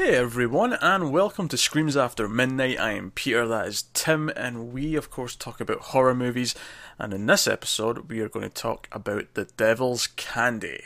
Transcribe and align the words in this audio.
Hey 0.00 0.16
everyone, 0.16 0.72
and 0.80 1.12
welcome 1.12 1.46
to 1.48 1.58
Screams 1.58 1.94
After 1.94 2.26
Midnight. 2.26 2.80
I 2.80 2.92
am 2.92 3.10
Peter, 3.10 3.46
that 3.46 3.66
is 3.66 3.84
Tim, 3.92 4.30
and 4.30 4.72
we, 4.72 4.96
of 4.96 5.10
course, 5.10 5.36
talk 5.36 5.60
about 5.60 5.80
horror 5.92 6.14
movies. 6.14 6.54
And 6.98 7.12
in 7.12 7.26
this 7.26 7.46
episode, 7.46 8.08
we 8.08 8.20
are 8.20 8.28
going 8.30 8.48
to 8.48 8.48
talk 8.48 8.88
about 8.92 9.34
The 9.34 9.44
Devil's 9.44 10.06
Candy, 10.06 10.80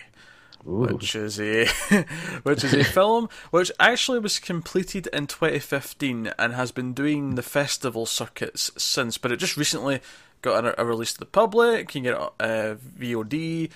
Ooh. 0.66 0.89
which 0.89 1.14
is 1.14 1.39
a 1.39 1.66
which 2.43 2.64
is 2.64 2.75
a 2.75 2.82
film 2.93 3.29
which 3.53 3.71
actually 3.79 4.18
was 4.18 4.40
completed 4.40 5.07
in 5.12 5.29
2015 5.29 6.32
and 6.36 6.53
has 6.53 6.72
been 6.72 6.93
doing 6.93 7.36
the 7.36 7.43
festival 7.43 8.07
circuits 8.07 8.72
since. 8.76 9.17
But 9.17 9.31
it 9.31 9.36
just 9.36 9.57
recently 9.57 10.00
got 10.43 10.76
a, 10.76 10.85
release 10.85 11.12
to 11.12 11.21
the 11.21 11.26
public. 11.26 11.94
You 11.94 12.03
can 12.03 12.03
get 12.03 12.21
it 12.21 12.32
uh, 12.40 12.75
VOD. 12.99 13.71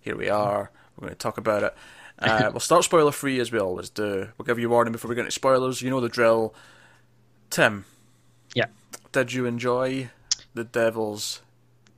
Here 0.00 0.16
we 0.16 0.28
are. 0.28 0.72
We're 0.96 1.02
going 1.06 1.14
to 1.14 1.18
talk 1.18 1.38
about 1.38 1.62
it. 1.62 1.76
Uh, 2.20 2.50
we'll 2.52 2.60
start 2.60 2.84
spoiler 2.84 3.12
free 3.12 3.40
as 3.40 3.50
we 3.50 3.58
always 3.58 3.88
do. 3.90 4.28
We'll 4.36 4.44
give 4.46 4.58
you 4.58 4.68
a 4.68 4.70
warning 4.70 4.92
before 4.92 5.08
we 5.08 5.14
get 5.14 5.22
into 5.22 5.30
spoilers. 5.32 5.80
You 5.82 5.90
know 5.90 6.00
the 6.00 6.08
drill. 6.08 6.54
Tim, 7.48 7.84
Yeah. 8.54 8.66
did 9.12 9.32
you 9.32 9.46
enjoy 9.46 10.10
the 10.54 10.64
Devil's 10.64 11.40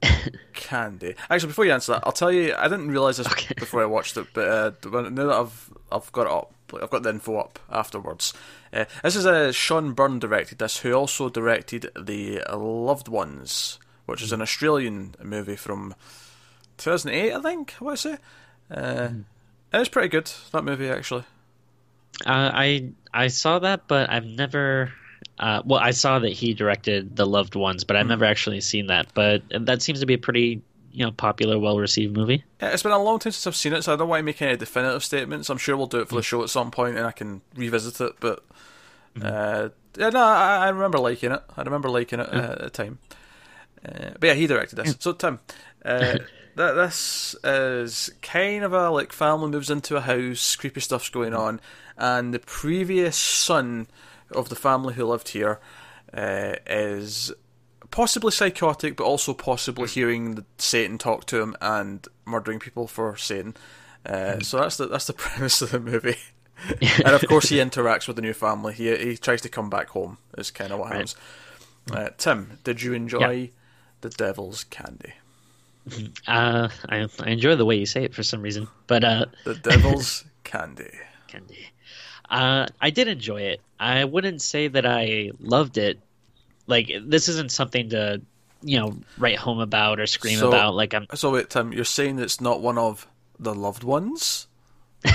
Candy? 0.55 1.15
Actually, 1.29 1.49
before 1.49 1.65
you 1.65 1.73
answer 1.73 1.93
that, 1.93 2.03
I'll 2.05 2.13
tell 2.13 2.33
you. 2.33 2.55
I 2.57 2.69
didn't 2.69 2.89
realize 2.91 3.17
this 3.19 3.27
Okay. 3.27 3.55
before 3.59 3.83
I 3.83 3.87
watched 3.87 4.17
it, 4.17 4.27
but 4.33 4.49
uh, 4.49 4.71
now 5.11 5.27
that 5.27 5.33
I've 5.37 5.71
I've 5.91 6.13
got 6.13 6.27
it 6.27 6.33
up, 6.33 6.53
I've 6.83 6.91
got 6.91 7.03
the 7.03 7.11
info 7.11 7.37
up 7.39 7.59
afterwards. 7.71 8.33
Uh, 8.73 8.85
this 9.03 9.17
is 9.17 9.27
uh, 9.27 9.53
Sean 9.53 9.93
Byrne 9.93 10.19
directed 10.19 10.59
this, 10.59 10.79
who 10.79 10.93
also 10.95 11.29
directed 11.29 11.91
the 12.01 12.41
Loved 12.51 13.09
Ones, 13.09 13.79
which 14.07 14.23
is 14.23 14.33
an 14.33 14.41
Australian 14.41 15.15
movie 15.23 15.57
from 15.57 15.95
2008, 16.79 17.33
I 17.35 17.41
think. 17.43 17.75
I 17.81 17.85
want 17.85 17.99
to 17.99 18.09
say. 18.13 18.19
Uh, 18.71 19.09
and 19.73 19.81
It's 19.81 19.89
pretty 19.89 20.09
good 20.09 20.31
that 20.53 20.65
movie 20.65 20.89
actually. 20.89 21.25
Uh, 22.25 22.51
I 22.53 22.91
I 23.13 23.29
saw 23.29 23.59
that, 23.61 23.89
but 23.89 24.11
I've 24.11 24.27
never. 24.27 24.93
Uh, 25.39 25.63
well, 25.65 25.81
I 25.81 25.93
saw 25.93 26.19
that 26.19 26.33
he 26.33 26.55
directed 26.55 27.17
The 27.17 27.27
Loved 27.27 27.55
Ones, 27.55 27.85
but 27.85 27.97
I've 27.97 28.07
never 28.07 28.25
actually 28.25 28.61
seen 28.61 28.89
that. 28.89 29.13
But 29.15 29.43
that 29.51 29.83
seems 29.83 30.01
to 30.01 30.07
be 30.07 30.15
a 30.15 30.19
pretty 30.19 30.63
you 30.93 31.05
know 31.05 31.11
popular, 31.11 31.59
well 31.59 31.79
received 31.79 32.17
movie. 32.17 32.45
Yeah, 32.61 32.71
it's 32.71 32.83
been 32.83 32.93
a 32.93 33.03
long 33.03 33.19
time 33.19 33.33
since 33.33 33.47
I've 33.47 33.57
seen 33.57 33.73
it, 33.73 33.83
so 33.83 33.93
I 33.93 33.97
don't 33.97 34.09
want 34.09 34.21
to 34.21 34.25
make 34.25 34.41
any 34.43 34.57
definitive 34.57 35.03
statements. 35.03 35.49
I'm 35.49 35.59
sure 35.59 35.77
we'll 35.77 35.87
do 35.87 36.01
it 36.01 36.09
for 36.09 36.17
the 36.17 36.23
show 36.23 36.43
at 36.43 36.51
some 36.51 36.71
point, 36.71 36.97
and 36.97 37.07
I 37.07 37.13
can 37.13 37.41
revisit 37.57 38.01
it. 38.01 38.13
But 38.21 38.45
uh, 39.21 39.71
yeah, 39.97 40.11
no, 40.11 40.23
I, 40.23 40.67
I 40.67 40.69
remember 40.69 40.99
liking 40.99 41.33
it. 41.33 41.43
I 41.57 41.63
remember 41.63 41.89
liking 41.89 42.21
it 42.21 42.33
uh, 42.33 42.53
at 42.53 42.59
the 42.61 42.71
time. 42.71 42.99
Uh, 43.85 44.11
but 44.21 44.27
yeah, 44.29 44.35
he 44.35 44.47
directed 44.47 44.77
this. 44.77 44.97
So 45.01 45.13
Tim, 45.13 45.41
uh, 46.57 46.73
th- 46.73 46.77
this 46.77 47.35
is 47.45 48.11
kind 48.23 48.65
of 48.65 48.73
a 48.73 48.91
like 48.91 49.13
family 49.13 49.51
moves 49.51 49.71
into 49.71 49.97
a 49.97 50.01
house, 50.01 50.57
creepy 50.57 50.81
stuff's 50.81 51.09
going 51.09 51.35
on, 51.35 51.61
and 51.97 52.33
the 52.33 52.39
previous 52.39 53.17
son 53.17 53.87
of 54.31 54.49
the 54.49 54.57
family 54.57 54.95
who 54.95 55.05
lived 55.05 55.29
here 55.29 55.61
uh, 56.15 56.55
is 56.67 57.33
possibly 57.91 58.31
psychotic, 58.33 58.97
but 58.97 59.05
also 59.05 59.35
possibly 59.35 59.87
hearing 59.89 60.35
the 60.35 60.45
Satan 60.59 60.99
talk 60.99 61.27
to 61.27 61.41
him 61.43 61.57
and 61.61 62.07
murdering 62.25 62.59
people 62.59 62.87
for 62.87 63.17
Satan. 63.17 63.55
Uh, 64.07 64.41
So 64.41 64.59
that's 64.59 64.77
the 64.77 64.87
that's 64.89 65.07
the 65.07 65.13
premise 65.25 65.63
of 65.63 65.71
the 65.71 65.81
movie. 65.81 66.17
and 67.05 67.15
of 67.15 67.27
course, 67.29 67.49
he 67.49 67.57
interacts 67.57 68.07
with 68.07 68.17
the 68.17 68.23
new 68.23 68.33
family. 68.35 68.73
He 68.75 68.95
he 68.97 69.17
tries 69.17 69.41
to 69.43 69.49
come 69.49 69.69
back 69.71 69.89
home. 69.91 70.19
Is 70.39 70.51
kind 70.51 70.73
of 70.73 70.79
what 70.79 70.93
happens. 70.93 71.17
Uh, 71.93 72.11
Tim, 72.17 72.59
did 72.63 72.81
you 72.83 72.93
enjoy 72.93 73.51
the 74.03 74.11
Devil's 74.11 74.65
Candy? 74.65 75.15
Uh, 76.29 76.69
I 76.89 77.09
I 77.21 77.31
enjoy 77.31 77.57
the 77.57 77.65
way 77.65 77.77
you 77.77 77.87
say 77.87 78.05
it 78.05 78.15
for 78.15 78.23
some 78.23 78.41
reason, 78.43 78.69
but 78.87 79.03
uh, 79.05 79.27
The 79.45 79.55
Devil's 79.55 80.25
Candy. 80.45 80.91
Candy. 81.29 81.67
Uh, 82.31 82.67
I 82.81 82.91
did 82.91 83.09
enjoy 83.09 83.43
it. 83.43 83.61
I 83.81 84.05
wouldn't 84.05 84.41
say 84.43 84.69
that 84.69 84.87
I 84.87 85.31
loved 85.41 85.77
it. 85.79 85.99
Like 86.67 86.91
this 87.05 87.29
isn't 87.29 87.51
something 87.51 87.91
to 87.91 88.23
you 88.63 88.79
know 88.79 88.97
write 89.19 89.39
home 89.39 89.59
about 89.59 89.99
or 89.99 90.07
scream 90.07 90.39
So- 90.39 90.49
about. 90.49 90.75
Like 90.75 90.95
I'm 90.95 91.07
So 91.15 91.33
wait, 91.33 91.51
Tim, 91.51 91.73
you're 91.73 91.85
saying 91.85 92.19
it's 92.21 92.41
not 92.41 92.61
one 92.61 92.79
of 92.79 93.07
the 93.41 93.55
loved 93.55 93.83
ones? 93.83 94.47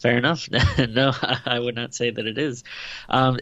Fair 0.00 0.16
enough. 0.16 0.48
no, 0.78 1.12
I 1.44 1.58
would 1.58 1.74
not 1.74 1.94
say 1.94 2.10
that 2.10 2.26
it 2.26 2.38
is. 2.38 2.64
Um, 3.08 3.38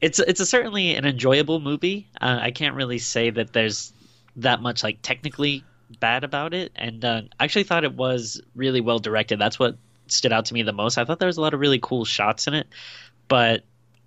it's 0.00 0.18
it's 0.18 0.40
a, 0.40 0.46
certainly 0.46 0.94
an 0.96 1.04
enjoyable 1.06 1.60
movie. 1.60 2.08
Uh, 2.20 2.38
I 2.40 2.50
can't 2.50 2.74
really 2.74 2.98
say 2.98 3.30
that 3.30 3.52
there's 3.52 3.92
that 4.36 4.60
much 4.62 4.82
like 4.82 4.98
technically 5.02 5.64
bad 6.00 6.24
about 6.24 6.54
it, 6.54 6.72
and 6.74 7.04
uh, 7.04 7.22
I 7.38 7.44
actually 7.44 7.64
thought 7.64 7.84
it 7.84 7.94
was 7.94 8.40
really 8.54 8.80
well 8.80 8.98
directed. 8.98 9.38
That's 9.38 9.58
what 9.58 9.76
stood 10.06 10.32
out 10.32 10.46
to 10.46 10.54
me 10.54 10.62
the 10.62 10.72
most. 10.72 10.98
I 10.98 11.04
thought 11.04 11.18
there 11.18 11.26
was 11.26 11.36
a 11.36 11.40
lot 11.40 11.54
of 11.54 11.60
really 11.60 11.78
cool 11.80 12.04
shots 12.04 12.46
in 12.46 12.54
it, 12.54 12.66
but 13.28 13.62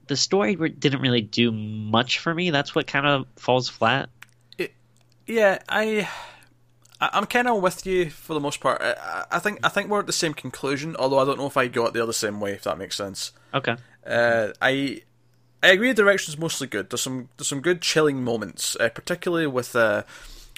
the 0.08 0.16
story 0.18 0.56
didn't 0.56 1.02
really 1.02 1.22
do 1.22 1.52
much 1.52 2.20
for 2.20 2.34
me. 2.34 2.50
That's 2.52 2.74
what 2.76 2.86
kind 2.88 3.06
of 3.06 3.26
falls 3.38 3.70
flat. 3.70 4.10
Yeah, 5.28 5.60
I, 5.68 6.08
I- 7.02 7.10
I'm 7.14 7.26
kind 7.26 7.48
of 7.48 7.62
with 7.62 7.86
you 7.86 8.10
for 8.12 8.34
the 8.34 8.40
most 8.40 8.60
part. 8.60 8.82
I, 8.82 9.26
I 9.32 9.40
think 9.40 9.60
I 9.64 9.70
think 9.70 9.90
we're 9.90 10.00
at 10.00 10.06
the 10.08 10.14
same 10.14 10.34
conclusion, 10.34 10.96
although 10.98 11.20
I 11.20 11.26
don't 11.26 11.38
know 11.40 11.48
if 11.48 11.58
I 11.58 11.68
got 11.68 11.94
there 11.94 12.06
the 12.06 12.14
same 12.14 12.40
way. 12.40 12.52
If 12.54 12.64
that 12.64 12.78
makes 12.78 12.96
sense. 12.96 13.32
Okay. 13.54 13.76
Uh, 14.06 14.50
I 14.62 15.02
I 15.66 15.72
agree. 15.72 15.90
The 15.90 16.04
direction's 16.04 16.38
mostly 16.38 16.68
good. 16.68 16.90
There's 16.90 17.02
some 17.02 17.30
there's 17.38 17.48
some 17.48 17.62
good 17.62 17.82
chilling 17.82 18.24
moments, 18.24 18.76
uh, 18.80 18.90
particularly 18.90 19.48
with 19.48 19.76
uh, 19.76 20.04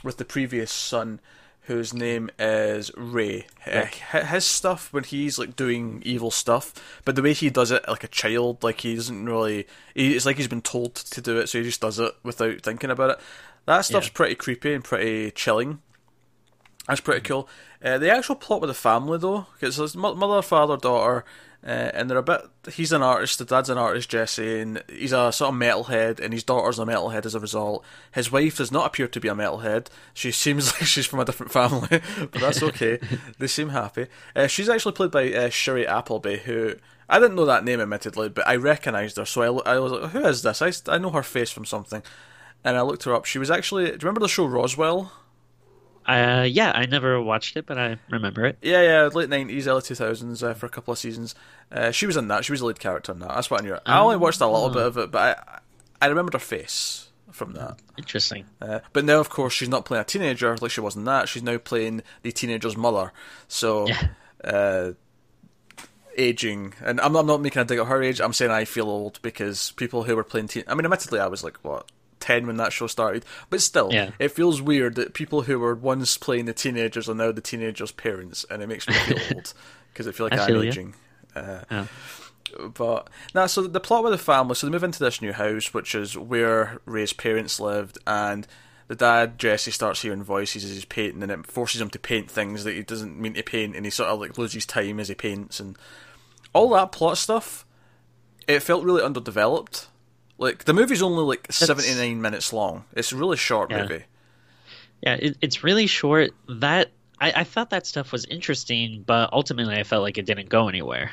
with 0.04 0.18
the 0.18 0.26
previous 0.26 0.72
son, 0.72 1.20
whose 1.62 1.94
name 1.94 2.30
is 2.38 2.92
Ray. 2.98 3.48
Uh, 3.66 3.86
his 3.86 4.46
stuff 4.46 4.92
when 4.94 5.04
he's 5.04 5.40
like 5.40 5.56
doing 5.56 6.02
evil 6.06 6.32
stuff, 6.32 6.74
but 7.06 7.16
the 7.16 7.22
way 7.22 7.34
he 7.34 7.50
does 7.50 7.72
it 7.72 7.88
like 7.88 8.04
a 8.04 8.08
child, 8.10 8.64
like 8.64 8.82
he 8.82 8.96
doesn't 8.96 9.26
really. 9.26 9.66
He, 9.96 10.16
it's 10.16 10.26
like 10.26 10.38
he's 10.38 10.48
been 10.48 10.62
told 10.62 10.96
to 10.96 11.22
do 11.22 11.38
it, 11.40 11.48
so 11.48 11.58
he 11.60 11.64
just 11.64 11.82
does 11.82 12.00
it 12.00 12.14
without 12.24 12.62
thinking 12.62 12.90
about 12.92 13.12
it. 13.12 13.20
That 13.66 13.82
stuff's 13.82 14.08
Yeah. 14.08 14.14
pretty 14.14 14.36
creepy 14.36 14.74
and 14.74 14.84
pretty 14.84 15.32
chilling. 15.32 15.80
That's 16.88 17.02
pretty 17.02 17.22
cool. 17.22 17.50
Uh, 17.84 17.98
the 17.98 18.10
actual 18.10 18.36
plot 18.36 18.62
with 18.62 18.70
the 18.70 18.74
family, 18.74 19.18
though, 19.18 19.48
because 19.54 19.78
it's 19.78 19.96
mother, 19.96 20.42
father, 20.42 20.78
daughter, 20.78 21.26
uh, 21.68 21.92
and 21.94 22.10
they're 22.10 22.18
a 22.18 22.24
bit. 22.24 22.42
He's 22.72 22.94
an 22.94 23.02
artist. 23.02 23.40
The 23.40 23.46
dad's 23.46 23.70
an 23.70 23.78
artist, 23.78 24.08
Jesse, 24.08 24.62
and 24.62 24.82
he's 24.88 25.12
a 25.12 25.34
sort 25.34 25.54
of 25.54 25.60
metalhead, 25.60 26.22
and 26.22 26.34
his 26.34 26.46
daughter's 26.46 26.80
a 26.80 26.86
metalhead 26.86 27.26
as 27.26 27.36
a 27.36 27.42
result. 27.42 27.84
His 28.14 28.32
wife 28.32 28.58
does 28.58 28.72
not 28.72 28.86
appear 28.86 29.10
to 29.10 29.20
be 29.20 29.28
a 29.28 29.36
metalhead. 29.36 29.88
She 30.14 30.32
seems 30.32 30.68
like 30.74 30.86
she's 30.86 31.06
from 31.06 31.20
a 31.20 31.26
different 31.26 31.52
family, 31.52 31.90
but 32.20 32.40
that's 32.40 32.64
okay. 32.64 33.00
they 33.38 33.48
seem 33.48 33.70
happy. 33.70 34.08
Uh, 34.34 34.48
she's 34.48 34.70
actually 34.70 34.94
played 34.94 35.12
by 35.12 35.26
uh, 35.34 35.50
Shiri 35.50 35.86
Appleby, 35.86 36.38
who. 36.38 36.76
I 37.10 37.20
didn't 37.20 37.36
know 37.36 37.46
that 37.46 37.64
name, 37.64 37.80
admittedly, 37.80 38.30
but 38.30 38.48
I 38.48 38.58
recognised 38.58 39.16
her, 39.16 39.24
so 39.26 39.62
I, 39.62 39.76
I 39.76 39.80
was 39.80 39.92
like, 39.94 40.12
who 40.12 40.26
is 40.26 40.44
this? 40.44 40.62
I, 40.62 40.72
I 40.88 40.98
know 40.98 41.10
her 41.12 41.24
face 41.24 41.52
from 41.52 41.64
something. 41.64 42.02
And 42.66 42.76
I 42.76 42.82
looked 42.82 43.04
her 43.04 43.14
up. 43.14 43.26
She 43.26 43.40
was 43.40 43.52
actually. 43.52 43.86
Do 43.86 43.92
you 43.92 43.98
remember 44.02 44.20
the 44.22 44.28
show 44.28 44.46
Roswell? 44.46 45.12
Uh, 46.08 46.48
yeah, 46.50 46.72
I 46.74 46.86
never 46.86 47.22
watched 47.22 47.58
it, 47.58 47.66
but 47.66 47.78
I 47.78 47.98
remember 48.10 48.46
it. 48.46 48.58
Yeah, 48.62 48.82
yeah, 48.82 49.06
late 49.08 49.30
nineties, 49.30 49.68
early 49.68 49.82
two 49.82 49.96
thousands 49.96 50.42
uh, 50.42 50.54
for 50.54 50.66
a 50.66 50.70
couple 50.70 50.92
of 50.94 50.98
seasons. 50.98 51.36
Uh, 51.72 51.92
she 51.92 52.06
was 52.06 52.16
in 52.16 52.30
that. 52.30 52.46
She 52.46 52.54
was 52.54 52.62
the 52.62 52.66
lead 52.68 52.80
character 52.80 53.12
in 53.12 53.20
that. 53.20 53.30
That's 53.30 53.52
what 53.52 53.62
I 53.62 53.66
knew. 53.66 53.78
I 53.86 54.00
only 54.00 54.16
watched 54.18 54.40
a 54.40 54.48
little 54.48 54.70
bit 54.70 54.84
of 54.84 54.98
it, 54.98 55.12
but 55.12 55.38
I, 56.02 56.06
I 56.06 56.08
remembered 56.10 56.34
her 56.34 56.40
face 56.40 57.10
from 57.32 57.52
that. 57.54 57.78
Interesting. 57.98 58.46
Uh, 58.62 58.80
but 58.94 59.04
now, 59.04 59.20
of 59.20 59.30
course, 59.30 59.52
she's 59.54 59.68
not 59.70 59.84
playing 59.86 60.02
a 60.02 60.06
teenager 60.06 60.56
like 60.62 60.72
she 60.72 60.80
was 60.82 60.96
in 60.96 61.04
that. 61.04 61.28
She's 61.28 61.44
now 61.44 61.58
playing 61.58 62.04
the 62.22 62.32
teenager's 62.32 62.78
mother. 62.78 63.12
So, 63.50 63.88
Yeah. 63.88 64.08
uh, 64.46 64.92
aging, 66.18 66.74
and 66.84 67.00
I'm 67.02 67.14
not, 67.14 67.20
I'm 67.20 67.28
not 67.28 67.42
making 67.42 67.62
a 67.62 67.66
dig 67.66 67.80
at 67.80 67.88
her 67.88 68.02
age. 68.02 68.22
I'm 68.22 68.34
saying 68.34 68.52
I 68.52 68.66
feel 68.66 68.90
old 68.90 69.22
because 69.22 69.72
people 69.72 70.04
who 70.04 70.16
were 70.16 70.24
playing 70.24 70.48
teen. 70.48 70.64
I 70.68 70.74
mean, 70.74 70.86
admittedly, 70.86 71.20
I 71.20 71.28
was 71.28 71.44
like 71.44 71.58
what. 71.64 71.90
10 72.20 72.48
when 72.48 72.58
that 72.58 72.74
show 72.74 72.88
started 72.88 73.24
but 73.50 73.62
still 73.62 73.90
Yeah. 73.92 74.12
it 74.20 74.30
feels 74.30 74.62
weird 74.62 74.96
that 74.96 75.14
people 75.14 75.44
who 75.44 75.60
were 75.60 75.76
once 75.76 76.18
playing 76.18 76.46
the 76.46 76.54
teenagers 76.54 77.08
are 77.10 77.16
now 77.16 77.32
the 77.32 77.42
teenagers 77.42 77.92
parents 77.92 78.46
and 78.50 78.62
it 78.64 78.68
makes 78.68 78.88
me 78.88 78.94
feel 78.94 79.18
old 79.36 79.54
because 79.94 80.08
I 80.08 80.12
feel 80.12 80.26
like 80.28 80.34
I 80.40 80.44
I'm 80.44 80.48
feel 80.48 80.62
aging 80.62 80.96
uh, 81.36 81.60
Yeah. 81.70 81.88
but 82.74 83.10
now, 83.36 83.46
so 83.46 83.62
the 83.68 83.80
plot 83.80 84.04
with 84.04 84.12
the 84.14 84.18
family, 84.18 84.56
so 84.56 84.66
they 84.68 84.72
move 84.72 84.84
into 84.84 85.00
this 85.04 85.22
new 85.22 85.34
house, 85.34 85.74
which 85.74 85.94
is 85.94 86.18
where 86.18 86.80
Ray's 86.86 87.14
parents 87.14 87.60
lived, 87.60 87.98
and 88.08 88.48
the 88.88 88.96
dad 88.96 89.38
Jesse 89.38 89.70
starts 89.72 90.02
hearing 90.02 90.24
voices 90.24 90.64
as 90.64 90.72
he's 90.72 90.86
painting, 90.86 91.22
and 91.22 91.32
it 91.32 91.46
forces 91.46 91.82
him 91.82 91.90
to 91.92 92.00
paint 92.00 92.32
things 92.32 92.64
that 92.64 92.74
he 92.74 92.82
doesn't 92.84 93.20
mean 93.20 93.34
to 93.36 93.44
paint, 93.44 93.76
and 93.76 93.86
he 93.86 93.92
sort 93.92 94.10
of 94.10 94.20
like 94.20 94.38
loses 94.38 94.66
time 94.66 95.00
as 95.00 95.10
he 95.10 95.14
paints, 95.16 95.60
and 95.60 95.78
all 96.54 96.70
that 96.70 96.92
plot 96.92 97.18
stuff. 97.18 97.66
It 98.48 98.62
felt 98.64 98.84
really 98.86 99.04
underdeveloped. 99.04 99.88
Like 100.38 100.66
the 100.66 100.74
movie's 100.74 101.02
only 101.02 101.24
like 101.24 101.48
seventy 101.52 101.94
nine 101.96 102.22
minutes 102.22 102.54
long. 102.54 102.86
It's 102.94 103.12
a 103.12 103.16
really 103.16 103.38
short 103.38 103.72
Yeah. 103.72 103.82
movie. 103.84 104.04
Yeah, 105.02 105.16
it, 105.16 105.38
it's 105.42 105.64
really 105.64 105.88
short. 105.88 106.32
That 106.48 106.92
I, 107.20 107.32
I 107.38 107.44
thought 107.44 107.70
that 107.72 107.86
stuff 107.88 108.12
was 108.12 108.26
interesting, 108.26 109.04
but 109.06 109.32
ultimately 109.34 109.76
I 109.76 109.84
felt 109.84 110.04
like 110.04 110.18
it 110.18 110.26
didn't 110.26 110.50
go 110.50 110.68
anywhere. 110.70 111.12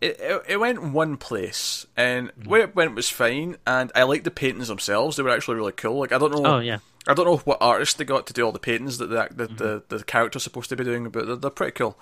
it, 0.00 0.18
it, 0.20 0.42
it 0.48 0.56
went 0.58 0.82
one 0.92 1.16
place, 1.16 1.86
and 1.96 2.30
where 2.44 2.62
it 2.62 2.74
went 2.76 2.94
was 2.94 3.08
fine. 3.08 3.56
And 3.66 3.90
I 3.94 4.02
liked 4.02 4.24
the 4.24 4.30
paintings 4.30 4.68
themselves; 4.68 5.16
they 5.16 5.22
were 5.22 5.30
actually 5.30 5.56
really 5.56 5.72
cool. 5.72 5.98
Like 5.98 6.12
I 6.12 6.18
don't 6.18 6.32
know, 6.32 6.56
Oh 6.56 6.58
yeah, 6.58 6.78
I 7.06 7.14
don't 7.14 7.26
know 7.26 7.36
what 7.38 7.58
artist 7.60 7.98
they 7.98 8.04
got 8.04 8.26
to 8.26 8.32
do 8.32 8.44
all 8.44 8.52
the 8.52 8.58
paintings 8.58 8.98
that 8.98 9.06
the 9.10 9.28
the, 9.30 9.46
the, 9.88 9.96
the 9.98 10.04
character's 10.04 10.42
supposed 10.42 10.68
to 10.70 10.76
be 10.76 10.84
doing, 10.84 11.08
but 11.10 11.26
they're, 11.26 11.36
they're 11.36 11.50
pretty 11.50 11.72
cool. 11.72 11.96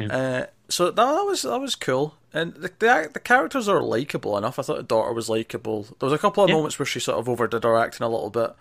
Yeah. 0.00 0.06
Uh, 0.06 0.46
so 0.70 0.86
that, 0.86 0.96
that 0.96 1.24
was 1.24 1.42
that 1.42 1.60
was 1.60 1.74
cool, 1.76 2.16
and 2.34 2.54
the, 2.54 2.70
the 2.78 3.10
the 3.14 3.20
characters 3.20 3.68
are 3.68 3.82
likable 3.82 4.36
enough. 4.38 4.58
I 4.58 4.62
thought 4.62 4.76
the 4.78 4.82
daughter 4.82 5.12
was 5.12 5.28
likable. 5.28 5.82
There 5.98 6.08
was 6.08 6.12
a 6.12 6.18
couple 6.18 6.42
of 6.44 6.50
Yeah. 6.50 6.56
moments 6.56 6.78
where 6.78 6.86
she 6.86 7.00
sort 7.00 7.18
of 7.18 7.28
overdid 7.28 7.64
her 7.64 7.76
acting 7.76 8.04
a 8.04 8.08
little 8.10 8.30
bit. 8.30 8.52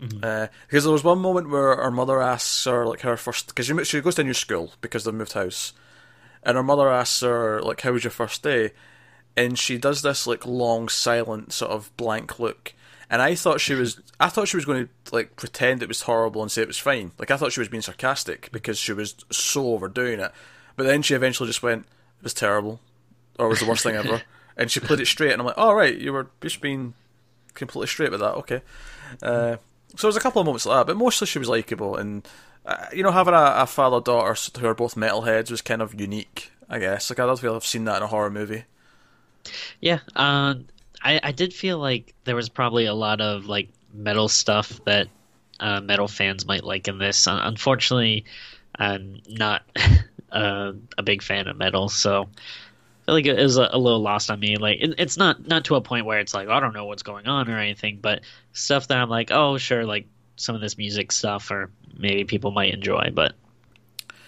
Mm-hmm. 0.00 0.24
Uh, 0.24 0.46
because 0.66 0.84
there 0.84 0.92
was 0.92 1.04
one 1.04 1.20
moment 1.20 1.50
where 1.50 1.76
her 1.76 1.90
mother 1.90 2.20
asks 2.20 2.64
her 2.64 2.84
like 2.86 3.02
her 3.02 3.16
first 3.16 3.46
because 3.46 3.66
she, 3.66 3.84
she 3.84 4.00
goes 4.00 4.16
to 4.16 4.22
a 4.22 4.24
new 4.24 4.34
school 4.34 4.72
because 4.80 5.04
they've 5.04 5.14
moved 5.14 5.34
house, 5.34 5.72
and 6.42 6.56
her 6.56 6.62
mother 6.64 6.88
asks 6.90 7.20
her 7.20 7.62
like 7.62 7.80
how 7.82 7.92
was 7.92 8.02
your 8.02 8.10
first 8.10 8.42
day, 8.42 8.72
and 9.36 9.56
she 9.58 9.78
does 9.78 10.02
this 10.02 10.26
like 10.26 10.44
long 10.46 10.88
silent 10.88 11.52
sort 11.52 11.70
of 11.70 11.96
blank 11.96 12.40
look, 12.40 12.74
and 13.08 13.22
I 13.22 13.36
thought 13.36 13.60
she 13.60 13.74
was 13.74 14.00
I 14.18 14.30
thought 14.30 14.48
she 14.48 14.56
was 14.56 14.64
going 14.64 14.88
to 15.06 15.14
like 15.14 15.36
pretend 15.36 15.80
it 15.80 15.88
was 15.88 16.02
horrible 16.02 16.42
and 16.42 16.50
say 16.50 16.62
it 16.62 16.68
was 16.68 16.78
fine. 16.78 17.12
Like 17.16 17.30
I 17.30 17.36
thought 17.36 17.52
she 17.52 17.60
was 17.60 17.68
being 17.68 17.80
sarcastic 17.82 18.48
because 18.50 18.78
she 18.78 18.92
was 18.92 19.14
so 19.30 19.74
overdoing 19.74 20.18
it, 20.18 20.32
but 20.74 20.86
then 20.86 21.02
she 21.02 21.14
eventually 21.14 21.46
just 21.48 21.62
went 21.62 21.86
it 22.18 22.24
was 22.24 22.34
terrible, 22.34 22.80
or 23.38 23.46
it 23.46 23.50
was 23.50 23.60
the 23.60 23.66
worst 23.66 23.82
thing 23.82 23.96
ever, 23.96 24.22
and 24.56 24.70
she 24.70 24.80
played 24.80 25.00
it 25.00 25.06
straight, 25.06 25.32
and 25.32 25.40
I'm 25.40 25.46
like, 25.46 25.58
all 25.58 25.74
right, 25.74 25.96
you 25.96 26.12
were 26.12 26.28
just 26.40 26.60
being 26.60 26.94
completely 27.54 27.86
straight 27.88 28.10
with 28.10 28.20
that, 28.20 28.34
okay. 28.34 28.62
Uh, 29.22 29.56
so 29.96 30.08
there's 30.08 30.16
a 30.16 30.20
couple 30.20 30.40
of 30.40 30.46
moments 30.46 30.66
like 30.66 30.80
that, 30.80 30.86
but 30.86 30.96
mostly 30.96 31.26
she 31.26 31.38
was 31.38 31.48
likable, 31.48 31.96
and 31.96 32.26
uh, 32.66 32.86
you 32.92 33.02
know, 33.02 33.10
having 33.10 33.34
a, 33.34 33.52
a 33.56 33.66
father 33.66 34.00
daughter 34.00 34.34
who 34.58 34.66
are 34.66 34.74
both 34.74 34.94
metalheads 34.94 35.50
was 35.50 35.60
kind 35.60 35.82
of 35.82 35.98
unique, 36.00 36.50
I 36.68 36.78
guess. 36.78 37.10
Like 37.10 37.18
I 37.20 37.26
don't 37.26 37.38
feel 37.38 37.54
I've 37.54 37.64
seen 37.64 37.84
that 37.84 37.98
in 37.98 38.02
a 38.02 38.06
horror 38.06 38.30
movie. 38.30 38.64
Yeah, 39.80 39.98
uh, 40.16 40.54
I 41.02 41.20
I 41.22 41.32
did 41.32 41.52
feel 41.52 41.78
like 41.78 42.14
there 42.24 42.36
was 42.36 42.48
probably 42.48 42.86
a 42.86 42.94
lot 42.94 43.20
of 43.20 43.46
like 43.46 43.68
metal 43.92 44.28
stuff 44.28 44.80
that 44.86 45.08
uh, 45.60 45.80
metal 45.80 46.08
fans 46.08 46.46
might 46.46 46.64
like 46.64 46.88
in 46.88 46.98
this. 46.98 47.26
Un- 47.26 47.42
Unfortunately, 47.42 48.24
I'm 48.76 49.20
not 49.28 49.62
uh, 50.32 50.72
a 50.96 51.02
big 51.02 51.22
fan 51.22 51.48
of 51.48 51.56
metal, 51.56 51.88
so 51.90 52.28
I 53.04 53.06
feel 53.06 53.14
like 53.16 53.26
it 53.26 53.36
was 53.36 53.58
a, 53.58 53.68
a 53.70 53.78
little 53.78 54.00
lost 54.00 54.30
on 54.30 54.40
me. 54.40 54.56
Like 54.56 54.78
it, 54.80 54.94
it's 54.98 55.18
not 55.18 55.46
not 55.46 55.66
to 55.66 55.74
a 55.74 55.80
point 55.82 56.06
where 56.06 56.20
it's 56.20 56.32
like 56.32 56.48
oh, 56.48 56.52
I 56.52 56.60
don't 56.60 56.72
know 56.72 56.86
what's 56.86 57.02
going 57.02 57.26
on 57.26 57.50
or 57.50 57.58
anything, 57.58 57.98
but 58.00 58.22
stuff 58.54 58.88
that 58.88 58.96
I'm 58.98 59.10
like, 59.10 59.30
oh 59.30 59.58
sure, 59.58 59.84
like 59.84 60.06
some 60.36 60.54
of 60.54 60.60
this 60.62 60.78
music 60.78 61.12
stuff, 61.12 61.50
or 61.50 61.70
maybe 61.96 62.24
people 62.24 62.50
might 62.50 62.72
enjoy, 62.72 63.10
but 63.12 63.34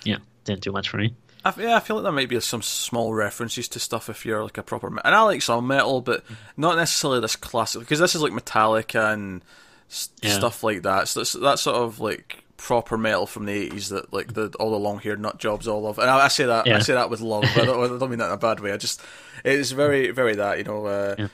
yeah, 0.05 0.19
didn't 0.45 0.61
do 0.61 0.73
much 0.73 0.89
for 0.91 0.99
me. 0.99 1.15
I, 1.45 1.55
yeah, 1.59 1.77
I 1.77 1.81
feel 1.81 1.97
like 1.97 2.03
there 2.03 2.13
might 2.13 2.29
be 2.29 2.39
some 2.41 2.63
small 2.63 3.15
references 3.15 3.69
to 3.69 3.79
stuff 3.79 4.09
if 4.11 4.27
you're 4.27 4.43
like 4.43 4.59
a 4.59 4.63
proper, 4.63 4.89
and 4.89 5.01
I 5.05 5.23
like 5.23 5.43
some 5.43 5.67
metal, 5.67 6.01
but 6.01 6.25
mm-hmm. 6.25 6.35
not 6.57 6.77
necessarily 6.77 7.21
this 7.21 7.37
classic 7.37 7.81
because 7.81 7.99
this 7.99 8.15
is 8.15 8.23
like 8.23 8.33
Metallica 8.33 9.13
and 9.13 9.43
s- 9.89 10.11
Yeah. 10.23 10.33
stuff 10.33 10.63
like 10.63 10.83
that. 10.83 11.09
So 11.09 11.21
that's 11.21 11.33
that 11.33 11.59
sort 11.61 11.77
of 11.77 11.99
like 12.01 12.43
proper 12.57 12.97
metal 12.97 13.27
from 13.27 13.45
the 13.47 13.53
eighties 13.53 13.89
that 13.91 14.13
like 14.13 14.35
the 14.35 14.53
all 14.59 14.71
the 14.71 14.79
long 14.79 14.99
haired 14.99 15.21
nut 15.21 15.39
jobs 15.39 15.69
all 15.69 15.87
of, 15.87 15.99
And 15.99 16.09
I, 16.11 16.25
I 16.25 16.29
say 16.29 16.47
that 16.47 16.67
I 16.67 16.79
say 16.81 16.95
that 16.95 17.11
with 17.11 17.21
love. 17.21 17.45
I 17.45 17.65
don't, 17.65 17.95
I 17.95 17.99
don't 17.99 18.11
mean 18.11 18.19
that 18.19 18.27
in 18.29 18.33
a 18.33 18.37
bad 18.39 18.61
way. 18.61 18.73
I 18.73 18.77
just 18.77 19.03
it's 19.45 19.71
very 19.73 20.11
very 20.11 20.35
that 20.37 20.59
you 20.59 20.65
know, 20.65 20.87
uh, 20.87 21.15
Yeah. 21.19 21.29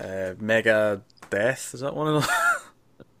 uh, 0.00 0.34
mega 0.40 1.02
death 1.30 1.72
is 1.74 1.80
that 1.80 1.94
one 1.94 2.08
of 2.14 2.22
them? 2.22 2.30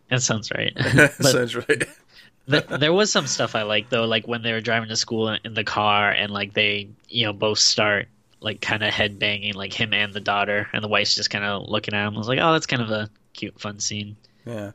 That 0.08 0.22
sounds 0.22 0.52
right. 0.52 0.72
Sounds 1.20 1.56
right. 1.56 1.82
Th 2.48 2.64
there 2.66 2.92
was 2.92 3.10
some 3.10 3.26
stuff 3.26 3.56
I 3.56 3.62
liked 3.64 3.90
though, 3.90 4.04
like 4.04 4.28
when 4.28 4.42
they 4.42 4.52
were 4.52 4.60
driving 4.60 4.88
to 4.90 4.94
school 4.96 5.30
in 5.30 5.54
the 5.54 5.64
car 5.64 6.12
and 6.12 6.30
like 6.30 6.54
they, 6.54 6.90
you 7.08 7.26
know, 7.26 7.32
both 7.32 7.58
start 7.58 8.06
like 8.38 8.60
kind 8.60 8.84
of 8.84 8.94
head 8.94 9.18
banging, 9.18 9.54
like 9.54 9.72
him 9.72 9.92
and 9.92 10.14
the 10.14 10.20
daughter, 10.20 10.68
and 10.72 10.84
the 10.84 10.86
wife's 10.86 11.16
just 11.16 11.28
kind 11.30 11.44
of 11.44 11.68
looking 11.68 11.92
at 11.92 12.06
him. 12.06 12.14
I 12.14 12.18
was 12.18 12.28
like, 12.28 12.38
oh, 12.40 12.52
that's 12.52 12.66
kind 12.66 12.82
of 12.82 12.90
a 12.90 13.10
cute, 13.32 13.58
fun 13.60 13.80
scene. 13.80 14.14
Yeah. 14.44 14.70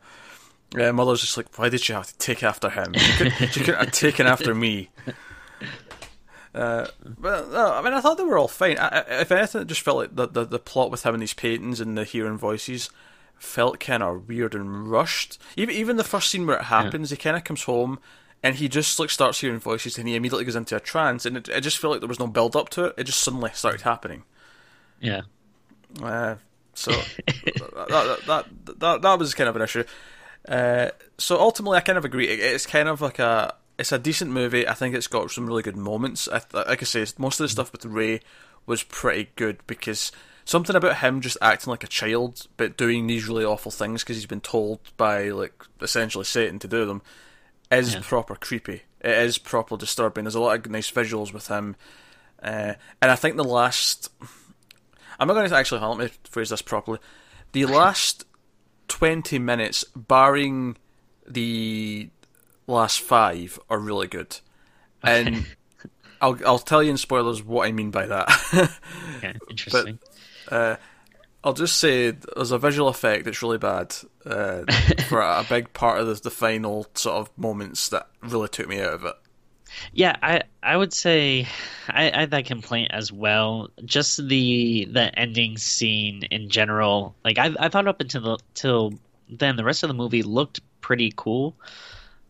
Yeah, 0.76 0.92
mother's 0.92 1.22
just 1.22 1.36
like, 1.38 1.58
why 1.58 1.70
did 1.70 1.88
you 1.88 1.96
have 1.96 2.08
to 2.08 2.18
take 2.18 2.44
after 2.44 2.70
him? 2.70 2.94
You 2.94 3.02
couldn't, 3.18 3.76
have 3.76 3.92
taken 3.92 4.28
after 4.28 4.56
me. 4.56 4.90
Uh, 6.54 6.86
but 7.06 7.50
no, 7.50 7.74
I 7.74 7.82
mean, 7.82 7.94
I 7.94 8.02
thought 8.02 8.18
they 8.18 8.26
were 8.26 8.38
all 8.38 8.50
fine. 8.50 8.78
I, 8.78 8.88
I, 8.88 9.22
if 9.22 9.32
anything, 9.32 9.62
it 9.62 9.68
just 9.70 9.80
felt 9.80 9.98
like 9.98 10.16
the, 10.16 10.28
the, 10.28 10.44
the 10.44 10.60
plot 10.60 10.92
with 10.92 11.04
having 11.04 11.22
these 11.22 11.34
paintings 11.34 11.80
and 11.80 11.98
the 11.98 12.04
hearing 12.04 12.38
voices 12.38 12.90
felt 13.38 13.80
kind 13.80 14.04
of 14.04 14.28
weird 14.28 14.54
and 14.54 14.92
rushed. 14.92 15.38
Even 15.56 15.74
even 15.76 15.96
the 15.96 16.04
first 16.04 16.30
scene 16.30 16.46
where 16.46 16.58
it 16.58 16.66
happens, 16.66 17.10
he 17.10 17.16
kind 17.16 17.38
of 17.38 17.46
comes 17.46 17.64
home 17.64 18.00
and 18.44 18.58
he 18.58 18.68
just 18.68 19.00
like 19.00 19.10
starts 19.10 19.40
hearing 19.40 19.60
voices 19.60 19.98
and 19.98 20.08
he 20.08 20.16
immediately 20.16 20.44
goes 20.44 20.56
into 20.58 20.76
a 20.76 20.80
trance, 20.82 21.26
and 21.26 21.38
it, 21.38 21.48
it 21.48 21.62
just 21.62 21.78
felt 21.78 21.92
like 21.92 22.02
there 22.02 22.10
was 22.10 22.20
no 22.20 22.28
build 22.28 22.56
up 22.58 22.68
to 22.70 22.86
it. 22.86 22.96
It 22.98 23.04
just 23.06 23.22
suddenly 23.22 23.52
started 23.54 23.82
happening. 23.82 24.24
Yeah, 25.00 25.22
Uh, 26.04 26.36
so 26.74 26.92
that, 27.26 27.88
that, 27.90 28.20
that, 28.28 28.80
that 28.80 29.02
that 29.02 29.20
was 29.20 29.34
kind 29.34 29.48
of 29.50 29.56
an 29.56 29.62
issue. 29.62 29.84
Uh, 30.48 30.90
so 31.18 31.40
ultimately, 31.40 31.78
I 31.78 31.82
kind 31.82 31.98
of 31.98 32.06
agree. 32.06 32.28
It's 32.28 32.66
kind 32.66 32.90
of 32.90 33.02
like 33.02 33.20
a 33.20 33.56
it's 33.78 33.92
a 33.92 34.00
decent 34.00 34.32
movie. 34.32 34.68
I 34.68 34.74
think 34.74 34.96
it's 34.96 35.08
got 35.08 35.30
some 35.32 35.48
really 35.48 35.64
good 35.64 35.78
moments. 35.78 36.28
I, 36.28 36.40
th- 36.40 36.66
like 36.68 36.82
I 36.82 36.86
say, 36.86 37.06
most 37.18 37.40
of 37.40 37.44
the 37.46 37.50
stuff 37.50 37.72
with 37.72 37.86
Ray 37.86 38.22
was 38.66 38.84
pretty 38.84 39.30
good 39.36 39.60
because 39.68 40.12
something 40.46 40.76
about 40.76 40.98
him 40.98 41.22
just 41.22 41.38
acting 41.42 41.70
like 41.72 41.84
a 41.84 41.88
child 41.88 42.48
but 42.58 42.76
doing 42.78 43.08
these 43.08 43.28
really 43.28 43.46
awful 43.46 43.72
things 43.72 44.04
because 44.04 44.16
he's 44.18 44.26
been 44.26 44.42
told 44.42 44.80
by 44.98 45.30
like 45.30 45.54
essentially 45.82 46.26
Satan 46.26 46.60
to 46.60 46.68
do 46.68 46.86
them 46.86 47.02
is 47.72 47.94
Yeah. 47.94 48.02
proper 48.04 48.36
creepy. 48.36 48.82
It 49.02 49.18
is 49.18 49.38
proper 49.38 49.78
disturbing. 49.78 50.24
There's 50.26 50.36
a 50.36 50.40
lot 50.40 50.58
of 50.60 50.72
nice 50.72 50.92
visuals 50.92 51.34
with 51.34 51.48
him, 51.48 51.76
uh, 52.44 52.74
and 53.02 53.12
I 53.12 53.16
think 53.16 53.36
the 53.38 53.44
last. 53.44 54.10
I'm 55.20 55.28
not 55.28 55.36
going 55.36 55.48
to 55.50 55.56
actually 55.56 55.82
let 55.82 55.98
me 55.98 56.10
phrase 56.24 56.50
this 56.50 56.62
properly. 56.64 57.00
The 57.52 57.66
last 57.68 58.26
20 58.92 59.40
minutes, 59.40 59.86
barring 59.96 60.76
the 61.26 62.10
last 62.68 63.00
five, 63.00 63.58
are 63.70 63.80
really 63.80 64.08
good. 64.08 64.38
And 65.02 65.46
I'll, 66.22 66.38
I'll 66.46 66.60
tell 66.60 66.84
you 66.84 66.92
in 66.92 66.98
spoilers 66.98 67.42
what 67.42 67.68
I 67.68 67.72
mean 67.72 67.90
by 67.90 68.06
that. 68.08 68.30
okay, 69.18 69.34
interesting. 69.50 69.98
uh, 70.50 70.76
I'll 71.42 71.54
just 71.54 71.78
say 71.78 72.12
there's 72.12 72.52
a 72.52 72.60
visual 72.60 72.90
effect 72.90 73.24
that's 73.24 73.42
really 73.42 73.58
bad 73.58 73.96
uh, 74.26 74.64
for 75.08 75.22
a 75.22 75.46
big 75.48 75.72
part 75.72 76.02
of 76.02 76.08
the, 76.08 76.16
the 76.16 76.30
final 76.30 76.86
sort 76.94 77.16
of 77.16 77.32
moments 77.38 77.88
that 77.90 78.10
really 78.22 78.50
took 78.50 78.68
me 78.68 78.82
out 78.82 78.94
of 78.94 79.06
it. 79.06 79.16
Yeah, 79.94 80.16
I 80.22 80.44
I 80.64 80.76
would 80.78 80.94
say 80.94 81.48
I, 81.88 82.12
I 82.12 82.20
had 82.22 82.32
that 82.32 82.46
complaint 82.46 82.92
as 82.92 83.12
well. 83.12 83.70
Just 83.84 84.28
the 84.28 84.88
the 84.92 85.18
ending 85.18 85.58
scene 85.58 86.24
in 86.24 86.50
general. 86.50 87.16
Like 87.24 87.38
I 87.38 87.52
I 87.60 87.70
thought 87.70 87.88
up 87.88 88.02
until 88.02 88.22
the 88.22 88.38
till 88.54 88.94
then 89.30 89.56
the 89.56 89.64
rest 89.64 89.84
of 89.84 89.88
the 89.88 89.94
movie 89.94 90.24
looked 90.24 90.60
pretty 90.82 91.14
cool. 91.16 91.56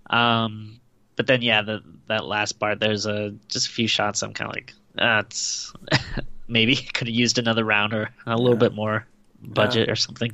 Um, 0.09 0.79
but 1.15 1.27
then 1.27 1.41
yeah, 1.41 1.61
the 1.61 1.83
that 2.07 2.25
last 2.25 2.53
part 2.53 2.79
there's 2.79 3.05
a 3.05 3.33
just 3.47 3.67
a 3.67 3.71
few 3.71 3.87
shots. 3.87 4.21
I'm 4.21 4.33
kind 4.33 4.49
of 4.49 4.55
like 4.55 4.73
that's 4.95 5.73
maybe 6.47 6.75
could 6.93 7.07
have 7.07 7.15
used 7.15 7.37
another 7.37 7.63
round 7.63 7.93
or 7.93 8.09
a 8.25 8.37
little 8.37 8.57
bit 8.57 8.73
more 8.73 9.05
budget 9.41 9.89
or 9.89 9.95
something. 9.95 10.31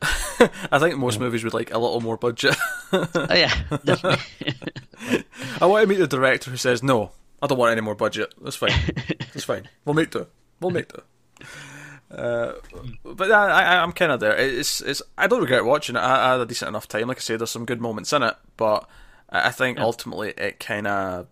I 0.70 0.78
think 0.78 0.96
most 0.96 1.18
movies 1.18 1.42
would 1.42 1.54
like 1.54 1.72
a 1.72 1.78
little 1.78 2.00
more 2.00 2.16
budget. 2.16 2.56
Oh 2.92 3.08
yeah. 3.34 3.52
I 5.60 5.66
want 5.66 5.82
to 5.82 5.86
meet 5.86 5.98
the 5.98 6.06
director 6.06 6.50
who 6.50 6.56
says, 6.56 6.82
"No, 6.82 7.12
I 7.42 7.46
don't 7.46 7.58
want 7.58 7.72
any 7.72 7.80
more 7.80 7.94
budget. 7.94 8.34
That's 8.40 8.56
fine. 8.56 8.72
That's 9.32 9.44
fine. 9.44 9.68
We'll 9.84 9.94
make 9.94 10.10
do. 10.10 10.26
We'll 10.60 10.70
make 10.70 10.92
do." 10.92 11.02
Uh, 12.10 12.54
but 13.04 13.30
I, 13.30 13.50
I, 13.50 13.82
I'm 13.82 13.92
kind 13.92 14.12
of 14.12 14.20
there. 14.20 14.34
It's, 14.36 14.80
it's. 14.80 15.02
I 15.16 15.26
don't 15.26 15.40
regret 15.40 15.64
watching 15.64 15.96
it. 15.96 16.00
I, 16.00 16.28
I 16.28 16.32
had 16.32 16.40
a 16.40 16.46
decent 16.46 16.70
enough 16.70 16.88
time. 16.88 17.08
Like 17.08 17.18
I 17.18 17.20
say, 17.20 17.36
there's 17.36 17.50
some 17.50 17.66
good 17.66 17.80
moments 17.80 18.12
in 18.12 18.22
it, 18.22 18.34
but 18.56 18.88
I 19.28 19.50
think 19.50 19.78
ultimately 19.78 20.32
it 20.36 20.58
kind 20.58 20.86
of. 20.86 21.26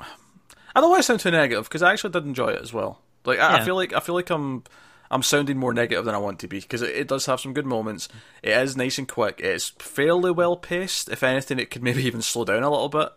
I 0.00 0.80
don't 0.80 0.90
want 0.90 1.00
to 1.00 1.04
sound 1.04 1.20
too 1.20 1.30
negative 1.30 1.64
because 1.64 1.82
I 1.82 1.92
actually 1.92 2.10
did 2.10 2.24
enjoy 2.24 2.48
it 2.48 2.62
as 2.62 2.72
well. 2.72 3.00
Like 3.24 3.38
I, 3.38 3.58
I 3.58 3.64
feel 3.64 3.74
like 3.76 3.92
I 3.92 4.00
feel 4.00 4.14
like 4.14 4.30
I'm 4.30 4.62
I'm 5.10 5.22
sounding 5.22 5.58
more 5.58 5.72
negative 5.72 6.04
than 6.04 6.14
I 6.14 6.18
want 6.18 6.38
to 6.40 6.48
be 6.48 6.60
because 6.60 6.82
it, 6.82 6.94
it 6.94 7.08
does 7.08 7.26
have 7.26 7.40
some 7.40 7.52
good 7.52 7.66
moments. 7.66 8.08
It 8.42 8.50
is 8.50 8.76
nice 8.76 8.98
and 8.98 9.08
quick. 9.08 9.40
It's 9.40 9.70
fairly 9.70 10.30
well 10.30 10.56
paced. 10.56 11.08
If 11.08 11.22
anything, 11.22 11.58
it 11.58 11.70
could 11.70 11.82
maybe 11.82 12.04
even 12.04 12.22
slow 12.22 12.44
down 12.44 12.62
a 12.62 12.70
little 12.70 12.88
bit, 12.88 13.08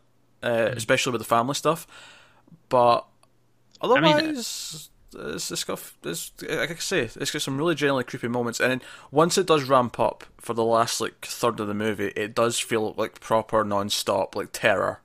uh, 0.43 0.71
especially 0.75 1.11
with 1.11 1.21
the 1.21 1.25
family 1.25 1.55
stuff. 1.55 1.87
But 2.69 3.05
otherwise, 3.81 4.89
it's, 5.13 5.51
it's 5.51 5.63
got 5.63 5.81
it's, 6.03 6.31
like 6.41 6.71
I 6.71 6.75
say, 6.75 6.99
it's 6.99 7.31
got 7.31 7.41
some 7.41 7.57
really 7.57 7.75
genuinely 7.75 8.03
creepy 8.03 8.27
moments. 8.27 8.59
And 8.59 8.71
then 8.71 8.81
once 9.11 9.37
it 9.37 9.47
does 9.47 9.63
ramp 9.63 9.99
up 9.99 10.25
for 10.37 10.53
the 10.53 10.63
last 10.63 11.01
like 11.01 11.25
third 11.25 11.59
of 11.59 11.67
the 11.67 11.73
movie, 11.73 12.13
it 12.15 12.35
does 12.35 12.59
feel 12.59 12.93
like 12.97 13.19
proper 13.19 13.63
non-stop 13.63 14.35
like 14.35 14.49
terror. 14.51 15.01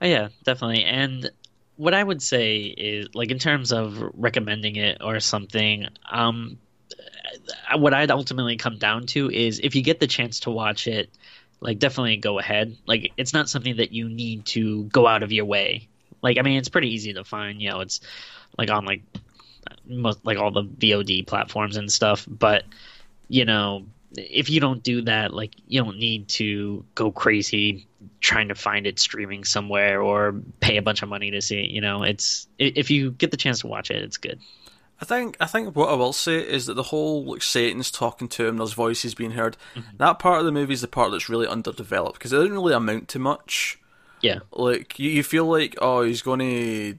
Oh, 0.00 0.06
yeah, 0.06 0.28
definitely. 0.44 0.84
And 0.84 1.30
what 1.78 1.94
I 1.94 2.02
would 2.02 2.20
say 2.20 2.62
is, 2.62 3.14
like, 3.14 3.30
in 3.30 3.38
terms 3.38 3.72
of 3.72 4.02
recommending 4.14 4.76
it 4.76 4.98
or 5.00 5.20
something, 5.20 5.86
um, 6.10 6.58
what 7.76 7.94
I'd 7.94 8.10
ultimately 8.10 8.56
come 8.56 8.78
down 8.78 9.06
to 9.06 9.30
is 9.30 9.60
if 9.60 9.76
you 9.76 9.82
get 9.82 10.00
the 10.00 10.08
chance 10.08 10.40
to 10.40 10.50
watch 10.50 10.88
it, 10.88 11.08
like, 11.60 11.78
definitely 11.78 12.16
go 12.16 12.38
ahead. 12.38 12.76
Like, 12.86 13.12
it's 13.16 13.32
not 13.32 13.48
something 13.48 13.76
that 13.76 13.92
you 13.92 14.08
need 14.08 14.44
to 14.46 14.84
go 14.84 15.06
out 15.06 15.22
of 15.22 15.32
your 15.32 15.44
way. 15.44 15.88
Like, 16.20 16.38
I 16.38 16.42
mean, 16.42 16.58
it's 16.58 16.68
pretty 16.68 16.92
easy 16.92 17.12
to 17.14 17.22
find. 17.22 17.62
You 17.62 17.70
know, 17.70 17.80
it's 17.80 18.00
like 18.56 18.70
on 18.70 18.84
like 18.84 19.02
most 19.86 20.24
like 20.24 20.38
all 20.38 20.50
the 20.50 20.64
VOD 20.64 21.26
platforms 21.26 21.76
and 21.76 21.90
stuff. 21.90 22.26
But 22.28 22.64
you 23.28 23.44
know, 23.44 23.86
if 24.16 24.48
you 24.48 24.60
don't 24.60 24.82
do 24.82 25.02
that, 25.02 25.32
like 25.32 25.54
you 25.66 25.82
don't 25.82 25.98
need 25.98 26.28
to 26.28 26.84
go 26.94 27.10
crazy 27.10 27.86
trying 28.20 28.48
to 28.48 28.54
find 28.54 28.86
it 28.86 28.98
streaming 28.98 29.44
somewhere 29.44 30.00
or 30.00 30.40
pay 30.60 30.76
a 30.76 30.82
bunch 30.82 31.02
of 31.02 31.08
money 31.08 31.30
to 31.30 31.42
see 31.42 31.60
it. 31.64 31.70
You 31.70 31.80
know, 31.80 32.02
it's 32.02 32.48
if 32.58 32.90
you 32.90 33.10
get 33.10 33.30
the 33.30 33.36
chance 33.36 33.60
to 33.60 33.66
watch 33.66 33.90
it, 33.90 34.02
it's 34.02 34.16
good. 34.16 34.40
I 35.00 35.04
think 35.04 35.36
I 35.40 35.46
think 35.46 35.76
what 35.76 35.90
I 35.90 35.94
will 35.94 36.12
say 36.12 36.38
is 36.38 36.66
that 36.66 36.74
the 36.74 36.84
whole 36.84 37.24
like 37.24 37.42
Satan's 37.42 37.90
talking 37.90 38.28
to 38.28 38.46
him, 38.46 38.56
there's 38.56 38.72
voices 38.72 39.14
being 39.14 39.32
heard. 39.32 39.56
Mm-hmm. 39.74 39.96
That 39.98 40.18
part 40.18 40.40
of 40.40 40.44
the 40.44 40.52
movie 40.52 40.74
is 40.74 40.80
the 40.80 40.88
part 40.88 41.12
that's 41.12 41.28
really 41.28 41.46
underdeveloped 41.46 42.18
because 42.18 42.32
it 42.32 42.36
doesn't 42.36 42.52
really 42.52 42.74
amount 42.74 43.08
to 43.08 43.18
much. 43.18 43.78
Yeah, 44.20 44.40
like 44.50 44.98
you, 44.98 45.10
you 45.10 45.22
feel 45.22 45.44
like 45.44 45.76
oh 45.80 46.02
he's 46.02 46.22
going 46.22 46.40
to, 46.40 46.98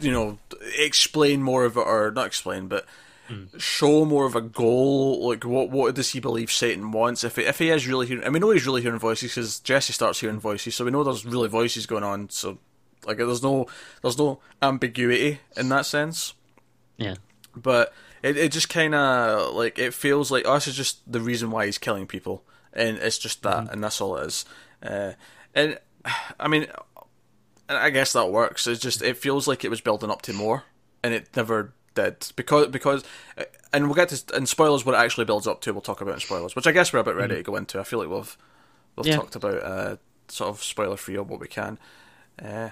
you 0.00 0.10
know, 0.10 0.38
explain 0.76 1.42
more 1.42 1.64
of 1.64 1.76
it 1.76 1.86
or 1.86 2.10
not 2.10 2.26
explain, 2.26 2.66
but 2.66 2.84
mm. 3.28 3.60
show 3.60 4.04
more 4.04 4.26
of 4.26 4.34
a 4.34 4.40
goal. 4.40 5.28
Like 5.28 5.44
what 5.44 5.70
what 5.70 5.94
does 5.94 6.10
he 6.10 6.20
believe 6.20 6.50
Satan 6.50 6.90
wants? 6.92 7.24
If 7.24 7.36
he, 7.36 7.42
if 7.42 7.58
he 7.58 7.70
is 7.70 7.86
really 7.86 8.06
hearing, 8.06 8.24
and 8.24 8.32
we 8.32 8.40
know 8.40 8.50
he's 8.50 8.66
really 8.66 8.82
hearing 8.82 8.98
voices 8.98 9.32
because 9.34 9.60
Jesse 9.60 9.92
starts 9.92 10.20
hearing 10.20 10.40
voices, 10.40 10.74
so 10.74 10.84
we 10.84 10.90
know 10.90 11.04
there's 11.04 11.24
really 11.24 11.48
voices 11.48 11.86
going 11.86 12.04
on. 12.04 12.30
So 12.30 12.58
like 13.06 13.18
there's 13.18 13.42
no 13.42 13.66
there's 14.02 14.18
no 14.18 14.40
ambiguity 14.62 15.40
in 15.56 15.68
that 15.70 15.86
sense. 15.86 16.34
Yeah. 16.96 17.16
But 17.54 17.92
it 18.22 18.36
it 18.36 18.52
just 18.52 18.68
kind 18.68 18.94
of 18.94 19.54
like 19.54 19.78
it 19.78 19.94
feels 19.94 20.30
like 20.30 20.44
oh, 20.46 20.54
this 20.54 20.68
is 20.68 20.76
just 20.76 21.10
the 21.10 21.20
reason 21.20 21.50
why 21.50 21.66
he's 21.66 21.78
killing 21.78 22.06
people, 22.06 22.44
and 22.72 22.98
it's 22.98 23.18
just 23.18 23.42
that, 23.42 23.56
mm-hmm. 23.56 23.72
and 23.72 23.84
that's 23.84 24.00
all 24.00 24.16
it 24.16 24.26
is. 24.26 24.44
Uh, 24.82 25.12
and 25.54 25.78
I 26.40 26.48
mean, 26.48 26.66
I 27.68 27.90
guess 27.90 28.12
that 28.12 28.30
works. 28.30 28.66
It's 28.66 28.80
just 28.80 29.02
it 29.02 29.16
feels 29.16 29.46
like 29.46 29.64
it 29.64 29.70
was 29.70 29.80
building 29.80 30.10
up 30.10 30.22
to 30.22 30.32
more, 30.32 30.64
and 31.02 31.14
it 31.14 31.28
never 31.36 31.72
did 32.02 32.32
because 32.36 32.68
because. 32.68 33.04
And 33.70 33.84
we'll 33.84 33.94
get 33.94 34.08
to 34.08 34.36
in 34.36 34.46
spoilers 34.46 34.86
what 34.86 34.94
it 34.94 34.98
actually 34.98 35.26
builds 35.26 35.46
up 35.46 35.60
to. 35.60 35.72
We'll 35.72 35.82
talk 35.82 36.00
about 36.00 36.14
in 36.14 36.20
spoilers, 36.20 36.56
which 36.56 36.66
I 36.66 36.72
guess 36.72 36.90
we're 36.90 37.00
a 37.00 37.04
bit 37.04 37.16
ready 37.16 37.34
mm-hmm. 37.34 37.40
to 37.40 37.50
go 37.50 37.56
into. 37.56 37.78
I 37.78 37.84
feel 37.84 37.98
like 37.98 38.08
we've 38.08 38.36
we've 38.96 39.06
yeah. 39.08 39.16
talked 39.16 39.36
about 39.36 39.62
uh, 39.62 39.96
sort 40.28 40.48
of 40.48 40.62
spoiler 40.62 40.96
free 40.96 41.16
of 41.16 41.28
what 41.28 41.38
we 41.38 41.48
can. 41.48 41.78
Uh, 42.42 42.70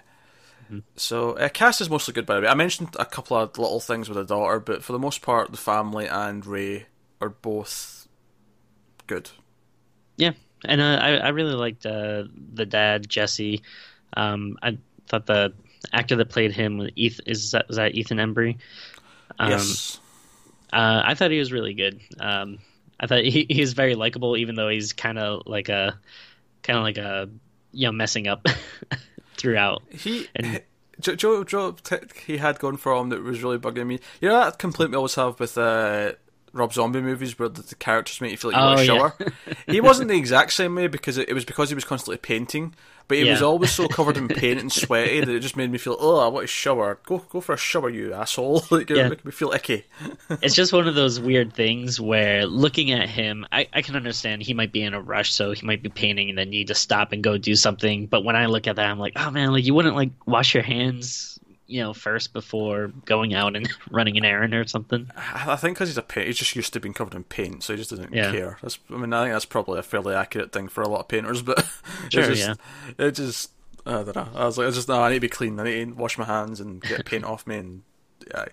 Mm-hmm. 0.67 0.79
So 0.97 1.33
uh, 1.33 1.49
cast 1.49 1.81
is 1.81 1.89
mostly 1.89 2.13
good 2.13 2.27
by 2.27 2.37
the 2.37 2.43
way. 2.43 2.49
I 2.49 2.55
mentioned 2.55 2.97
a 2.99 3.05
couple 3.05 3.37
of 3.37 3.57
little 3.57 3.81
things 3.81 4.09
with 4.09 4.19
the 4.19 4.25
daughter, 4.25 4.59
but 4.59 4.83
for 4.83 4.93
the 4.93 4.99
most 4.99 5.23
part, 5.23 5.51
the 5.51 5.57
family 5.57 6.07
and 6.07 6.45
Ray 6.45 6.87
are 7.21 7.29
both 7.29 8.09
good. 9.07 9.31
Yeah, 10.17 10.33
and 10.65 10.81
uh, 10.81 10.99
I 11.01 11.17
I 11.17 11.29
really 11.29 11.55
liked 11.55 11.87
uh, 11.87 12.25
the 12.55 12.67
dad 12.67 13.09
Jesse. 13.09 13.63
Um, 14.17 14.59
I 14.63 14.79
thought 15.09 15.27
the 15.27 15.53
actor 15.93 16.17
that 16.17 16.31
played 16.31 16.53
him 16.53 16.89
Ethan, 16.97 17.27
is 17.29 17.53
that, 17.53 17.67
is 17.69 17.77
that 17.77 17.95
Ethan 17.95 18.19
Embry? 18.19 18.57
Um, 19.39 19.51
yes. 19.51 20.01
Uh, 20.73 21.03
I 21.05 21.15
thought 21.15 21.31
he 21.31 21.39
was 21.39 21.53
really 21.53 21.75
good. 21.75 22.01
Um, 22.19 22.59
I 22.99 23.07
thought 23.07 23.25
he 23.25 23.47
he's 23.49 23.73
very 23.73 23.95
likable, 23.95 24.37
even 24.37 24.55
though 24.55 24.69
he's 24.69 24.93
kind 24.93 25.19
of 25.19 25.43
like 25.47 25.69
a 25.69 25.99
kind 26.63 26.79
of 26.79 26.83
like 26.83 26.99
a 26.99 27.29
you 27.73 27.87
know 27.87 27.93
messing 27.93 28.27
up 28.27 28.47
throughout. 29.37 29.83
He 29.91 30.29
and 30.35 30.63
Joe, 31.01 31.45
Joe, 31.45 31.77
he 32.27 32.39
had 32.39 32.59
gone 32.59 32.79
for 32.79 32.95
him 32.97 33.11
that 33.11 33.23
was 33.23 33.43
really 33.43 33.59
bugging 33.59 33.87
me. 33.87 34.01
You 34.21 34.29
know 34.29 34.41
that 34.41 34.59
complaint 34.59 34.93
we 34.93 34.97
always 34.97 35.15
have 35.15 35.39
with 35.39 35.59
uh, 35.59 36.13
Rob 36.57 36.73
Zombie 36.73 37.01
movies 37.01 37.39
where 37.39 37.49
the, 37.49 37.63
the, 37.63 37.75
characters 37.75 38.21
make 38.21 38.31
you 38.31 38.37
feel 38.37 38.51
like 38.53 38.59
you 38.59 38.63
oh, 38.63 38.67
want 38.67 38.79
to 38.79 38.87
shower. 38.87 39.15
Yeah. 39.47 39.55
he 39.75 39.81
wasn't 39.81 40.09
the 40.09 40.17
exact 40.17 40.53
same 40.53 40.75
way 40.75 40.87
because 40.87 41.19
it, 41.19 41.29
it, 41.29 41.35
was 41.35 41.45
because 41.45 41.69
he 41.69 41.75
was 41.75 41.85
constantly 41.85 42.17
painting, 42.19 42.75
but 43.09 43.19
he 43.19 43.25
yeah. 43.25 43.33
was 43.33 43.43
always 43.43 43.71
so 43.71 43.87
covered 43.89 44.17
in 44.17 44.29
paint 44.29 44.61
and 44.61 44.73
sweaty 44.73 45.21
that 45.21 45.29
it 45.29 45.41
just 45.41 45.57
made 45.57 45.71
me 45.71 45.79
feel, 45.79 45.97
oh, 46.01 46.19
I 46.19 46.29
want 46.29 46.45
to 46.45 46.49
shower. 46.49 46.99
Go, 47.05 47.19
go 47.19 47.41
for 47.41 47.53
a 47.53 47.59
shower, 47.59 47.91
you 47.91 48.13
asshole! 48.15 48.65
like, 48.71 48.91
yeah. 48.91 49.09
make 49.09 49.25
me 49.25 49.31
feel 49.31 49.53
icky. 49.53 49.85
it's 50.43 50.55
just 50.55 50.73
one 50.73 50.89
of 50.89 50.95
those 50.95 51.21
weird 51.21 51.55
things 51.55 52.01
where 52.01 52.47
looking 52.47 52.93
at 52.93 53.09
him, 53.09 53.47
I, 53.53 53.69
I 53.73 53.83
can 53.83 53.97
understand 53.97 54.43
he 54.43 54.55
might 54.55 54.73
be 54.73 54.83
in 54.83 54.95
a 54.95 55.01
rush, 55.01 55.33
so 55.33 55.53
he 55.53 55.67
might 55.67 55.83
be 55.83 55.89
painting 55.89 56.31
and 56.31 56.39
then 56.39 56.51
need 56.51 56.69
to 56.69 56.75
stop 56.75 57.13
and 57.13 57.23
go 57.23 57.39
do 57.39 57.55
something. 57.55 58.07
But 58.07 58.25
when 58.25 58.37
I 58.37 58.47
look 58.47 58.67
at 58.67 58.77
that, 58.77 58.87
I'm 58.87 58.99
like, 58.99 59.13
oh 59.17 59.31
man, 59.31 59.53
like 59.53 59.65
you 59.65 59.75
wouldn't 59.75 59.97
like 59.97 60.11
wash 60.27 60.55
your 60.55 60.65
hands 60.65 61.36
you 61.67 61.83
know, 61.83 61.93
first 61.93 62.33
before 62.33 62.93
going 63.05 63.35
out 63.35 63.57
and 63.57 63.69
running 63.91 64.17
an 64.17 64.25
errand 64.25 64.55
or 64.55 64.67
something. 64.67 65.11
I 65.17 65.57
think 65.57 65.77
because 65.77 65.89
he's 65.89 65.99
a 65.99 66.03
paint, 66.03 66.29
he's 66.29 66.39
just 66.39 66.55
used 66.55 66.73
to 66.73 66.81
being 66.81 66.95
covered 66.95 67.15
in 67.15 67.25
paint, 67.25 67.63
so 67.63 67.73
he 67.73 67.79
just 67.79 67.91
doesn't 67.91 68.13
yeah. 68.13 68.31
care. 68.31 68.59
That's, 68.63 68.79
I 68.91 68.97
mean, 68.97 69.13
I 69.13 69.25
think 69.25 69.35
that's 69.35 69.45
probably 69.45 69.79
a 69.79 69.83
fairly 69.83 70.15
accurate 70.15 70.53
thing 70.53 70.69
for 70.69 70.83
a 70.83 70.89
lot 70.89 71.01
of 71.01 71.09
painters, 71.09 71.43
but 71.43 71.59
sure, 72.11 72.25
it 72.25 72.35
just, 72.35 72.49
yeah. 72.49 72.55
it 73.07 73.13
just, 73.13 73.51
I 73.85 74.03
don't 74.03 74.17
know. 74.17 74.29
I 74.35 74.45
was 74.45 74.59
like, 74.59 74.69
I 74.69 74.71
just, 74.71 74.89
no, 74.89 75.01
I 75.01 75.11
need 75.11 75.17
to 75.17 75.21
be 75.21 75.29
clean. 75.29 75.59
I 75.59 75.65
need 75.65 75.89
to 75.89 75.95
wash 75.95 76.19
my 76.19 76.25
hands 76.25 76.61
and 76.61 76.81
get 76.81 77.05
paint 77.05 77.25
off 77.25 77.47
me, 77.47 77.57
and 77.57 77.83
yeah. 78.31 78.47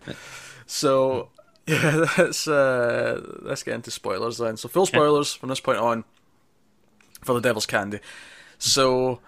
So 0.66 1.30
yeah, 1.68 2.06
let's 2.18 2.48
uh, 2.48 3.22
let's 3.42 3.64
get 3.64 3.76
into 3.76 3.92
spoilers 3.92 4.38
then. 4.38 4.58
So 4.58 4.68
full 4.68 4.86
spoilers 4.86 5.34
from 5.34 5.50
this 5.50 5.60
point 5.60 5.78
on 5.78 6.04
for 7.24 7.34
the 7.34 7.42
Devil's 7.42 7.66
Candy. 7.66 8.00
So 8.58 9.20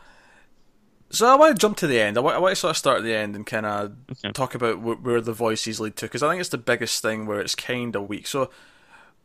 so 1.16 1.28
I 1.28 1.36
want 1.36 1.56
to 1.56 1.62
jump 1.62 1.78
to 1.78 1.88
the 1.88 2.00
end. 2.00 2.18
I 2.18 2.22
want, 2.22 2.36
I 2.36 2.40
want 2.40 2.52
to 2.52 2.56
sort 2.56 2.72
of 2.72 2.78
start 2.78 2.98
at 2.98 3.04
the 3.04 3.16
end 3.16 3.36
and 3.36 3.46
kind 3.46 3.66
of 3.66 3.94
okay. 4.12 4.32
talk 4.32 4.56
about 4.56 4.78
wh- 4.78 5.04
where 5.04 5.22
the 5.22 5.34
voices 5.34 5.80
lead 5.80 5.96
to 5.98 6.06
because 6.06 6.22
I 6.22 6.30
think 6.30 6.42
it's 6.42 6.50
the 6.50 6.58
biggest 6.58 7.02
thing 7.02 7.26
where 7.26 7.40
it's 7.40 7.56
kind 7.56 7.96
of 7.96 8.10
weak. 8.10 8.28
So 8.28 8.50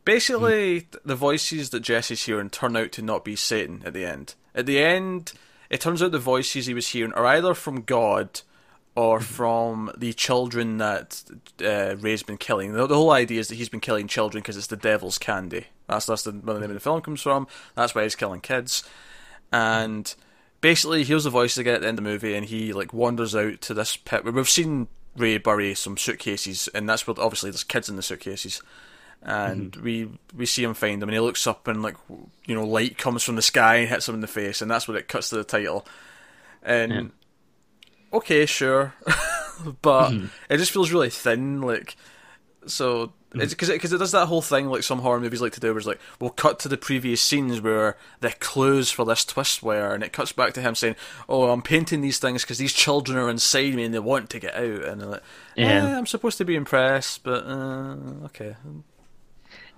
basically, 0.05 0.81
mm. 0.81 0.97
the 1.03 1.15
voices 1.15 1.69
that 1.71 1.81
Jesse's 1.81 2.23
hearing 2.23 2.49
turn 2.49 2.75
out 2.75 2.91
to 2.93 3.01
not 3.01 3.25
be 3.25 3.35
Satan 3.35 3.83
at 3.85 3.93
the 3.93 4.05
end. 4.05 4.35
At 4.55 4.65
the 4.65 4.79
end, 4.79 5.33
it 5.69 5.81
turns 5.81 6.01
out 6.01 6.11
the 6.11 6.19
voices 6.19 6.65
he 6.65 6.73
was 6.73 6.89
hearing 6.89 7.13
are 7.13 7.25
either 7.25 7.53
from 7.53 7.81
God 7.81 8.41
or 8.95 9.19
mm-hmm. 9.19 9.25
from 9.25 9.91
the 9.97 10.13
children 10.13 10.77
that 10.77 11.23
uh, 11.63 11.95
Ray's 11.97 12.23
been 12.23 12.37
killing. 12.37 12.73
The, 12.73 12.87
the, 12.87 12.95
whole 12.95 13.11
idea 13.11 13.39
is 13.39 13.47
that 13.47 13.55
he's 13.55 13.69
been 13.69 13.79
killing 13.79 14.07
children 14.07 14.41
because 14.41 14.57
it's 14.57 14.67
the 14.67 14.75
devil's 14.75 15.17
candy. 15.17 15.67
That's 15.87 16.05
that's 16.05 16.23
the, 16.23 16.31
where 16.31 16.55
the 16.55 16.61
name 16.61 16.69
of 16.69 16.75
the 16.75 16.81
film 16.81 17.01
comes 17.01 17.21
from. 17.21 17.47
That's 17.75 17.95
why 17.95 18.03
he's 18.03 18.15
killing 18.15 18.41
kids, 18.41 18.83
and. 19.51 20.05
Mm 20.05 20.15
basically 20.61 20.99
he 20.99 21.05
hears 21.05 21.25
the 21.25 21.29
voices 21.29 21.57
again 21.57 21.75
at 21.75 21.81
the 21.81 21.87
end 21.87 21.99
of 21.99 22.03
the 22.03 22.09
movie, 22.09 22.35
and 22.35 22.45
he 22.45 22.71
like 22.71 22.93
wanders 22.93 23.35
out 23.35 23.61
to 23.61 23.73
this 23.73 23.97
pit 23.97 24.23
where 24.23 24.31
we've 24.31 24.49
seen 24.49 24.87
Ray 25.17 25.37
bury 25.37 25.73
some 25.75 25.97
suitcases, 25.97 26.69
and 26.69 26.87
that's 26.87 27.05
where 27.05 27.19
obviously 27.19 27.49
there's 27.49 27.63
kids 27.63 27.89
in 27.89 27.95
the 27.95 28.01
suitcases. 28.01 28.61
And 29.23 29.73
mm-hmm. 29.73 29.83
we 29.83 30.09
we 30.35 30.45
see 30.45 30.63
him 30.63 30.73
find 30.73 31.01
them, 31.01 31.09
and 31.09 31.13
he 31.13 31.19
looks 31.19 31.45
up, 31.45 31.67
and 31.67 31.83
like 31.83 31.97
you 32.45 32.55
know, 32.55 32.65
light 32.65 32.97
comes 32.97 33.23
from 33.23 33.35
the 33.35 33.41
sky 33.41 33.77
and 33.77 33.89
hits 33.89 34.07
him 34.07 34.15
in 34.15 34.21
the 34.21 34.27
face, 34.27 34.61
and 34.61 34.71
that's 34.71 34.87
what 34.87 34.97
it 34.97 35.07
cuts 35.07 35.29
to 35.29 35.35
the 35.35 35.43
title. 35.43 35.85
And 36.63 36.91
yeah. 36.91 38.17
okay, 38.17 38.45
sure, 38.45 38.93
but 39.81 40.09
mm-hmm. 40.09 40.25
it 40.49 40.57
just 40.57 40.71
feels 40.71 40.91
really 40.91 41.11
thin. 41.11 41.61
Like 41.61 41.95
so, 42.65 43.13
because 43.33 43.69
it, 43.69 43.79
cause 43.79 43.93
it 43.93 43.97
does 43.97 44.11
that 44.11 44.25
whole 44.27 44.41
thing 44.41 44.67
like 44.67 44.83
some 44.83 44.99
horror 44.99 45.19
movies 45.19 45.41
like 45.41 45.53
to 45.53 45.59
do, 45.59 45.69
where 45.69 45.77
it's 45.77 45.87
like 45.87 45.99
we'll 46.19 46.31
cut 46.31 46.59
to 46.59 46.67
the 46.67 46.77
previous 46.77 47.21
scenes 47.21 47.61
where 47.61 47.95
the 48.19 48.31
clues 48.31 48.91
for 48.91 49.05
this 49.05 49.23
twist 49.23 49.63
were, 49.63 49.93
and 49.93 50.03
it 50.03 50.11
cuts 50.11 50.33
back 50.33 50.53
to 50.53 50.61
him 50.61 50.75
saying, 50.75 50.95
"Oh, 51.29 51.49
I'm 51.49 51.61
painting 51.61 52.01
these 52.01 52.19
things 52.19 52.43
because 52.43 52.57
these 52.57 52.73
children 52.73 53.17
are 53.17 53.29
inside 53.29 53.73
me 53.73 53.85
and 53.85 53.93
they 53.93 53.99
want 53.99 54.29
to 54.31 54.39
get 54.39 54.55
out." 54.55 54.83
And 54.83 55.11
like, 55.11 55.23
yeah, 55.55 55.87
eh, 55.87 55.97
I'm 55.97 56.07
supposed 56.07 56.37
to 56.39 56.45
be 56.45 56.55
impressed, 56.55 57.23
but 57.23 57.45
uh, 57.45 57.95
okay. 58.25 58.55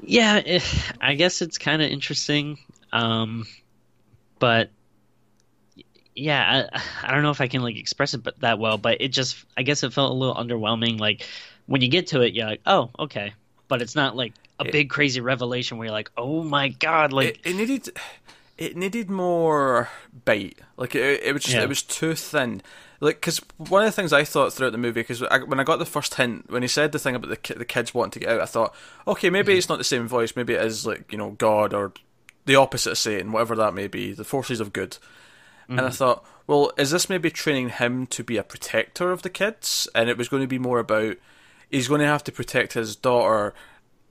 Yeah, 0.01 0.37
it, 0.37 0.63
eh, 0.63 0.93
I 0.99 1.13
guess 1.13 1.41
it's 1.41 1.59
kind 1.59 1.81
of 1.81 1.91
interesting, 1.91 2.57
um, 2.91 3.45
but 4.39 4.71
yeah, 6.15 6.67
I, 6.73 7.07
I 7.07 7.13
don't 7.13 7.23
know 7.23 7.31
if 7.31 7.41
I 7.41 7.47
can 7.47 7.61
like 7.61 7.77
express 7.77 8.15
it 8.15 8.39
that 8.39 8.57
well, 8.57 8.79
but 8.79 8.99
it 8.99 9.09
just 9.09 9.45
I 9.55 9.61
guess 9.61 9.83
it 9.83 9.93
felt 9.93 10.11
a 10.11 10.15
little 10.15 10.35
underwhelming, 10.35 10.99
like 10.99 11.27
when 11.65 11.81
you 11.81 11.87
get 11.87 12.07
to 12.07 12.21
it, 12.21 12.33
you're 12.33 12.45
like, 12.45 12.61
oh, 12.65 12.89
okay, 12.99 13.33
but 13.67 13.81
it's 13.81 13.95
not 13.95 14.15
like 14.15 14.33
a 14.59 14.65
big 14.65 14.89
crazy 14.89 15.21
revelation 15.21 15.77
where 15.77 15.85
you're 15.85 15.93
like, 15.93 16.11
oh 16.17 16.43
my 16.43 16.69
god, 16.69 17.11
like 17.13 17.39
it, 17.43 17.51
it 17.51 17.55
needed, 17.55 17.89
it 18.57 18.77
needed 18.77 19.09
more 19.09 19.89
bite. 20.25 20.59
Like 20.77 20.95
it, 20.95 21.23
it 21.23 21.33
was 21.33 21.43
just, 21.43 21.55
yeah. 21.55 21.63
it 21.63 21.69
was 21.69 21.81
too 21.81 22.15
thin. 22.15 22.61
Like, 22.99 23.17
because 23.17 23.39
one 23.57 23.83
of 23.83 23.87
the 23.87 23.91
things 23.91 24.13
I 24.13 24.23
thought 24.23 24.53
throughout 24.53 24.71
the 24.71 24.77
movie, 24.77 25.01
because 25.01 25.21
when 25.21 25.59
I 25.59 25.65
got 25.65 25.79
the 25.79 25.85
first 25.85 26.15
hint, 26.15 26.49
when 26.49 26.61
he 26.61 26.69
said 26.69 26.93
the 26.93 26.99
thing 26.99 27.15
about 27.15 27.29
the 27.29 27.53
the 27.55 27.65
kids 27.65 27.93
wanting 27.93 28.11
to 28.11 28.19
get 28.19 28.29
out, 28.29 28.41
I 28.41 28.45
thought, 28.45 28.73
okay, 29.05 29.29
maybe 29.29 29.51
mm-hmm. 29.51 29.57
it's 29.57 29.69
not 29.69 29.77
the 29.77 29.83
same 29.83 30.07
voice. 30.07 30.35
Maybe 30.35 30.53
it 30.53 30.63
is 30.63 30.85
like 30.85 31.11
you 31.11 31.17
know 31.17 31.31
God 31.31 31.73
or 31.73 31.91
the 32.45 32.55
opposite 32.55 32.91
of 32.91 32.97
Satan, 32.97 33.31
whatever 33.31 33.55
that 33.57 33.73
may 33.73 33.87
be, 33.87 34.13
the 34.13 34.23
forces 34.23 34.59
of 34.59 34.71
good. 34.71 34.91
Mm-hmm. 34.91 35.71
And 35.71 35.81
I 35.81 35.83
mm-hmm. 35.89 35.95
thought, 35.95 36.25
well, 36.47 36.71
is 36.77 36.91
this 36.91 37.09
maybe 37.09 37.29
training 37.29 37.69
him 37.69 38.05
to 38.07 38.23
be 38.23 38.37
a 38.37 38.43
protector 38.43 39.11
of 39.11 39.21
the 39.21 39.29
kids? 39.29 39.87
And 39.95 40.09
it 40.09 40.17
was 40.17 40.29
going 40.29 40.43
to 40.43 40.47
be 40.47 40.59
more 40.59 40.79
about 40.79 41.17
he's 41.69 41.87
going 41.87 42.01
to 42.01 42.07
have 42.07 42.23
to 42.25 42.31
protect 42.31 42.73
his 42.73 42.95
daughter 42.95 43.53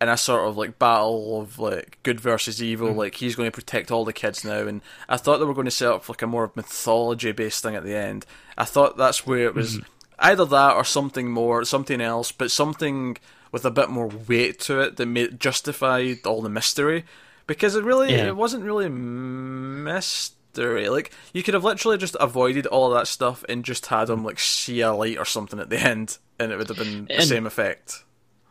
in 0.00 0.08
a 0.08 0.16
sort 0.16 0.48
of 0.48 0.56
like 0.56 0.80
battle 0.80 1.40
of 1.40 1.60
like 1.60 1.98
good 2.02 2.20
versus 2.20 2.62
evil. 2.62 2.88
Mm. 2.88 2.96
Like 2.96 3.14
he's 3.14 3.36
going 3.36 3.46
to 3.46 3.54
protect 3.54 3.90
all 3.90 4.04
the 4.04 4.12
kids 4.12 4.44
now, 4.44 4.66
and 4.66 4.82
I 5.08 5.16
thought 5.16 5.38
they 5.38 5.44
were 5.44 5.54
going 5.54 5.66
to 5.66 5.70
set 5.70 5.92
up 5.92 6.08
like 6.08 6.22
a 6.22 6.26
more 6.26 6.50
mythology 6.56 7.32
based 7.32 7.62
thing 7.62 7.76
at 7.76 7.84
the 7.84 7.96
end. 7.96 8.26
I 8.58 8.64
thought 8.64 8.96
that's 8.96 9.26
where 9.26 9.46
it 9.46 9.54
was 9.54 9.78
mm. 9.78 9.84
either 10.18 10.44
that 10.46 10.74
or 10.74 10.84
something 10.84 11.30
more, 11.30 11.64
something 11.64 12.00
else, 12.00 12.32
but 12.32 12.50
something 12.50 13.16
with 13.52 13.64
a 13.64 13.70
bit 13.70 13.90
more 13.90 14.08
weight 14.08 14.58
to 14.60 14.80
it 14.80 14.96
that 14.96 15.06
made 15.06 15.38
justified 15.38 16.26
all 16.26 16.42
the 16.42 16.48
mystery. 16.48 17.04
Because 17.46 17.74
it 17.76 17.84
really, 17.84 18.12
yeah. 18.12 18.26
it 18.26 18.36
wasn't 18.36 18.64
really 18.64 18.88
mystery. 18.88 20.38
Like 20.56 21.12
you 21.32 21.42
could 21.42 21.54
have 21.54 21.64
literally 21.64 21.98
just 21.98 22.16
avoided 22.20 22.66
all 22.66 22.90
that 22.90 23.06
stuff 23.08 23.44
and 23.48 23.64
just 23.64 23.86
had 23.86 24.10
him 24.10 24.24
like 24.24 24.38
see 24.38 24.80
a 24.80 24.92
light 24.92 25.18
or 25.18 25.24
something 25.24 25.58
at 25.58 25.70
the 25.70 25.78
end 25.80 26.18
and 26.38 26.52
it 26.52 26.56
would 26.58 26.68
have 26.68 26.76
been 26.78 27.06
the 27.06 27.14
and, 27.16 27.24
same 27.24 27.46
effect. 27.46 28.02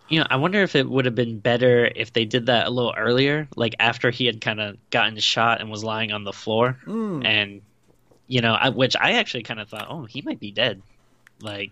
you 0.10 0.20
know, 0.20 0.28
I 0.30 0.36
wonder 0.38 0.62
if 0.62 0.76
it 0.76 0.90
would 0.90 1.06
have 1.06 1.16
been 1.16 1.40
better 1.40 1.92
if 1.96 2.14
they 2.14 2.26
did 2.26 2.46
that 2.48 2.68
a 2.68 2.70
little 2.70 2.94
earlier, 2.98 3.48
like 3.56 3.76
after 3.80 4.10
he 4.12 4.26
had 4.26 4.42
kind 4.42 4.60
of 4.62 4.78
gotten 4.90 5.18
shot 5.20 5.62
and 5.62 5.70
was 5.70 5.84
lying 5.84 6.12
on 6.12 6.24
the 6.24 6.34
floor, 6.34 6.78
Mm. 6.88 7.26
and 7.26 7.62
you 8.28 8.40
know, 8.42 8.54
I, 8.54 8.70
which 8.70 8.96
I 8.96 9.14
actually 9.14 9.44
kind 9.44 9.60
of 9.60 9.68
thought, 9.70 9.88
oh, 9.90 10.06
he 10.06 10.22
might 10.22 10.40
be 10.40 10.52
dead. 10.52 10.82
Like, 11.42 11.72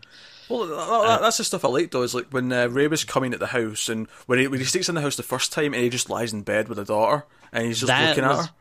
Well, 0.50 0.66
that, 0.68 1.08
that- 1.08 1.22
that's 1.22 1.38
the 1.38 1.44
stuff 1.44 1.64
I 1.64 1.68
like 1.70 1.92
though. 1.92 2.02
Is 2.02 2.14
like 2.16 2.28
when 2.32 2.52
uh, 2.52 2.68
Ray 2.68 2.88
was 2.88 3.04
coming 3.06 3.34
at 3.34 3.40
the 3.40 3.48
house, 3.48 3.88
and 3.88 4.08
when 4.26 4.40
he 4.40 4.48
when 4.48 4.60
he 4.60 4.66
sneaks 4.66 4.90
in 4.90 4.96
the 4.96 5.02
house 5.02 5.16
the 5.16 5.24
first 5.24 5.54
time, 5.54 5.74
and 5.74 5.84
he 5.84 5.90
just 5.90 6.10
lies 6.10 6.34
in 6.34 6.42
bed 6.42 6.68
with 6.68 6.78
the 6.78 6.86
daughter, 6.86 7.26
and 7.54 7.66
he's 7.66 7.80
just 7.80 7.92
looking 7.92 8.26
was 8.26 8.40
at 8.40 8.46
her. 8.48 8.52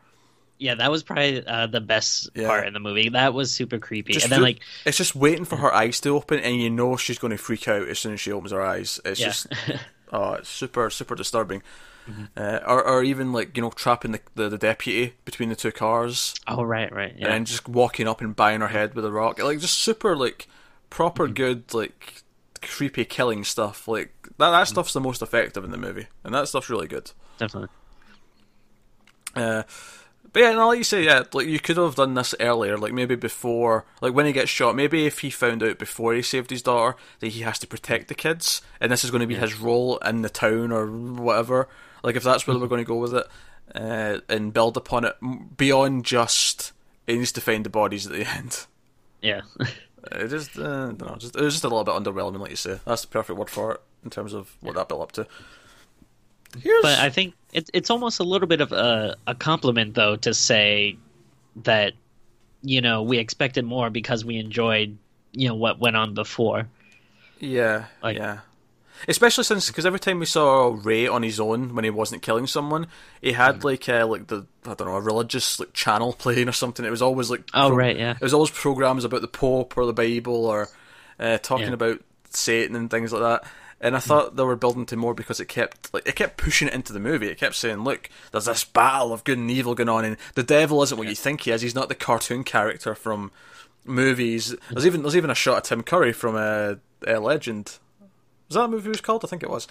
Yeah, 0.59 0.75
that 0.75 0.91
was 0.91 1.03
probably 1.03 1.47
uh, 1.47 1.67
the 1.69 1.81
best 1.81 2.31
Yeah. 2.35 2.49
part 2.49 2.67
in 2.67 2.73
the 2.75 2.81
movie. 2.81 3.09
That 3.11 3.33
was 3.35 3.51
super 3.53 3.79
creepy. 3.79 4.13
Just 4.15 4.25
and 4.27 4.33
then 4.33 4.43
like, 4.43 4.61
it's 4.85 4.97
just 4.99 5.15
waiting 5.15 5.45
for 5.45 5.57
her 5.57 5.73
eyes 5.73 6.01
to 6.01 6.11
open, 6.11 6.41
and 6.41 6.57
you 6.61 6.71
know 6.71 6.97
she's 6.97 7.19
going 7.19 7.31
to 7.31 7.39
freak 7.39 7.69
out 7.69 7.89
as 7.89 7.99
soon 7.99 8.15
as 8.15 8.21
she 8.21 8.33
opens 8.33 8.53
her 8.53 8.63
eyes. 8.63 9.01
It's 9.05 9.21
yeah, 9.21 9.27
just 9.27 9.47
oh, 10.13 10.33
it's 10.35 10.49
super 10.49 10.91
super 10.91 11.15
disturbing. 11.15 11.63
Mm-hmm. 12.09 12.25
Uh, 12.37 12.61
or 12.67 12.83
or 12.87 13.03
even 13.05 13.33
like 13.33 13.55
you 13.57 13.63
know 13.63 13.71
trapping 13.71 14.13
the, 14.13 14.21
the, 14.35 14.49
the 14.49 14.59
deputy 14.59 15.15
between 15.27 15.51
the 15.51 15.57
two 15.57 15.71
cars, 15.73 16.35
oh 16.47 16.63
right, 16.63 16.91
right, 16.93 17.15
yeah. 17.19 17.29
and 17.35 17.47
just 17.47 17.69
walking 17.69 18.09
up 18.09 18.21
and 18.23 18.35
buying 18.35 18.61
her 18.63 18.69
head 18.69 18.95
with 18.95 19.05
a 19.05 19.13
rock, 19.13 19.43
like 19.43 19.59
just 19.61 19.75
super 19.79 20.17
like 20.17 20.49
proper 20.89 21.25
Mm-hmm. 21.27 21.35
good 21.35 21.75
like 21.75 22.23
creepy 22.63 23.05
killing 23.05 23.45
stuff. 23.45 23.87
Like 23.87 24.11
that 24.39 24.51
that 24.51 24.69
stuff's 24.69 24.95
the 24.95 25.01
most 25.03 25.21
effective 25.21 25.65
in 25.65 25.71
the 25.71 25.77
movie, 25.77 26.07
and 26.25 26.35
that 26.35 26.49
stuff's 26.49 26.71
really 26.71 26.89
good. 26.89 27.11
definitely. 27.37 27.69
Uh, 29.37 29.63
but 30.33 30.41
yeah, 30.41 30.53
no, 30.53 30.69
like 30.69 30.79
you 30.79 30.85
say, 30.85 31.05
yeah, 31.05 31.23
like 31.33 31.47
you 31.47 31.59
could 31.59 31.77
have 31.77 31.95
done 31.95 32.15
this 32.15 32.35
earlier, 32.41 32.77
like 32.77 32.93
maybe 32.93 33.15
before, 33.15 33.85
like 34.01 34.15
when 34.15 34.27
he 34.27 34.33
gets 34.33 34.51
shot. 34.51 34.77
Maybe 34.77 35.07
if 35.07 35.21
he 35.21 35.31
found 35.31 35.63
out 35.63 35.79
before 35.79 36.15
he 36.15 36.23
saved 36.23 36.51
his 36.51 36.63
daughter 36.63 36.97
that 37.21 37.29
he 37.29 37.43
has 37.43 37.59
to 37.61 37.67
protect 37.67 38.09
the 38.09 38.15
kids, 38.15 38.63
and 38.81 38.91
this 38.93 39.05
is 39.05 39.11
going 39.11 39.21
to 39.21 39.27
be 39.27 39.35
his 39.35 39.59
role 39.59 39.99
in 39.99 40.23
the 40.23 40.29
town 40.29 40.73
or 40.73 40.87
whatever. 40.87 41.69
Like 42.03 42.17
if 42.17 42.23
that's 42.23 42.47
where 42.47 42.59
we're 42.59 42.67
going 42.67 42.85
to 42.85 42.89
go 42.89 42.97
with 42.97 43.15
it, 43.15 43.27
uh, 43.75 44.19
and 44.29 44.53
build 44.53 44.77
upon 44.77 45.05
it 45.05 45.17
beyond 45.57 46.05
just 46.05 46.73
he 47.07 47.17
needs 47.17 47.33
to 47.33 47.41
find 47.41 47.65
the 47.65 47.71
bodies 47.71 48.07
at 48.07 48.13
the 48.13 48.25
end. 48.37 48.67
Yeah. 49.21 49.41
It 50.13 50.29
just, 50.29 50.59
uh, 50.59 50.63
I 50.63 50.93
don't 50.93 51.01
know, 51.01 51.17
just 51.17 51.37
it 51.37 51.43
was 51.43 51.55
just 51.55 51.65
a 51.65 51.69
little 51.69 51.85
bit 51.85 51.95
underwhelming, 51.95 52.39
like 52.39 52.51
you 52.51 52.57
say. 52.57 52.79
That's 52.85 53.03
the 53.03 53.09
perfect 53.09 53.39
word 53.39 53.51
for 53.51 53.75
it 53.75 53.81
in 54.05 54.11
terms 54.11 54.33
of 54.33 54.57
what 54.61 54.75
that 54.77 54.89
built 54.89 55.03
up 55.03 55.13
to. 55.13 55.27
Here's, 56.61 56.83
but 56.83 56.99
I 56.99 57.11
think 57.11 57.35
it's 57.53 57.71
it's 57.75 57.91
almost 57.91 58.21
a 58.21 58.25
little 58.25 58.49
bit 58.49 58.61
of 58.61 58.73
a, 58.73 59.17
a 59.27 59.35
compliment 59.35 59.95
though 59.95 60.17
to 60.17 60.33
say 60.35 60.97
that 61.65 61.93
you 62.63 62.81
know 62.81 63.03
we 63.03 63.19
expected 63.19 63.65
more 63.65 63.91
because 63.91 64.25
we 64.25 64.37
enjoyed 64.39 64.97
you 65.33 65.49
know 65.49 65.55
what 65.55 65.79
went 65.79 65.97
on 65.97 66.15
before. 66.15 66.67
Yeah, 67.39 67.87
Like- 68.03 68.17
yeah. 68.17 68.41
Especially 69.07 69.45
since, 69.45 69.69
because 69.69 69.87
every 69.87 70.01
time 70.01 70.19
we 70.19 70.27
saw 70.27 70.77
Ray 70.83 71.07
on 71.07 71.23
his 71.23 71.39
own 71.39 71.77
when 71.77 71.85
he 71.85 71.91
wasn't 71.91 72.21
killing 72.21 72.49
someone, 72.49 72.89
he 73.23 73.31
had 73.31 73.63
like 73.63 73.89
uh, 73.89 74.05
like 74.05 74.27
the 74.27 74.45
I 74.67 74.75
don't 74.75 74.89
know 74.89 74.97
a 74.97 75.01
religious 75.01 75.61
like 75.61 75.73
channel 75.73 76.13
playing 76.15 76.49
or 76.49 76.53
something. 76.53 76.85
It 76.85 76.91
was 76.91 77.01
always 77.01 77.31
like 77.31 77.49
Oh, 77.55 77.71
right, 77.71 77.97
yeah. 77.97 78.13
It 78.17 78.21
was 78.21 78.35
always 78.35 78.51
programs 78.51 79.05
about 79.05 79.21
the 79.21 79.29
Pope 79.29 79.77
or 79.79 79.87
the 79.87 79.93
Bible 79.93 80.47
or 80.47 80.69
uh, 81.21 81.39
talking 81.39 81.69
Yeah. 81.69 81.75
About 81.75 82.01
Satan 82.31 82.75
and 82.75 82.91
things 82.91 83.13
like 83.13 83.23
that. 83.23 83.49
And 83.81 83.95
I 83.95 84.01
thought 84.01 84.35
they 84.35 84.43
were 84.43 84.57
building 84.57 84.87
to 84.87 84.97
more 84.97 85.15
because 85.15 85.39
it 85.39 85.45
kept 85.47 85.95
like 85.95 86.07
it 86.09 86.17
kept 86.17 86.37
pushing 86.37 86.67
it 86.67 86.75
into 86.75 86.93
the 86.93 86.99
movie. 86.99 87.29
It 87.29 87.39
kept 87.39 87.55
saying, 87.55 87.85
"Look, 87.85 88.11
there's 88.33 88.47
this 88.47 88.65
battle 88.65 89.13
of 89.13 89.23
good 89.23 89.39
and 89.39 89.49
evil 89.51 89.77
going 89.77 89.89
on, 89.89 90.05
and 90.05 90.17
the 90.35 90.43
devil 90.43 90.83
isn't 90.83 90.99
what 90.99 91.07
you 91.07 91.15
think 91.15 91.43
he 91.43 91.53
is. 91.53 91.63
He's 91.63 91.77
not 91.77 91.89
the 91.89 91.95
cartoon 91.95 92.43
character 92.43 92.97
from 92.97 93.31
movies." 93.85 94.55
There's 94.71 94.85
even 94.87 95.03
there's 95.03 95.17
even 95.17 95.31
a 95.31 95.35
shot 95.35 95.59
of 95.59 95.63
Tim 95.63 95.83
Curry 95.85 96.13
from 96.13 96.35
uh, 96.35 96.75
uh, 97.07 97.21
Legend. 97.21 97.79
Was 98.49 98.55
that 98.55 98.63
a 98.65 98.69
movie 98.69 98.87
it 98.87 98.91
was 98.91 99.01
called? 99.01 99.25
I 99.25 99.29
think 99.29 99.43
it 99.45 99.51
was. 99.51 99.69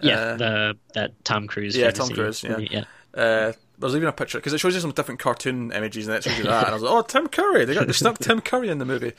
Yeah, 0.00 0.16
Uh, 0.18 0.36
the 0.36 0.78
that 0.94 1.24
Tom 1.24 1.46
Cruise. 1.48 1.76
yeah, 1.76 1.90
Tom 1.90 2.08
Cruise, 2.10 2.42
yeah. 2.44 2.58
yeah. 2.58 2.84
Uh, 3.14 3.52
there's 3.78 3.96
even 3.96 4.08
a 4.08 4.12
picture 4.12 4.38
because 4.38 4.52
it 4.52 4.58
shows 4.58 4.74
you 4.74 4.80
some 4.80 4.92
different 4.92 5.20
cartoon 5.20 5.72
images 5.72 6.06
and 6.06 6.16
it 6.16 6.22
shows 6.24 6.38
you 6.38 6.44
that. 6.44 6.66
And 6.66 6.70
I 6.70 6.74
was 6.74 6.82
like, 6.82 6.92
"Oh, 6.92 7.02
Tim 7.02 7.26
Curry! 7.28 7.64
They 7.64 7.74
got 7.74 7.86
they 7.88 7.92
stuck 7.92 8.18
Tim 8.18 8.40
Curry 8.40 8.68
in 8.68 8.78
the 8.78 8.84
movie. 8.84 9.12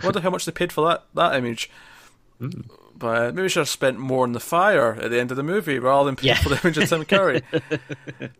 I 0.00 0.04
wonder 0.04 0.20
how 0.20 0.30
much 0.30 0.44
they 0.46 0.52
paid 0.52 0.72
for 0.72 0.86
that 0.88 1.04
that 1.14 1.36
image." 1.36 1.70
Hmm. 2.38 2.50
But 2.96 3.34
maybe 3.34 3.42
we 3.42 3.48
should 3.48 3.60
have 3.60 3.68
spent 3.68 3.98
more 3.98 4.24
on 4.24 4.32
the 4.32 4.40
fire 4.40 4.94
at 4.94 5.10
the 5.10 5.20
end 5.20 5.30
of 5.30 5.36
the 5.36 5.42
movie 5.44 5.78
rather 5.78 6.10
than 6.10 6.18
Yeah. 6.24 6.34
for 6.36 6.48
the 6.48 6.60
image 6.64 6.78
of 6.78 6.88
Tim 6.88 7.04
Curry. 7.04 7.42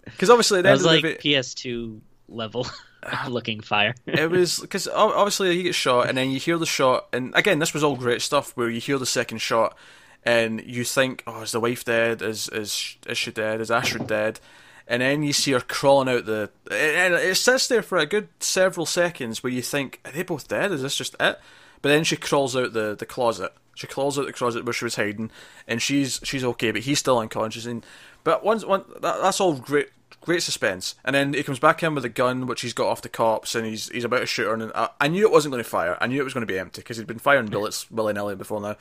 Because 0.04 0.30
obviously 0.30 0.58
at 0.58 0.62
the 0.62 0.68
That 0.68 0.72
end 0.72 0.78
was 0.78 0.84
of 0.86 0.90
like 0.92 1.02
movie, 1.04 1.16
PS2 1.18 2.00
level 2.28 2.66
looking 3.28 3.60
fire. 3.60 3.94
it 4.06 4.30
was 4.30 4.58
because 4.60 4.88
obviously 4.88 5.56
he 5.56 5.62
gets 5.64 5.76
shot, 5.76 6.08
and 6.08 6.18
then 6.18 6.30
you 6.30 6.40
hear 6.40 6.58
the 6.58 6.66
shot, 6.66 7.06
and 7.12 7.32
again, 7.36 7.58
this 7.60 7.72
was 7.72 7.84
all 7.84 7.96
great 7.96 8.20
stuff 8.22 8.52
where 8.56 8.68
you 8.68 8.80
hear 8.80 8.98
the 8.98 9.06
second 9.06 9.38
shot, 9.38 9.76
and 10.24 10.60
you 10.66 10.82
think, 10.84 11.22
"Oh, 11.26 11.42
is 11.42 11.52
the 11.52 11.60
wife 11.60 11.84
dead? 11.84 12.20
Is 12.22 12.48
is 12.48 12.96
is 13.06 13.16
she 13.18 13.30
dead? 13.30 13.60
Is 13.60 13.70
Astrid 13.70 14.06
dead?" 14.08 14.40
And 14.88 15.02
then 15.02 15.22
you 15.22 15.32
see 15.34 15.52
her 15.52 15.60
crawling 15.60 16.08
out 16.08 16.24
the, 16.26 16.50
and 16.70 17.14
it 17.14 17.36
sits 17.36 17.68
there 17.68 17.82
for 17.82 17.98
a 17.98 18.06
good 18.06 18.28
several 18.40 18.86
seconds 18.86 19.42
where 19.42 19.52
you 19.52 19.62
think, 19.62 20.00
"Are 20.04 20.10
they 20.12 20.22
both 20.24 20.48
dead? 20.48 20.72
Is 20.72 20.82
this 20.82 20.96
just 20.96 21.14
it?" 21.20 21.38
But 21.82 21.90
then 21.90 22.04
she 22.04 22.16
crawls 22.16 22.56
out 22.56 22.72
the, 22.72 22.94
the 22.94 23.06
closet. 23.06 23.52
She 23.74 23.86
crawls 23.86 24.18
out 24.18 24.26
the 24.26 24.32
closet 24.32 24.64
where 24.64 24.72
she 24.72 24.84
was 24.84 24.96
hiding, 24.96 25.30
and 25.66 25.80
she's 25.80 26.20
she's 26.24 26.42
okay, 26.42 26.72
but 26.72 26.82
he's 26.82 26.98
still 26.98 27.18
unconscious. 27.18 27.64
And 27.64 27.86
but 28.24 28.44
once 28.44 28.64
one 28.64 28.84
that, 29.00 29.20
that's 29.22 29.40
all 29.40 29.54
great 29.54 29.90
great 30.20 30.42
suspense. 30.42 30.96
And 31.04 31.14
then 31.14 31.32
he 31.32 31.42
comes 31.42 31.60
back 31.60 31.82
in 31.82 31.94
with 31.94 32.04
a 32.04 32.08
gun, 32.08 32.46
which 32.46 32.62
he's 32.62 32.72
got 32.72 32.88
off 32.88 33.02
the 33.02 33.08
cops, 33.08 33.54
and 33.54 33.64
he's 33.64 33.88
he's 33.90 34.04
about 34.04 34.20
to 34.20 34.26
shoot 34.26 34.46
her. 34.46 34.54
And 34.54 34.72
I, 34.74 34.88
I 35.00 35.08
knew 35.08 35.24
it 35.24 35.32
wasn't 35.32 35.52
going 35.52 35.62
to 35.62 35.68
fire. 35.68 35.96
I 36.00 36.08
knew 36.08 36.20
it 36.20 36.24
was 36.24 36.34
going 36.34 36.46
to 36.46 36.52
be 36.52 36.58
empty 36.58 36.80
because 36.80 36.96
he'd 36.96 37.06
been 37.06 37.18
firing 37.18 37.46
bullets 37.46 37.90
willy 37.90 38.12
nilly 38.12 38.34
before 38.34 38.60
now. 38.60 38.76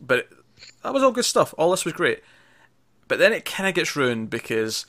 But 0.00 0.28
that 0.82 0.92
was 0.92 1.02
all 1.02 1.12
good 1.12 1.24
stuff. 1.24 1.54
All 1.56 1.70
this 1.70 1.84
was 1.84 1.94
great. 1.94 2.22
But 3.08 3.18
then 3.18 3.32
it 3.32 3.44
kind 3.44 3.68
of 3.68 3.74
gets 3.74 3.94
ruined 3.94 4.30
because 4.30 4.86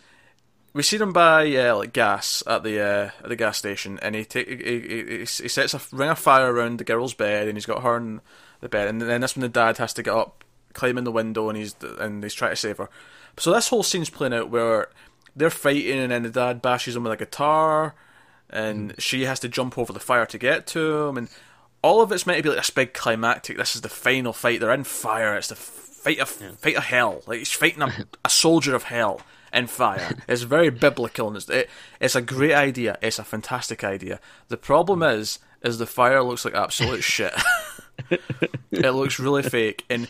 we 0.78 0.84
see 0.84 0.98
him 0.98 1.12
buy 1.12 1.56
uh, 1.56 1.76
like 1.76 1.92
gas 1.92 2.44
at 2.46 2.62
the 2.62 2.80
uh, 2.80 3.10
at 3.24 3.30
the 3.30 3.36
gas 3.36 3.58
station, 3.58 3.98
and 4.04 4.14
he 4.14 4.24
take 4.24 4.48
he, 4.48 4.80
he, 4.80 5.18
he 5.20 5.26
sets 5.26 5.74
a 5.74 5.82
ring 5.92 6.12
of 6.12 6.20
fire 6.20 6.54
around 6.54 6.78
the 6.78 6.84
girl's 6.84 7.16
bed, 7.16 7.48
and 7.48 7.58
he's 7.58 7.66
got 7.66 7.82
her 7.82 7.98
in 7.98 8.22
the 8.62 8.70
bed, 8.70 8.88
and 8.88 9.02
then 9.02 9.22
that's 9.22 9.36
when 9.36 9.42
the 9.42 9.50
dad 9.50 9.80
has 9.80 9.92
to 9.94 10.04
get 10.04 10.14
up, 10.14 10.44
climb 10.74 11.00
in 11.00 11.04
the 11.04 11.12
window, 11.12 11.50
and 11.50 11.58
he's 11.58 11.76
and 12.00 12.22
he's 12.22 12.36
trying 12.36 12.52
to 12.52 12.56
save 12.56 12.78
her. 12.78 12.90
So 13.38 13.52
this 13.52 13.70
whole 13.70 13.82
scene's 13.82 14.12
playing 14.12 14.36
out 14.36 14.52
where 14.52 14.90
they're 15.36 15.50
fighting, 15.50 15.98
and 15.98 16.12
then 16.12 16.22
the 16.22 16.30
dad 16.30 16.62
bashes 16.62 16.96
him 16.96 17.04
with 17.04 17.14
a 17.14 17.18
guitar, 17.18 17.96
and 18.48 18.94
she 19.00 19.26
has 19.26 19.40
to 19.40 19.50
jump 19.50 19.80
over 19.80 19.92
the 19.92 20.00
fire 20.00 20.28
to 20.28 20.38
get 20.38 20.68
to 20.68 21.08
him, 21.08 21.18
and 21.18 21.28
all 21.82 22.02
of 22.02 22.12
it's 22.12 22.28
meant 22.28 22.38
to 22.38 22.44
be 22.44 22.50
like 22.50 22.60
this 22.60 22.70
big 22.70 22.94
climactic. 22.94 23.58
This 23.58 23.74
is 23.74 23.82
the 23.82 23.90
final 23.90 24.32
fight. 24.32 24.60
They're 24.60 24.72
in 24.74 24.84
fire. 24.84 25.36
It's 25.38 25.48
the 25.48 25.56
fight 25.56 26.20
of 26.20 26.30
fight 26.30 26.78
of 26.78 26.84
hell. 26.84 27.24
Like 27.26 27.40
he's 27.40 27.52
fighting 27.52 27.82
a, 27.82 27.92
a 28.26 28.30
soldier 28.30 28.76
of 28.76 28.84
hell 28.84 29.22
in 29.54 29.68
fire. 29.68 30.12
It's 30.28 30.44
very 30.44 30.70
biblical, 30.70 31.28
and 31.28 31.38
it's 31.38 31.50
it, 31.50 31.70
it's 32.00 32.16
a 32.16 32.22
great 32.22 32.54
idea. 32.54 32.98
It's 33.02 33.20
a 33.20 33.24
fantastic 33.24 33.84
idea. 33.84 34.20
The 34.48 34.58
problem 34.58 35.04
is, 35.04 35.40
is 35.62 35.78
the 35.78 35.86
fire 35.86 36.24
looks 36.24 36.46
like 36.46 36.54
absolute 36.54 37.04
shit. 37.04 37.34
it 38.72 38.92
looks 38.92 39.20
really 39.20 39.44
fake, 39.44 39.86
and 39.90 40.08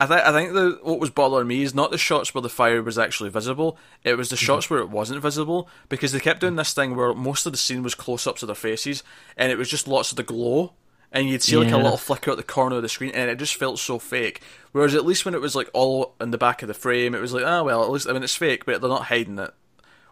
I 0.00 0.06
think 0.06 0.20
I 0.22 0.32
think 0.32 0.52
the 0.54 0.78
what 0.82 0.98
was 0.98 1.10
bothering 1.10 1.46
me 1.46 1.62
is 1.62 1.74
not 1.74 1.90
the 1.90 1.98
shots 1.98 2.34
where 2.34 2.40
the 2.40 2.48
fire 2.48 2.82
was 2.82 2.98
actually 2.98 3.28
visible. 3.28 3.76
It 4.02 4.14
was 4.14 4.30
the 4.30 4.36
mm-hmm. 4.36 4.46
shots 4.46 4.70
where 4.70 4.80
it 4.80 4.88
wasn't 4.88 5.20
visible 5.20 5.68
because 5.90 6.12
they 6.12 6.20
kept 6.20 6.40
doing 6.40 6.56
this 6.56 6.72
thing 6.72 6.96
where 6.96 7.12
most 7.12 7.44
of 7.44 7.52
the 7.52 7.58
scene 7.58 7.82
was 7.82 7.94
close 7.94 8.26
ups 8.26 8.42
of 8.42 8.46
their 8.46 8.56
faces, 8.56 9.02
and 9.36 9.52
it 9.52 9.58
was 9.58 9.68
just 9.68 9.86
lots 9.86 10.10
of 10.10 10.16
the 10.16 10.22
glow, 10.22 10.72
and 11.12 11.28
you'd 11.28 11.42
see 11.42 11.56
like 11.56 11.72
a 11.72 11.76
little 11.76 11.96
flicker 11.96 12.30
at 12.30 12.36
the 12.36 12.42
corner 12.42 12.76
of 12.76 12.82
the 12.82 12.88
screen, 12.88 13.10
and 13.14 13.30
it 13.30 13.38
just 13.38 13.56
felt 13.56 13.78
so 13.78 13.98
fake. 13.98 14.40
Whereas 14.72 14.94
at 14.94 15.04
least 15.04 15.24
when 15.24 15.34
it 15.34 15.40
was 15.40 15.54
like 15.56 15.68
all 15.72 16.14
in 16.20 16.30
the 16.30 16.38
back 16.38 16.62
of 16.62 16.68
the 16.68 16.74
frame, 16.74 17.14
it 17.14 17.20
was 17.20 17.32
like, 17.32 17.44
ah 17.44 17.62
well, 17.62 17.82
at 17.82 17.90
least 17.90 18.08
I 18.08 18.12
mean 18.12 18.22
it's 18.22 18.36
fake, 18.36 18.64
but 18.64 18.80
they're 18.80 18.90
not 18.90 19.04
hiding 19.06 19.38
it. 19.38 19.52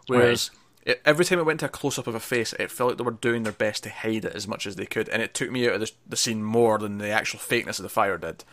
Whereas 0.07 0.51
it, 0.85 1.01
every 1.05 1.23
time 1.25 1.39
it 1.39 1.45
went 1.45 1.59
to 1.61 1.67
a 1.67 1.69
close 1.69 1.99
up 1.99 2.07
of 2.07 2.15
a 2.15 2.19
face, 2.19 2.53
it 2.53 2.71
felt 2.71 2.89
like 2.89 2.97
they 2.97 3.03
were 3.03 3.11
doing 3.11 3.43
their 3.43 3.53
best 3.53 3.83
to 3.83 3.89
hide 3.89 4.25
it 4.25 4.35
as 4.35 4.47
much 4.47 4.65
as 4.65 4.75
they 4.75 4.85
could, 4.85 5.07
and 5.09 5.21
it 5.21 5.33
took 5.33 5.51
me 5.51 5.67
out 5.67 5.75
of 5.75 5.81
the, 5.81 5.91
the 6.07 6.15
scene 6.17 6.43
more 6.43 6.77
than 6.77 6.97
the 6.97 7.09
actual 7.09 7.39
fakeness 7.39 7.79
of 7.79 7.83
the 7.83 7.89
fire 7.89 8.17
did. 8.17 8.43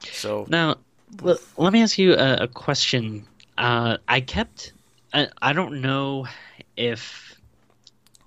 So 0.00 0.46
Now, 0.48 0.76
l- 1.24 1.38
let 1.56 1.72
me 1.72 1.82
ask 1.82 1.98
you 1.98 2.14
a, 2.14 2.42
a 2.42 2.48
question. 2.48 3.26
Uh, 3.58 3.98
I 4.08 4.20
kept. 4.20 4.72
I, 5.12 5.28
I 5.40 5.52
don't 5.52 5.80
know 5.82 6.26
if 6.76 7.36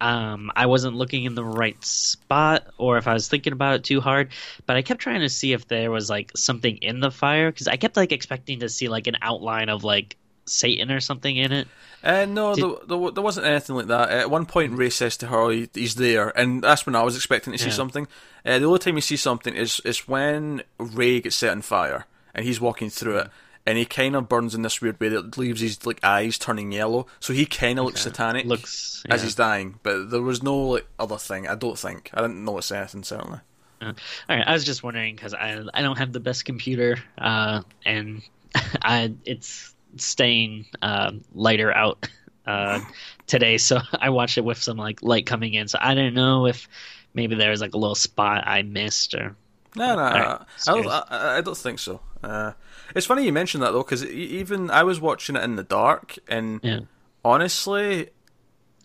um, 0.01 0.51
I 0.55 0.65
wasn't 0.65 0.95
looking 0.95 1.23
in 1.25 1.35
the 1.35 1.43
right 1.43 1.83
spot 1.83 2.67
or 2.77 2.97
if 2.97 3.07
I 3.07 3.13
was 3.13 3.27
thinking 3.27 3.53
about 3.53 3.75
it 3.75 3.83
too 3.83 4.01
hard, 4.01 4.31
but 4.65 4.75
I 4.75 4.81
kept 4.81 4.99
trying 5.01 5.21
to 5.21 5.29
see 5.29 5.53
if 5.53 5.67
there 5.67 5.91
was 5.91 6.09
like 6.09 6.31
something 6.35 6.77
in 6.77 6.99
the 6.99 7.11
fire 7.11 7.51
because 7.51 7.67
I 7.67 7.77
kept 7.77 7.95
like 7.97 8.11
expecting 8.11 8.59
to 8.59 8.69
see 8.69 8.87
like 8.89 9.07
an 9.07 9.17
outline 9.21 9.69
of 9.69 9.83
like 9.83 10.17
Satan 10.45 10.91
or 10.91 10.99
something 10.99 11.35
in 11.35 11.51
it. 11.51 11.67
Uh, 12.03 12.25
no, 12.25 12.53
Did- 12.53 12.63
there, 12.63 12.97
there, 12.99 13.11
there 13.11 13.23
wasn't 13.23 13.47
anything 13.47 13.75
like 13.77 13.87
that. 13.87 14.09
At 14.11 14.29
one 14.29 14.45
point, 14.45 14.77
Ray 14.77 14.91
says 14.91 15.17
to 15.17 15.27
her, 15.27 15.49
"He's 15.73 15.95
there," 15.95 16.29
and 16.37 16.61
that's 16.63 16.85
when 16.85 16.95
I 16.95 17.01
was 17.01 17.15
expecting 17.15 17.51
to 17.53 17.57
see 17.57 17.65
Yeah. 17.65 17.71
something. 17.71 18.07
Uh, 18.45 18.59
the 18.59 18.65
only 18.65 18.77
time 18.77 18.95
you 18.95 19.01
see 19.01 19.17
something 19.17 19.55
is 19.55 19.79
is 19.85 20.07
when 20.07 20.61
Ray 20.77 21.19
gets 21.21 21.35
set 21.35 21.49
on 21.49 21.63
fire 21.63 22.05
and 22.35 22.45
he's 22.45 22.61
walking 22.61 22.91
through 22.91 23.17
it, 23.17 23.29
and 23.65 23.77
he 23.77 23.85
kind 23.85 24.15
of 24.15 24.29
burns 24.29 24.53
in 24.53 24.61
this 24.61 24.81
weird 24.81 24.99
way 24.99 25.09
that 25.09 25.37
leaves 25.37 25.61
his 25.61 25.85
like 25.85 26.03
eyes 26.03 26.37
turning 26.37 26.71
yellow. 26.71 27.07
So 27.19 27.33
he 27.33 27.45
kind 27.45 27.79
of 27.79 27.85
looks 27.85 28.01
satanic 28.01 28.45
Looks 28.45 29.03
as 29.09 29.23
he's 29.23 29.35
dying, 29.35 29.79
but 29.83 30.09
there 30.11 30.21
was 30.21 30.43
no 30.43 30.55
like 30.57 30.87
other 30.99 31.17
thing. 31.17 31.47
I 31.47 31.55
don't 31.55 31.77
think 31.77 32.11
I 32.13 32.21
didn't 32.21 32.43
notice 32.43 32.71
anything 32.71 33.03
certainly. 33.03 33.39
Uh, 33.81 33.93
all 34.29 34.37
right, 34.37 34.47
I 34.47 34.53
was 34.53 34.63
just 34.63 34.83
wondering 34.83 35.15
because 35.15 35.33
I 35.33 35.63
I 35.73 35.81
don't 35.81 35.97
have 35.97 36.13
the 36.13 36.19
best 36.19 36.45
computer, 36.45 36.97
uh, 37.17 37.61
and 37.85 38.21
I 38.81 39.13
it's 39.25 39.73
staying 39.97 40.65
uh, 40.81 41.11
lighter 41.33 41.71
out 41.73 42.07
uh, 42.45 42.81
today, 43.27 43.57
so 43.57 43.79
I 43.93 44.09
watched 44.09 44.37
it 44.37 44.45
with 44.45 44.61
some 44.61 44.77
like 44.77 45.01
light 45.01 45.25
coming 45.25 45.53
in. 45.53 45.67
So 45.67 45.79
I 45.81 45.95
don't 45.95 46.13
know 46.13 46.45
if 46.45 46.67
maybe 47.13 47.35
there 47.35 47.49
was 47.49 47.61
like 47.61 47.73
a 47.73 47.77
little 47.77 47.95
spot 47.95 48.43
I 48.45 48.61
missed 48.61 49.13
or. 49.13 49.35
No, 49.77 49.93
no, 49.93 50.01
right, 50.01 50.39
I, 50.67 50.71
don't, 50.71 50.87
I, 50.87 51.37
I, 51.37 51.41
don't 51.41 51.57
think 51.57 51.79
so. 51.79 51.99
Uh, 52.23 52.53
it's 52.93 53.05
funny 53.05 53.25
you 53.25 53.33
mentioned 53.33 53.63
that 53.63 53.71
though, 53.71 53.83
because 53.83 54.05
even 54.05 54.69
I 54.69 54.83
was 54.83 54.99
watching 54.99 55.35
it 55.35 55.43
in 55.43 55.55
the 55.55 55.63
dark, 55.63 56.17
and 56.27 56.59
yeah. 56.63 56.81
honestly, 57.23 58.09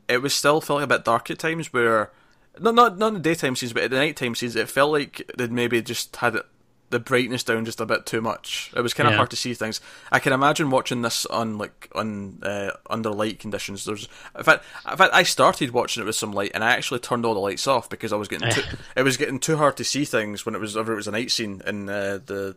it 0.09 0.23
was 0.23 0.35
still 0.35 0.61
feeling 0.61 0.85
a 0.85 0.89
bit 0.89 1.05
dark 1.05 1.31
at 1.31 1.39
times. 1.39 1.73
Where 1.73 2.11
not 2.59 2.75
not 2.75 2.99
not 2.99 3.09
in 3.09 3.15
the 3.15 3.21
daytime 3.21 3.57
scenes, 3.57 3.73
but 3.73 3.85
at 3.85 3.91
the 3.91 3.97
nighttime 3.97 4.35
scenes, 4.35 4.57
it 4.57 4.69
felt 4.69 4.93
like 4.93 5.31
they'd 5.37 5.53
maybe 5.53 5.83
just 5.83 6.17
had 6.17 6.37
it 6.37 6.47
the 6.91 6.99
brightness 6.99 7.45
down 7.45 7.65
just 7.65 7.81
a 7.81 7.87
bit 7.87 8.05
too 8.05 8.21
much. 8.21 8.73
It 8.77 8.81
was 8.83 8.95
kind 8.95 9.07
of 9.07 9.13
yeah. 9.13 9.19
hard 9.19 9.31
to 9.31 9.37
see 9.37 9.55
things. 9.55 9.81
I 10.11 10.19
can 10.19 10.33
imagine 10.33 10.71
watching 10.71 11.03
this 11.03 11.25
on 11.27 11.57
like 11.57 11.89
on 11.95 12.41
uh, 12.43 12.73
under 12.89 13.11
light 13.11 13.39
conditions. 13.39 13.85
There's 13.85 14.09
in 14.37 14.43
fact, 14.43 14.65
in 14.91 14.97
fact, 14.97 15.15
I 15.15 15.23
started 15.23 15.71
watching 15.71 16.03
it 16.03 16.07
with 16.07 16.17
some 16.17 16.33
light, 16.33 16.51
and 16.53 16.65
I 16.65 16.73
actually 16.73 17.01
turned 17.01 17.25
all 17.25 17.35
the 17.35 17.41
lights 17.41 17.67
off 17.67 17.89
because 17.89 18.13
I 18.13 18.17
was 18.17 18.29
getting 18.29 18.51
too, 18.51 18.63
it 18.97 19.03
was 19.03 19.17
getting 19.17 19.39
too 19.39 19.57
hard 19.57 19.77
to 19.77 19.85
see 19.85 20.05
things 20.05 20.45
when 20.45 20.55
it 20.55 20.61
was 20.61 20.77
it 20.77 20.87
was 20.87 21.09
a 21.09 21.13
night 21.13 21.31
scene, 21.31 21.63
in 21.65 21.89
uh, 21.89 22.19
the 22.25 22.57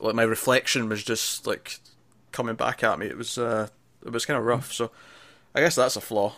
like 0.00 0.14
my 0.14 0.22
reflection 0.22 0.88
was 0.88 1.02
just 1.02 1.46
like 1.46 1.80
coming 2.32 2.54
back 2.54 2.82
at 2.84 2.98
me. 2.98 3.06
It 3.06 3.16
was 3.16 3.38
uh, 3.38 3.68
it 4.04 4.12
was 4.12 4.26
kind 4.26 4.38
of 4.38 4.44
rough. 4.44 4.72
So 4.72 4.90
I 5.54 5.60
guess 5.60 5.74
that's 5.74 5.96
a 5.96 6.00
flaw. 6.00 6.34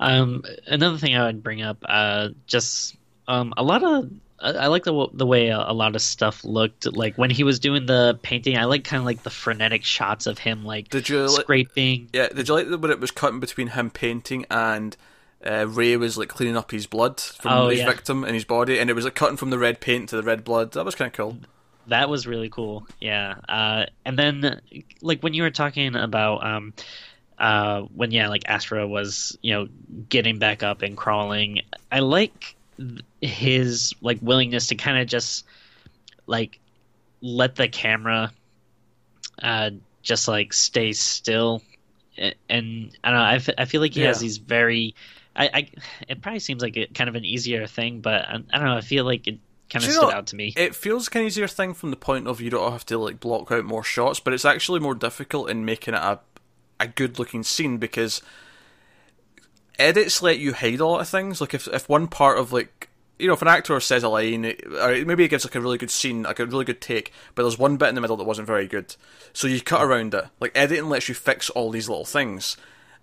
Um, 0.00 0.44
another 0.66 0.98
thing 0.98 1.14
I 1.16 1.26
would 1.26 1.42
bring 1.42 1.62
up, 1.62 1.78
uh, 1.84 2.30
just 2.46 2.96
um, 3.28 3.54
a 3.56 3.62
lot 3.62 3.84
of 3.84 4.10
I, 4.40 4.66
like 4.66 4.84
the 4.84 5.08
the 5.12 5.26
way 5.26 5.48
a, 5.48 5.58
a, 5.58 5.72
lot 5.72 5.94
of 5.94 6.02
stuff 6.02 6.44
looked. 6.44 6.86
Like 6.86 7.16
when 7.16 7.30
he 7.30 7.44
was 7.44 7.58
doing 7.58 7.86
the 7.86 8.18
painting, 8.22 8.58
I 8.58 8.64
like 8.64 8.84
kind 8.84 9.00
of 9.00 9.06
like 9.06 9.22
the 9.22 9.30
frenetic 9.30 9.84
shots 9.84 10.26
of 10.26 10.38
him 10.38 10.64
like 10.64 10.88
did 10.88 11.08
you 11.08 11.28
scraping. 11.28 12.02
Like, 12.02 12.10
yeah, 12.14 12.28
did 12.28 12.48
you 12.48 12.54
like 12.54 12.68
when 12.80 12.90
it 12.90 13.00
was 13.00 13.10
cutting 13.10 13.40
between 13.40 13.68
him 13.68 13.90
painting 13.90 14.44
and 14.50 14.96
uh, 15.46 15.66
Ray 15.68 15.96
was 15.96 16.18
like 16.18 16.28
cleaning 16.28 16.56
up 16.56 16.72
his 16.72 16.86
blood 16.86 17.20
from 17.20 17.52
oh, 17.52 17.68
his 17.68 17.80
yeah. 17.80 17.86
victim 17.86 18.24
and 18.24 18.34
his 18.34 18.44
body, 18.44 18.78
and 18.78 18.90
it 18.90 18.94
was 18.94 19.04
like 19.04 19.14
cutting 19.14 19.36
from 19.36 19.50
the 19.50 19.58
red 19.58 19.80
paint 19.80 20.10
to 20.10 20.16
the 20.16 20.22
red 20.22 20.44
blood. 20.44 20.72
That 20.72 20.84
was 20.84 20.94
kind 20.94 21.08
of 21.08 21.12
cool. 21.14 21.38
That 21.88 22.08
was 22.08 22.26
really 22.26 22.48
cool. 22.48 22.86
Yeah, 23.00 23.34
uh, 23.48 23.86
and 24.04 24.18
then 24.18 24.60
like 25.02 25.22
when 25.22 25.34
you 25.34 25.42
were 25.42 25.50
talking 25.50 25.94
about. 25.96 26.44
Um, 26.44 26.74
uh, 27.36 27.80
when 27.92 28.12
yeah, 28.12 28.28
like 28.28 28.44
Astrid 28.46 28.88
was, 28.88 29.36
you 29.42 29.52
know, 29.52 29.68
getting 30.08 30.38
back 30.38 30.62
up 30.62 30.82
and 30.82 30.96
crawling. 30.96 31.62
I 31.90 31.98
like 31.98 32.54
his 33.20 33.92
like 34.00 34.18
willingness 34.22 34.68
to 34.68 34.76
kind 34.76 34.98
of 34.98 35.08
just 35.08 35.44
like 36.26 36.60
let 37.20 37.56
the 37.56 37.68
camera 37.68 38.32
uh 39.42 39.70
just 40.02 40.28
like 40.28 40.52
stay 40.52 40.92
still 40.92 41.62
and 42.16 42.96
I 43.02 43.10
don't 43.10 43.18
know 43.18 43.24
I, 43.24 43.34
f- 43.36 43.48
I 43.58 43.64
feel 43.64 43.80
like 43.80 43.94
he 43.94 44.02
yeah. 44.02 44.08
has 44.08 44.20
these 44.20 44.38
very 44.38 44.94
I, 45.34 45.50
I 45.52 45.70
it 46.08 46.22
probably 46.22 46.40
seems 46.40 46.62
like 46.62 46.76
it 46.76 46.94
kind 46.94 47.08
of 47.08 47.16
an 47.16 47.24
easier 47.24 47.66
thing 47.66 48.00
but 48.00 48.22
I, 48.28 48.34
I 48.52 48.58
don't 48.58 48.66
know 48.66 48.76
I 48.76 48.80
feel 48.82 49.04
like 49.04 49.26
it 49.26 49.40
kind 49.70 49.84
of 49.84 49.90
stood 49.90 50.02
know, 50.02 50.10
out 50.10 50.26
to 50.26 50.36
me 50.36 50.52
it 50.56 50.74
feels 50.74 51.08
like 51.08 51.14
an 51.16 51.22
easier 51.22 51.48
thing 51.48 51.72
from 51.72 51.90
the 51.90 51.96
point 51.96 52.28
of 52.28 52.40
you 52.40 52.50
don't 52.50 52.70
have 52.72 52.84
to 52.84 52.98
like 52.98 53.18
block 53.18 53.50
out 53.50 53.64
more 53.64 53.82
shots 53.82 54.20
but 54.20 54.32
it's 54.32 54.44
actually 54.44 54.78
more 54.78 54.94
difficult 54.94 55.48
in 55.48 55.64
making 55.64 55.94
it 55.94 55.98
a 55.98 56.20
a 56.80 56.86
good 56.86 57.18
looking 57.18 57.42
scene 57.42 57.78
because 57.78 58.22
edits 59.78 60.22
let 60.22 60.38
you 60.38 60.52
hide 60.52 60.80
a 60.80 60.86
lot 60.86 61.00
of 61.00 61.08
things. 61.08 61.40
Like 61.40 61.54
if 61.54 61.66
if 61.68 61.88
one 61.88 62.06
part 62.08 62.38
of 62.38 62.52
like 62.52 62.88
you 63.18 63.26
know 63.26 63.34
if 63.34 63.42
an 63.42 63.48
actor 63.48 63.78
says 63.80 64.02
a 64.02 64.08
line, 64.08 64.44
or 64.80 65.04
maybe 65.04 65.24
it 65.24 65.28
gives 65.28 65.44
like 65.44 65.54
a 65.54 65.60
really 65.60 65.78
good 65.78 65.90
scene, 65.90 66.22
like 66.22 66.38
a 66.38 66.46
really 66.46 66.64
good 66.64 66.80
take, 66.80 67.12
but 67.34 67.42
there's 67.42 67.58
one 67.58 67.76
bit 67.76 67.88
in 67.88 67.94
the 67.94 68.00
middle 68.00 68.16
that 68.16 68.24
wasn't 68.24 68.46
very 68.46 68.66
good, 68.66 68.96
so 69.32 69.46
you 69.46 69.60
cut 69.60 69.82
around 69.82 70.14
it. 70.14 70.26
Like 70.40 70.52
editing 70.54 70.88
lets 70.88 71.08
you 71.08 71.14
fix 71.14 71.50
all 71.50 71.70
these 71.70 71.88
little 71.88 72.04
things, 72.04 72.56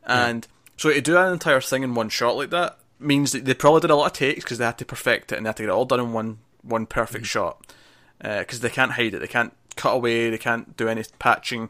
and 0.06 0.48
so 0.78 0.92
to 0.92 1.02
do 1.02 1.18
an 1.18 1.32
entire 1.32 1.62
thing 1.62 1.84
in 1.84 1.96
one 1.96 2.10
shot 2.10 2.36
like 2.36 2.50
that 2.50 2.78
means 3.00 3.32
that 3.32 3.46
they 3.46 3.54
probably 3.54 3.82
did 3.82 3.90
a 3.90 3.96
lot 3.96 4.08
of 4.08 4.14
takes 4.14 4.44
because 4.44 4.60
they 4.60 4.66
had 4.66 4.78
to 4.78 4.86
perfect 4.86 5.32
it 5.32 5.36
and 5.36 5.46
they 5.46 5.50
had 5.50 5.58
to 5.58 5.64
get 5.64 5.70
it 5.70 5.74
all 5.74 5.86
done 5.86 6.00
in 6.00 6.14
one 6.14 6.38
one 6.64 6.86
perfect 6.86 7.26
mm-hmm. 7.26 7.30
shot 7.30 7.74
because 8.20 8.60
uh, 8.60 8.62
they 8.62 8.70
can't 8.70 8.92
hide 8.92 9.14
it, 9.14 9.20
they 9.20 9.28
can't 9.28 9.54
cut 9.76 9.94
away, 9.94 10.30
they 10.30 10.38
can't 10.38 10.76
do 10.78 10.88
any 10.88 11.04
patching. 11.20 11.70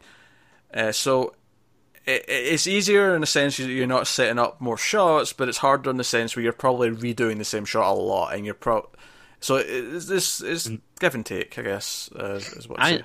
Uh, 0.73 0.91
so 0.91 1.33
it, 2.05 2.25
it's 2.27 2.67
easier 2.67 3.15
in 3.15 3.21
the 3.21 3.27
sense 3.27 3.57
that 3.57 3.67
you're 3.67 3.87
not 3.87 4.07
setting 4.07 4.39
up 4.39 4.59
more 4.59 4.77
shots, 4.77 5.33
but 5.33 5.49
it's 5.49 5.59
harder 5.59 5.89
in 5.89 5.97
the 5.97 6.03
sense 6.03 6.35
where 6.35 6.43
you're 6.43 6.53
probably 6.53 6.89
redoing 6.89 7.37
the 7.37 7.45
same 7.45 7.65
shot 7.65 7.89
a 7.89 7.93
lot, 7.93 8.33
and 8.33 8.45
you're 8.45 8.53
pro. 8.53 8.89
So 9.39 9.55
it's 9.57 10.05
this 10.05 10.41
is 10.41 10.67
mm. 10.67 10.81
give 10.99 11.15
and 11.15 11.25
take, 11.25 11.57
I 11.57 11.63
guess, 11.63 12.09
uh, 12.15 12.35
is 12.35 12.67
what 12.67 12.79
I. 12.79 13.01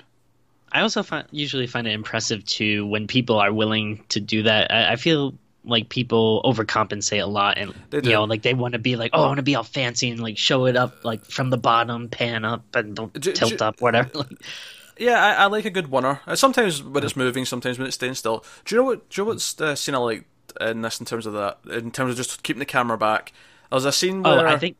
I 0.69 0.81
also 0.81 1.01
find, 1.01 1.25
usually 1.31 1.65
find 1.65 1.87
it 1.87 1.93
impressive 1.93 2.43
too 2.43 2.85
when 2.85 3.07
people 3.07 3.39
are 3.39 3.53
willing 3.53 4.03
to 4.09 4.19
do 4.19 4.43
that. 4.43 4.69
I, 4.69 4.93
I 4.93 4.95
feel 4.97 5.33
like 5.67 5.89
people 5.89 6.41
overcompensate 6.43 7.21
a 7.21 7.27
lot, 7.27 7.57
and 7.57 7.73
you 7.91 8.11
know, 8.11 8.23
like 8.23 8.41
they 8.41 8.53
want 8.53 8.73
to 8.73 8.79
be 8.79 8.95
like, 8.95 9.11
"Oh, 9.13 9.23
I 9.23 9.27
want 9.27 9.37
to 9.37 9.43
be 9.43 9.55
all 9.55 9.63
fancy 9.63 10.09
and 10.09 10.19
like 10.19 10.37
show 10.37 10.65
it 10.65 10.75
up 10.75 11.03
like 11.03 11.25
from 11.25 11.49
the 11.49 11.57
bottom, 11.57 12.09
pan 12.09 12.45
up, 12.45 12.75
and 12.75 12.95
don't 12.95 13.13
tilt 13.13 13.61
up, 13.61 13.81
whatever." 13.81 14.25
Yeah, 14.99 15.23
I, 15.23 15.43
I, 15.43 15.45
like 15.45 15.65
a 15.65 15.69
good 15.69 15.91
winner. 15.91 16.21
Uh, 16.25 16.35
sometimes 16.35 16.81
when 16.81 17.03
it's 17.03 17.15
moving, 17.15 17.45
sometimes 17.45 17.77
when 17.77 17.87
it's 17.87 17.95
staying 17.95 18.15
still. 18.15 18.43
Do 18.65 18.75
you 18.75 18.81
know 18.81 18.85
what? 18.85 19.09
Do 19.09 19.21
you 19.21 19.25
know 19.25 19.29
what's 19.29 19.53
the 19.53 19.75
scene 19.75 19.95
I 19.95 19.99
like 19.99 20.25
in 20.59 20.81
this 20.81 20.99
in 20.99 21.05
terms 21.05 21.25
of 21.25 21.33
that? 21.33 21.59
In 21.69 21.91
terms 21.91 22.11
of 22.11 22.17
just 22.17 22.43
keeping 22.43 22.59
the 22.59 22.65
camera 22.65 22.97
back. 22.97 23.31
There's 23.69 23.85
a 23.85 23.91
scene 23.91 24.23
where 24.23 24.47
oh, 24.47 24.51
I 24.51 24.57
think. 24.57 24.77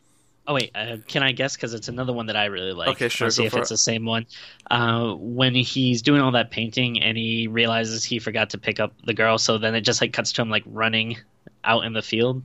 Oh 0.48 0.54
wait, 0.54 0.72
uh, 0.74 0.98
can 1.08 1.24
I 1.24 1.34
guess? 1.34 1.56
Because 1.56 1.74
it's 1.74 1.90
another 1.90 2.14
one 2.14 2.28
that 2.28 2.38
I 2.38 2.46
really 2.46 2.72
like. 2.72 2.88
Okay, 2.90 3.10
sure. 3.10 3.30
see 3.30 3.46
if 3.46 3.54
it's 3.54 3.70
it. 3.70 3.74
the 3.74 3.78
same 3.78 4.06
one. 4.06 4.26
Uh, 4.72 5.14
when 5.14 5.54
he's 5.54 6.02
doing 6.02 6.22
all 6.22 6.32
that 6.32 6.52
painting 6.52 7.02
and 7.02 7.18
he 7.18 7.48
realizes 7.48 8.06
he 8.06 8.20
forgot 8.20 8.52
to 8.52 8.58
pick 8.58 8.80
up 8.80 8.94
the 9.04 9.14
girl, 9.14 9.38
so 9.38 9.58
then 9.58 9.76
it 9.76 9.82
just 9.82 10.00
like 10.00 10.14
cuts 10.14 10.32
to 10.34 10.42
him 10.42 10.50
like 10.50 10.64
running 10.66 11.18
out 11.66 11.84
in 11.84 11.92
the 11.92 12.02
field. 12.02 12.44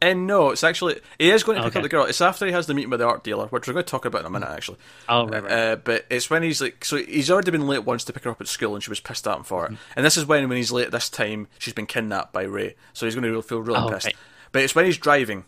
And 0.00 0.26
no, 0.26 0.50
it's 0.50 0.62
actually 0.62 1.00
he 1.18 1.30
is 1.30 1.42
going 1.42 1.56
to 1.56 1.62
pick 1.64 1.72
okay. 1.72 1.78
up 1.80 1.82
the 1.82 1.88
girl. 1.88 2.04
It's 2.04 2.20
after 2.20 2.46
he 2.46 2.52
has 2.52 2.66
the 2.66 2.74
meeting 2.74 2.90
with 2.90 3.00
the 3.00 3.06
art 3.06 3.24
dealer, 3.24 3.46
which 3.46 3.66
we're 3.66 3.72
going 3.72 3.84
to 3.84 3.90
talk 3.90 4.04
about 4.04 4.20
in 4.20 4.26
a 4.26 4.30
minute, 4.30 4.50
actually. 4.50 4.76
Oh, 5.08 5.26
right, 5.26 5.42
right. 5.42 5.52
Uh, 5.52 5.76
but 5.76 6.04
it's 6.10 6.28
when 6.30 6.42
he's 6.42 6.60
like, 6.60 6.84
so 6.84 6.98
he's 6.98 7.30
already 7.30 7.50
been 7.50 7.66
late 7.66 7.84
once 7.84 8.04
to 8.04 8.12
pick 8.12 8.22
her 8.24 8.30
up 8.30 8.40
at 8.40 8.46
school, 8.46 8.74
and 8.74 8.84
she 8.84 8.90
was 8.90 9.00
pissed 9.00 9.26
at 9.26 9.36
him 9.36 9.44
for 9.44 9.64
it. 9.64 9.72
Mm-hmm. 9.72 9.92
And 9.96 10.04
this 10.04 10.16
is 10.16 10.26
when, 10.26 10.46
when 10.48 10.58
he's 10.58 10.70
late 10.70 10.90
this 10.90 11.08
time, 11.08 11.48
she's 11.58 11.74
been 11.74 11.86
kidnapped 11.86 12.32
by 12.32 12.42
Ray, 12.42 12.76
so 12.92 13.06
he's 13.06 13.16
going 13.16 13.32
to 13.32 13.42
feel 13.42 13.60
really 13.60 13.80
oh, 13.80 13.88
pissed. 13.88 14.06
Right. 14.06 14.16
But 14.52 14.62
it's 14.62 14.74
when 14.74 14.84
he's 14.84 14.98
driving, 14.98 15.46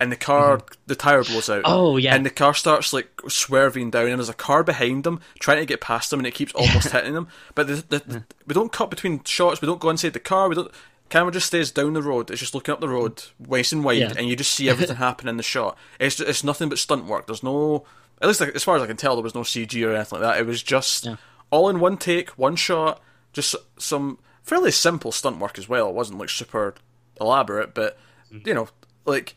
and 0.00 0.12
the 0.12 0.16
car, 0.16 0.58
mm-hmm. 0.58 0.74
the 0.86 0.94
tire 0.94 1.24
blows 1.24 1.50
out. 1.50 1.62
Oh 1.64 1.96
yeah, 1.96 2.14
and 2.14 2.24
the 2.24 2.30
car 2.30 2.54
starts 2.54 2.92
like 2.92 3.08
swerving 3.28 3.90
down, 3.90 4.06
and 4.08 4.18
there's 4.18 4.28
a 4.28 4.34
car 4.34 4.62
behind 4.62 5.04
them 5.04 5.20
trying 5.38 5.58
to 5.58 5.66
get 5.66 5.80
past 5.80 6.10
them, 6.10 6.20
and 6.20 6.26
it 6.26 6.34
keeps 6.34 6.52
almost 6.54 6.90
hitting 6.92 7.14
them. 7.14 7.28
But 7.54 7.66
the, 7.66 7.74
the, 7.74 7.98
the, 8.06 8.24
we 8.46 8.54
don't 8.54 8.72
cut 8.72 8.90
between 8.90 9.24
shots. 9.24 9.60
We 9.60 9.66
don't 9.66 9.80
go 9.80 9.90
inside 9.90 10.12
the 10.12 10.20
car. 10.20 10.48
We 10.48 10.54
don't 10.54 10.72
camera 11.08 11.32
just 11.32 11.46
stays 11.46 11.70
down 11.70 11.94
the 11.94 12.02
road. 12.02 12.30
It's 12.30 12.40
just 12.40 12.54
looking 12.54 12.72
up 12.72 12.80
the 12.80 12.88
road, 12.88 13.22
wasting 13.38 13.82
wide, 13.82 13.98
yeah. 13.98 14.12
and 14.16 14.28
you 14.28 14.36
just 14.36 14.52
see 14.52 14.68
everything 14.68 14.96
happen 15.06 15.28
in 15.28 15.36
the 15.36 15.42
shot. 15.42 15.76
It's 15.98 16.20
it's 16.20 16.44
nothing 16.44 16.68
but 16.68 16.78
stunt 16.78 17.06
work. 17.06 17.26
There's 17.26 17.42
no, 17.42 17.84
at 18.20 18.28
least 18.28 18.40
as 18.40 18.64
far 18.64 18.76
as 18.76 18.82
I 18.82 18.86
can 18.86 18.96
tell, 18.96 19.16
there 19.16 19.22
was 19.22 19.34
no 19.34 19.42
CG 19.42 19.86
or 19.86 19.94
anything 19.94 20.20
like 20.20 20.28
that. 20.28 20.40
It 20.40 20.46
was 20.46 20.62
just 20.62 21.06
yeah. 21.06 21.16
all 21.50 21.68
in 21.68 21.80
one 21.80 21.96
take, 21.96 22.30
one 22.30 22.56
shot. 22.56 23.02
Just 23.32 23.54
some 23.78 24.18
fairly 24.42 24.70
simple 24.70 25.12
stunt 25.12 25.38
work 25.38 25.58
as 25.58 25.68
well. 25.68 25.88
It 25.88 25.94
wasn't 25.94 26.18
like 26.18 26.30
super 26.30 26.74
elaborate, 27.20 27.74
but 27.74 27.98
mm. 28.32 28.46
you 28.46 28.54
know, 28.54 28.68
like 29.04 29.34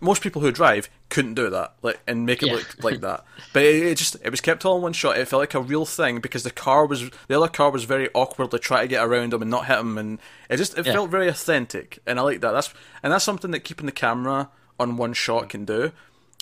most 0.00 0.22
people 0.22 0.42
who 0.42 0.52
drive 0.52 0.88
couldn't 1.08 1.34
do 1.34 1.50
that, 1.50 1.74
like 1.82 2.00
and 2.06 2.26
make 2.26 2.42
it 2.42 2.48
yeah. 2.48 2.54
look 2.54 2.84
like 2.84 3.00
that. 3.00 3.24
But 3.52 3.62
it, 3.62 3.86
it, 3.86 3.94
just 3.96 4.16
it 4.22 4.30
was 4.30 4.40
kept 4.40 4.64
all 4.64 4.76
in 4.76 4.82
one 4.82 4.92
shot. 4.92 5.18
It 5.18 5.28
felt 5.28 5.40
like 5.40 5.54
a 5.54 5.60
real 5.60 5.86
thing 5.86 6.20
because 6.20 6.42
the 6.42 6.50
car 6.50 6.86
was 6.86 7.10
the 7.28 7.36
other 7.36 7.48
car 7.48 7.70
was 7.70 7.84
very 7.84 8.10
awkward 8.14 8.50
to 8.50 8.58
try 8.58 8.82
to 8.82 8.88
get 8.88 9.04
around 9.04 9.32
him 9.32 9.42
and 9.42 9.50
not 9.50 9.66
hit 9.66 9.78
him, 9.78 9.98
and 9.98 10.18
it 10.50 10.56
just 10.58 10.76
it 10.76 10.86
yeah. 10.86 10.92
felt 10.92 11.10
very 11.10 11.28
authentic, 11.28 12.00
and 12.06 12.18
I 12.18 12.22
like 12.22 12.40
that. 12.40 12.52
That's 12.52 12.72
and 13.02 13.12
that's 13.12 13.24
something 13.24 13.50
that 13.52 13.60
keeping 13.60 13.86
the 13.86 13.92
camera 13.92 14.50
on 14.78 14.96
one 14.96 15.14
shot 15.14 15.48
can 15.48 15.64
do, 15.64 15.92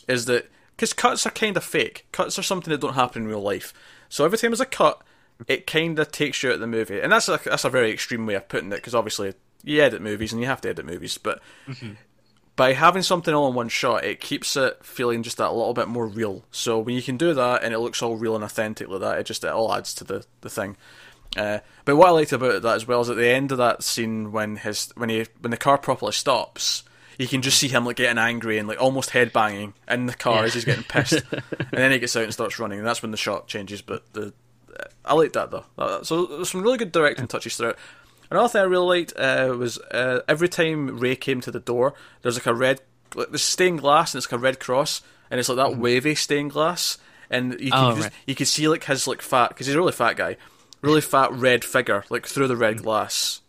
is 0.09 0.25
that 0.25 0.51
because 0.77 0.93
cuts 0.93 1.27
are 1.27 1.31
kind 1.31 1.57
of 1.57 1.65
fake. 1.65 2.07
Cuts 2.11 2.39
are 2.39 2.43
something 2.43 2.71
that 2.71 2.81
don't 2.81 2.95
happen 2.95 3.23
in 3.23 3.29
real 3.29 3.43
life. 3.43 3.73
So 4.09 4.25
every 4.25 4.39
time 4.39 4.51
there's 4.51 4.61
a 4.61 4.67
cut, 4.67 5.03
it 5.47 5.67
kind 5.67 5.99
of 5.99 6.11
takes 6.11 6.43
you 6.43 6.51
out 6.51 6.57
of 6.57 6.61
the 6.61 6.67
movie, 6.67 7.01
and 7.01 7.13
that's 7.13 7.29
a 7.29 7.41
that's 7.45 7.65
a 7.65 7.71
very 7.71 7.93
extreme 7.93 8.27
way 8.27 8.35
of 8.35 8.49
putting 8.49 8.73
it 8.73 8.77
because 8.77 8.95
obviously 8.95 9.35
you 9.63 9.81
edit 9.81 10.03
movies 10.03 10.33
and 10.33 10.41
you 10.41 10.49
have 10.49 10.61
to 10.63 10.71
edit 10.71 10.87
movies, 10.87 11.19
but. 11.19 11.41
Mm-hmm 11.69 11.93
by 12.57 12.73
having 12.73 13.03
something 13.03 13.35
all 13.35 13.49
in 13.49 13.55
one 13.55 13.69
shot, 13.69 14.05
it 14.05 14.21
keeps 14.21 14.57
it 14.57 14.85
feeling 14.85 15.23
just 15.23 15.39
that 15.39 15.53
little 15.53 15.75
bit 15.75 15.89
more 15.89 16.07
real. 16.07 16.45
So 16.51 16.79
when 16.79 16.95
you 16.95 17.03
can 17.03 17.17
do 17.17 17.35
that 17.35 17.65
and 17.65 17.75
it 17.75 17.81
looks 17.81 18.03
all 18.03 18.17
real 18.17 18.35
and 18.35 18.45
authentic 18.45 18.89
like 18.89 19.01
that, 19.01 19.19
it 19.19 19.25
just 19.25 19.45
it 19.45 19.51
all 19.51 19.73
adds 19.73 19.95
to 19.95 20.05
the 20.05 20.25
the 20.43 20.51
thing. 20.51 20.77
Uh, 21.37 21.59
but 21.85 21.97
what 21.97 22.09
I 22.09 22.13
liked 22.13 22.33
about 22.33 22.63
that 22.63 22.77
as 22.77 22.87
well 22.87 23.01
is 23.01 23.11
at 23.11 23.17
the 23.17 23.29
end 23.29 23.51
of 23.51 23.59
that 23.59 23.83
scene 23.83 24.31
when 24.31 24.57
his 24.57 24.93
when 24.97 25.09
he 25.09 25.27
when 25.41 25.51
the 25.51 25.57
car 25.57 25.79
properly 25.79 26.13
stops, 26.13 26.85
you 27.19 27.27
can 27.27 27.43
just 27.43 27.59
see 27.59 27.69
him 27.69 27.85
like 27.85 27.97
getting 27.97 28.19
angry 28.19 28.59
and 28.59 28.69
like 28.69 28.81
almost 28.81 29.11
head 29.11 29.33
banging 29.33 29.75
in 29.89 30.07
the 30.07 30.15
car 30.15 30.37
yeah. 30.37 30.43
as 30.45 30.55
he's 30.55 30.65
getting 30.65 30.85
pissed, 30.85 31.25
and 31.33 31.73
then 31.73 31.91
he 31.91 31.99
gets 31.99 32.15
out 32.15 32.23
and 32.23 32.33
starts 32.33 32.61
running, 32.61 32.79
and 32.79 32.87
that's 32.87 33.03
when 33.03 33.11
the 33.11 33.17
shot 33.17 33.49
changes. 33.49 33.83
But 33.83 34.13
the 34.13 34.33
I 35.05 35.15
like 35.15 35.33
that 35.33 35.51
though. 35.51 36.03
So 36.03 36.27
there's 36.27 36.51
some 36.51 36.63
really 36.63 36.79
good 36.79 36.93
directing 36.93 37.27
touches 37.27 37.57
throughout. 37.57 37.79
Another 38.31 38.49
thing 38.49 38.61
I 38.63 38.65
really 38.65 38.99
liked 39.01 39.13
uh, 39.17 39.55
was 39.59 39.79
uh, 39.79 40.21
every 40.29 40.49
time 40.49 40.99
Ray 40.99 41.17
came 41.17 41.41
to 41.43 41.51
the 41.51 41.61
door, 41.61 41.95
there's 42.23 42.37
like 42.37 42.47
a 42.47 42.55
red, 42.55 42.81
like 43.15 43.31
the 43.31 43.39
stained 43.39 43.81
glass, 43.81 44.15
and 44.15 44.19
it's 44.23 44.31
like 44.31 44.39
a 44.39 44.43
red 44.43 44.59
cross, 44.61 45.03
and 45.31 45.39
it's 45.41 45.49
like 45.49 45.57
that 45.57 45.69
mm-hmm. 45.73 45.81
wavy 45.81 46.15
stained 46.15 46.51
glass. 46.53 46.99
and 47.31 47.59
you 47.61 47.71
Oh, 47.73 47.89
can 47.89 47.97
just, 47.97 48.09
right. 48.09 48.13
you 48.27 48.35
can 48.35 48.47
see 48.47 48.69
like 48.69 48.85
his 48.85 49.07
like 49.07 49.23
fat 49.23 49.49
because 49.49 49.67
he's 49.67 49.75
a 49.75 49.79
really 49.79 49.93
fat 49.93 50.17
guy, 50.17 50.37
really 50.83 51.01
fat 51.01 51.33
red 51.33 51.65
figure 51.65 52.05
like 52.11 52.27
through 52.27 52.49
the 52.49 52.55
Mm. 52.55 52.61
red 52.61 52.83
glass 52.83 53.41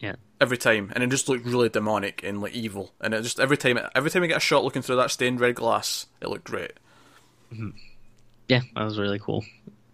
Yeah. 0.00 0.14
every 0.40 0.56
time, 0.58 0.90
and 0.94 1.02
it 1.04 1.10
just 1.10 1.28
looked 1.28 1.44
really 1.46 1.68
demonic 1.68 2.22
and 2.24 2.40
like 2.40 2.54
evil. 2.54 2.92
And 3.00 3.12
it 3.14 3.22
just 3.22 3.38
every 3.40 3.56
time 3.56 3.78
every 3.94 4.10
time 4.10 4.22
I 4.22 4.26
get 4.28 4.38
a 4.38 4.40
shot 4.40 4.64
looking 4.64 4.82
through 4.82 4.96
that 4.96 5.10
stained 5.10 5.40
red 5.40 5.54
glass, 5.56 6.06
it 6.20 6.28
looked 6.28 6.44
great. 6.44 6.72
Yeah, 8.48 8.60
that 8.74 8.84
was 8.84 8.98
really 8.98 9.18
cool. 9.18 9.44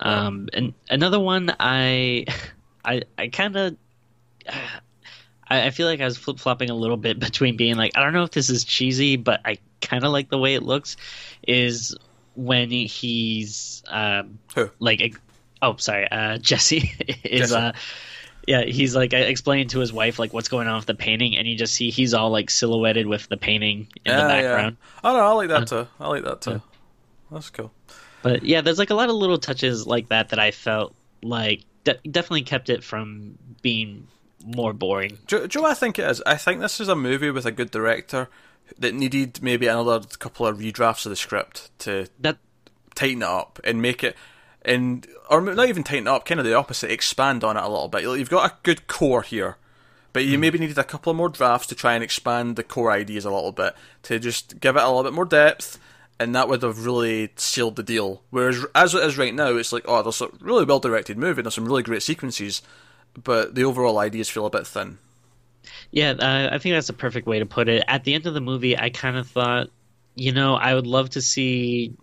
Um, 0.00 0.48
and 0.54 0.72
another 0.88 1.20
one, 1.20 1.54
I, 1.60 2.24
I, 2.84 3.02
I 3.18 3.28
kind 3.28 3.56
of, 3.56 3.76
I, 4.48 5.66
I 5.66 5.70
feel 5.70 5.86
like 5.86 6.00
I 6.00 6.04
was 6.04 6.16
flip 6.16 6.38
flopping 6.38 6.70
a 6.70 6.74
little 6.74 6.96
bit 6.96 7.18
between 7.20 7.56
being 7.56 7.76
like, 7.76 7.92
I 7.96 8.02
don't 8.02 8.12
know 8.12 8.24
if 8.24 8.30
this 8.30 8.50
is 8.50 8.64
cheesy, 8.64 9.16
but 9.16 9.40
I 9.44 9.58
kind 9.80 10.04
of 10.04 10.12
like 10.12 10.28
the 10.30 10.38
way 10.38 10.54
it 10.54 10.62
looks. 10.62 10.96
Is 11.46 11.96
when 12.36 12.70
he's 12.70 13.82
um, 13.88 14.38
Who? 14.54 14.70
like, 14.78 15.20
oh, 15.62 15.76
sorry, 15.76 16.10
uh, 16.10 16.38
Jesse 16.42 16.92
is 17.24 17.50
Jesse. 17.50 17.54
uh. 17.54 17.72
Yeah, 18.46 18.62
he's 18.64 18.96
like 18.96 19.12
explaining 19.12 19.68
to 19.68 19.80
his 19.80 19.92
wife 19.92 20.18
like 20.18 20.32
what's 20.32 20.48
going 20.48 20.66
on 20.66 20.76
with 20.76 20.86
the 20.86 20.94
painting, 20.94 21.36
and 21.36 21.46
you 21.46 21.56
just 21.56 21.74
see 21.74 21.90
he's 21.90 22.14
all 22.14 22.30
like 22.30 22.48
silhouetted 22.50 23.06
with 23.06 23.28
the 23.28 23.36
painting 23.36 23.86
in 24.04 24.06
the 24.06 24.10
Yeah, 24.12 24.18
yeah. 24.18 24.28
background. 24.28 24.76
Oh 25.04 25.12
no, 25.12 25.20
I 25.20 25.32
like 25.32 25.48
that 25.50 25.66
too. 25.68 25.86
I 26.00 26.08
like 26.08 26.24
that 26.24 26.40
too. 26.40 26.50
Yeah. 26.52 26.58
That's 27.30 27.50
cool. 27.50 27.70
But 28.22 28.42
yeah, 28.42 28.62
there's 28.62 28.78
like 28.78 28.90
a 28.90 28.94
lot 28.94 29.08
of 29.10 29.14
little 29.14 29.38
touches 29.38 29.86
like 29.86 30.08
that 30.08 30.30
that 30.30 30.38
I 30.38 30.50
felt 30.52 30.94
like 31.22 31.60
de- 31.92 32.08
definitely 32.08 32.42
kept 32.42 32.68
it 32.68 32.84
from 32.84 33.38
being 33.62 34.06
more 34.44 34.72
boring. 34.72 35.18
Do 35.26 35.48
you 35.52 35.60
know 35.60 35.68
I 35.68 35.74
think 35.74 35.98
it 35.98 36.08
is? 36.08 36.22
I 36.24 36.36
think 36.36 36.60
this 36.60 36.80
is 36.80 36.88
a 36.88 36.96
movie 36.96 37.30
with 37.30 37.46
a 37.46 37.52
good 37.52 37.70
director 37.70 38.28
that 38.78 38.94
needed 38.94 39.42
maybe 39.42 39.66
another 39.66 40.00
couple 40.18 40.46
of 40.46 40.58
redrafts 40.58 41.06
of 41.06 41.10
the 41.10 41.16
script 41.16 41.70
to 41.80 42.06
That 42.20 42.38
tighten 42.94 43.22
it 43.22 43.28
up 43.28 43.60
and 43.64 43.82
make 43.82 44.04
it 44.04 44.16
and 44.62 45.06
or 45.28 45.40
not 45.40 45.68
even 45.68 45.84
tighten 45.84 46.06
it 46.06 46.10
up, 46.10 46.24
kind 46.24 46.40
of 46.40 46.46
the 46.46 46.54
opposite, 46.54 46.90
expand 46.90 47.44
on 47.44 47.56
it 47.56 47.62
a 47.62 47.68
little 47.68 47.88
bit. 47.88 48.02
You've 48.02 48.30
got 48.30 48.50
a 48.50 48.56
good 48.62 48.86
core 48.86 49.22
here, 49.22 49.56
but 50.12 50.24
you 50.24 50.34
hmm. 50.34 50.40
maybe 50.40 50.58
needed 50.58 50.78
a 50.78 50.84
couple 50.84 51.10
of 51.10 51.16
more 51.16 51.28
drafts 51.28 51.68
to 51.68 51.74
try 51.74 51.94
and 51.94 52.04
expand 52.04 52.56
the 52.56 52.64
core 52.64 52.90
ideas 52.90 53.24
a 53.24 53.30
little 53.30 53.52
bit 53.52 53.74
to 54.04 54.18
just 54.18 54.60
give 54.60 54.76
it 54.76 54.82
a 54.82 54.86
little 54.86 55.04
bit 55.04 55.12
more 55.12 55.24
depth, 55.24 55.78
and 56.20 56.34
that 56.34 56.48
would 56.48 56.62
have 56.62 56.84
really 56.84 57.30
sealed 57.36 57.76
the 57.76 57.82
deal. 57.82 58.22
Whereas 58.30 58.64
as 58.74 58.94
it 58.94 59.02
is 59.02 59.16
right 59.18 59.34
now, 59.34 59.56
it's 59.56 59.72
like 59.72 59.84
oh, 59.88 60.02
there's 60.02 60.20
a 60.20 60.28
really 60.40 60.64
well 60.64 60.78
directed 60.78 61.16
movie, 61.18 61.40
and 61.40 61.46
there's 61.46 61.54
some 61.54 61.64
really 61.64 61.82
great 61.82 62.02
sequences, 62.02 62.60
but 63.24 63.54
the 63.54 63.64
overall 63.64 63.98
ideas 63.98 64.28
feel 64.28 64.46
a 64.46 64.50
bit 64.50 64.66
thin. 64.66 64.98
yeah, 65.90 66.10
uh, 66.10 66.50
I 66.52 66.58
think 66.58 66.74
that's 66.74 66.90
a 66.90 66.94
perfect 66.94 67.26
way 67.26 67.38
to 67.38 67.46
put 67.46 67.68
it. 67.68 67.82
At 67.88 68.04
the 68.04 68.14
end 68.14 68.26
of 68.26 68.34
the 68.34 68.40
movie, 68.40 68.78
I 68.78 68.90
kind 68.90 69.16
of 69.16 69.28
thought, 69.28 69.70
you 70.14 70.32
know, 70.32 70.54
I 70.54 70.74
would 70.74 70.86
love 70.86 71.10
to 71.10 71.22
see, 71.22 71.94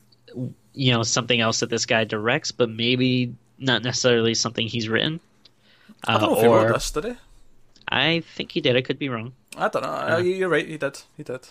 you 0.74 0.92
know, 0.92 1.04
something 1.04 1.40
else 1.40 1.60
that 1.60 1.70
this 1.70 1.86
guy 1.86 2.04
directs, 2.04 2.52
but 2.52 2.70
maybe 2.70 3.36
not 3.60 3.84
necessarily 3.84 4.34
something 4.34 4.68
he's 4.68 4.90
written. 4.90 5.20
Uh, 6.08 6.16
I 6.16 6.20
don't 6.20 6.32
know 6.32 6.38
if 6.38 6.42
he 6.42 6.48
wrote 6.48 6.74
this, 6.74 6.92
did 6.92 7.06
he? 7.06 7.14
I 7.90 8.24
think 8.36 8.52
he 8.52 8.62
did. 8.62 8.76
I 8.76 8.82
could 8.82 9.00
be 9.00 9.10
wrong. 9.10 9.34
I 9.56 9.70
don't 9.70 9.84
know. 9.84 9.90
Uh, 9.90 10.18
You're 10.18 10.50
right. 10.50 10.68
He 10.68 10.78
did. 10.78 11.02
He 11.16 11.24
did. 11.24 11.48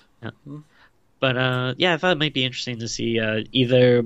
But 1.21 1.37
uh, 1.37 1.75
yeah, 1.77 1.95
I 1.95 1.97
thought 1.97 2.13
it 2.13 2.19
might 2.19 2.35
be 2.35 2.45
interesting 2.45 2.81
to 2.81 2.89
see 2.89 3.19
uh, 3.21 3.45
either 3.53 4.05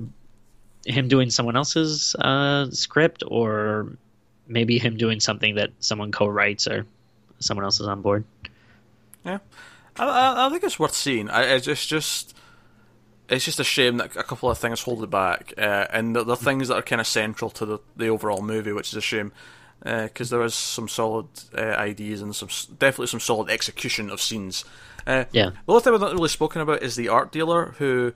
him 0.85 1.07
doing 1.07 1.29
someone 1.29 1.55
else's 1.55 2.15
uh, 2.15 2.69
script 2.71 3.23
or 3.27 3.97
maybe 4.47 4.77
him 4.77 4.97
doing 4.97 5.19
something 5.19 5.55
that 5.55 5.71
someone 5.79 6.11
co-writes 6.11 6.67
or 6.67 6.85
someone 7.39 7.65
else 7.65 7.79
is 7.79 7.87
on 7.87 8.01
board. 8.01 8.23
Yeah, 9.25 9.39
I, 9.97 10.47
I, 10.47 10.49
think 10.49 10.63
it's 10.63 10.79
worth 10.79 10.95
seeing. 10.95 11.29
I, 11.29 11.43
it's 11.43 11.65
just, 11.65 11.87
just, 11.87 12.35
it's 13.29 13.45
just 13.45 13.59
a 13.59 13.63
shame 13.63 13.97
that 13.97 14.15
a 14.15 14.23
couple 14.23 14.49
of 14.49 14.57
things 14.57 14.81
hold 14.81 15.03
it 15.03 15.09
back, 15.09 15.53
uh, 15.57 15.87
and 15.91 16.15
the, 16.15 16.23
the 16.23 16.35
things 16.35 16.69
that 16.69 16.75
are 16.75 16.81
kind 16.81 16.99
of 16.99 17.07
central 17.07 17.51
to 17.51 17.65
the, 17.65 17.79
the 17.95 18.07
overall 18.07 18.41
movie, 18.41 18.71
which 18.71 18.89
is 18.89 18.95
a 18.95 19.01
shame, 19.01 19.31
because 19.83 20.29
there 20.29 20.43
is 20.43 20.53
some 20.53 20.87
solid 20.87 21.27
uh, 21.57 21.61
ideas 21.61 22.21
and 22.21 22.35
some 22.35 22.49
definitely 22.77 23.07
some 23.07 23.19
solid 23.19 23.49
execution 23.49 24.09
of 24.09 24.21
scenes. 24.21 24.63
Uh, 25.07 25.25
Yeah. 25.31 25.51
The 25.65 25.73
other 25.73 25.79
thing 25.79 25.93
we've 25.93 26.01
not 26.01 26.13
really 26.13 26.29
spoken 26.29 26.61
about 26.61 26.83
is 26.83 26.95
the 26.95 27.09
art 27.09 27.31
dealer 27.31 27.73
who 27.77 28.13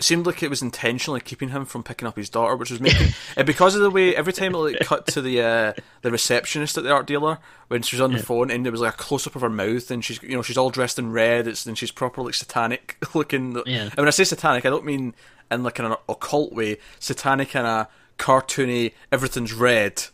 seemed 0.00 0.26
like 0.26 0.42
it 0.42 0.50
was 0.50 0.62
intentionally 0.62 1.20
keeping 1.20 1.50
him 1.50 1.64
from 1.64 1.84
picking 1.84 2.08
up 2.08 2.16
his 2.16 2.28
daughter, 2.28 2.56
which 2.56 2.70
was 2.70 2.80
making 2.88 3.14
and 3.36 3.46
because 3.46 3.74
of 3.76 3.82
the 3.82 3.90
way 3.90 4.14
every 4.16 4.32
time 4.32 4.54
it 4.54 4.58
like 4.58 4.80
cut 4.80 5.06
to 5.06 5.22
the 5.22 5.40
uh, 5.40 5.72
the 6.02 6.10
receptionist 6.10 6.76
at 6.76 6.84
the 6.84 6.90
art 6.90 7.06
dealer 7.06 7.38
when 7.68 7.82
she 7.82 7.96
was 7.96 8.00
on 8.00 8.12
the 8.12 8.18
phone 8.18 8.50
and 8.50 8.64
there 8.64 8.72
was 8.72 8.80
like 8.80 8.94
a 8.94 8.96
close 8.96 9.26
up 9.26 9.36
of 9.36 9.42
her 9.42 9.48
mouth 9.48 9.90
and 9.90 10.04
she's 10.04 10.20
you 10.22 10.34
know 10.34 10.42
she's 10.42 10.58
all 10.58 10.70
dressed 10.70 10.98
in 10.98 11.12
red, 11.12 11.46
it's 11.46 11.64
and 11.66 11.78
she's 11.78 11.92
proper 11.92 12.22
like 12.22 12.34
satanic 12.34 12.96
looking. 13.14 13.54
Yeah. 13.66 13.82
And 13.82 13.96
when 13.96 14.08
I 14.08 14.10
say 14.10 14.24
satanic, 14.24 14.66
I 14.66 14.70
don't 14.70 14.84
mean 14.84 15.14
in 15.50 15.62
like 15.62 15.78
an 15.78 15.94
occult 16.08 16.52
way, 16.52 16.78
satanic 16.98 17.54
in 17.54 17.64
a 17.64 17.88
cartoony 18.18 18.92
everything's 19.10 19.52
red 19.52 20.04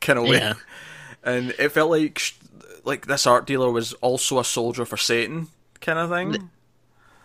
kind 0.00 0.18
of 0.18 0.26
way. 0.26 0.38
Yeah. 0.38 0.54
And 1.22 1.50
it 1.58 1.70
felt 1.70 1.90
like 1.90 2.18
sh- 2.18 2.34
like 2.84 3.06
this 3.06 3.26
art 3.26 3.46
dealer 3.46 3.70
was 3.70 3.92
also 3.94 4.38
a 4.38 4.44
soldier 4.44 4.84
for 4.84 4.96
Satan 4.96 5.48
kind 5.80 5.98
of 5.98 6.10
thing. 6.10 6.50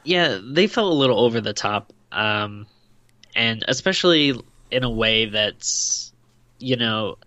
Yeah, 0.04 0.40
they 0.42 0.68
felt 0.68 0.92
a 0.92 0.96
little 0.96 1.20
over 1.20 1.42
the 1.42 1.54
top, 1.54 1.92
um, 2.12 2.66
and 3.36 3.64
especially 3.68 4.40
in 4.72 4.84
a 4.84 4.90
way 4.90 5.26
that's, 5.26 6.14
you 6.60 6.76
know, 6.76 7.18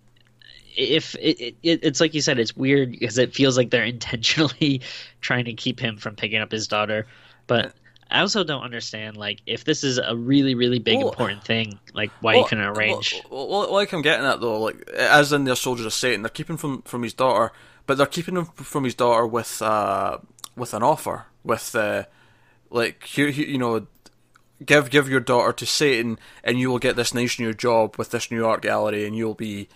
if 0.76 1.14
it, 1.16 1.56
it, 1.62 1.80
it's 1.82 2.00
like 2.00 2.14
you 2.14 2.22
said, 2.22 2.38
it's 2.38 2.56
weird 2.56 2.92
because 2.92 3.18
it 3.18 3.34
feels 3.34 3.56
like 3.56 3.70
they're 3.70 3.84
intentionally 3.96 4.80
trying 5.20 5.44
to 5.46 5.52
keep 5.52 5.80
him 5.80 5.96
from 5.96 6.16
picking 6.16 6.40
up 6.40 6.52
his 6.52 6.68
daughter, 6.68 7.06
but. 7.46 7.74
I 8.10 8.20
also 8.20 8.42
don't 8.44 8.62
understand, 8.62 9.16
like, 9.16 9.40
if 9.46 9.64
this 9.64 9.84
is 9.84 9.98
a 9.98 10.16
really, 10.16 10.54
really 10.54 10.78
big, 10.78 10.98
Well- 10.98 11.10
important 11.10 11.44
thing, 11.44 11.78
like, 11.94 12.10
why 12.20 12.34
you 12.36 12.44
couldn't 12.44 12.64
arrange. 12.64 13.22
Well, 13.30 13.48
well, 13.48 13.72
like 13.72 13.92
I'm 13.92 14.02
getting 14.02 14.26
at 14.26 14.40
though, 14.40 14.60
like 14.60 14.88
as 14.90 15.32
in 15.32 15.44
their 15.44 15.56
soldiers 15.56 15.86
of 15.86 15.92
Satan, 15.92 16.22
they're 16.22 16.28
keeping 16.30 16.56
from 16.56 16.82
from 16.82 17.02
his 17.02 17.12
daughter, 17.14 17.52
but 17.86 17.96
they're 17.96 18.06
keeping 18.06 18.36
him 18.36 18.46
from 18.46 18.84
his 18.84 18.94
daughter 18.94 19.26
with 19.26 19.62
uh 19.62 20.18
with 20.56 20.74
an 20.74 20.82
offer, 20.82 21.26
with 21.44 21.74
uh 21.74 22.04
like 22.70 23.04
here 23.04 23.28
you 23.28 23.58
know, 23.58 23.86
give 24.64 24.90
give 24.90 25.08
your 25.08 25.20
daughter 25.20 25.52
to 25.52 25.66
Satan, 25.66 26.18
and 26.44 26.58
you 26.58 26.70
will 26.70 26.78
get 26.78 26.96
this 26.96 27.14
nice 27.14 27.38
new 27.38 27.52
job 27.54 27.96
with 27.96 28.10
this 28.10 28.30
new 28.30 28.44
art 28.46 28.62
gallery, 28.62 29.06
and 29.06 29.16
you'll 29.16 29.34
be 29.34 29.68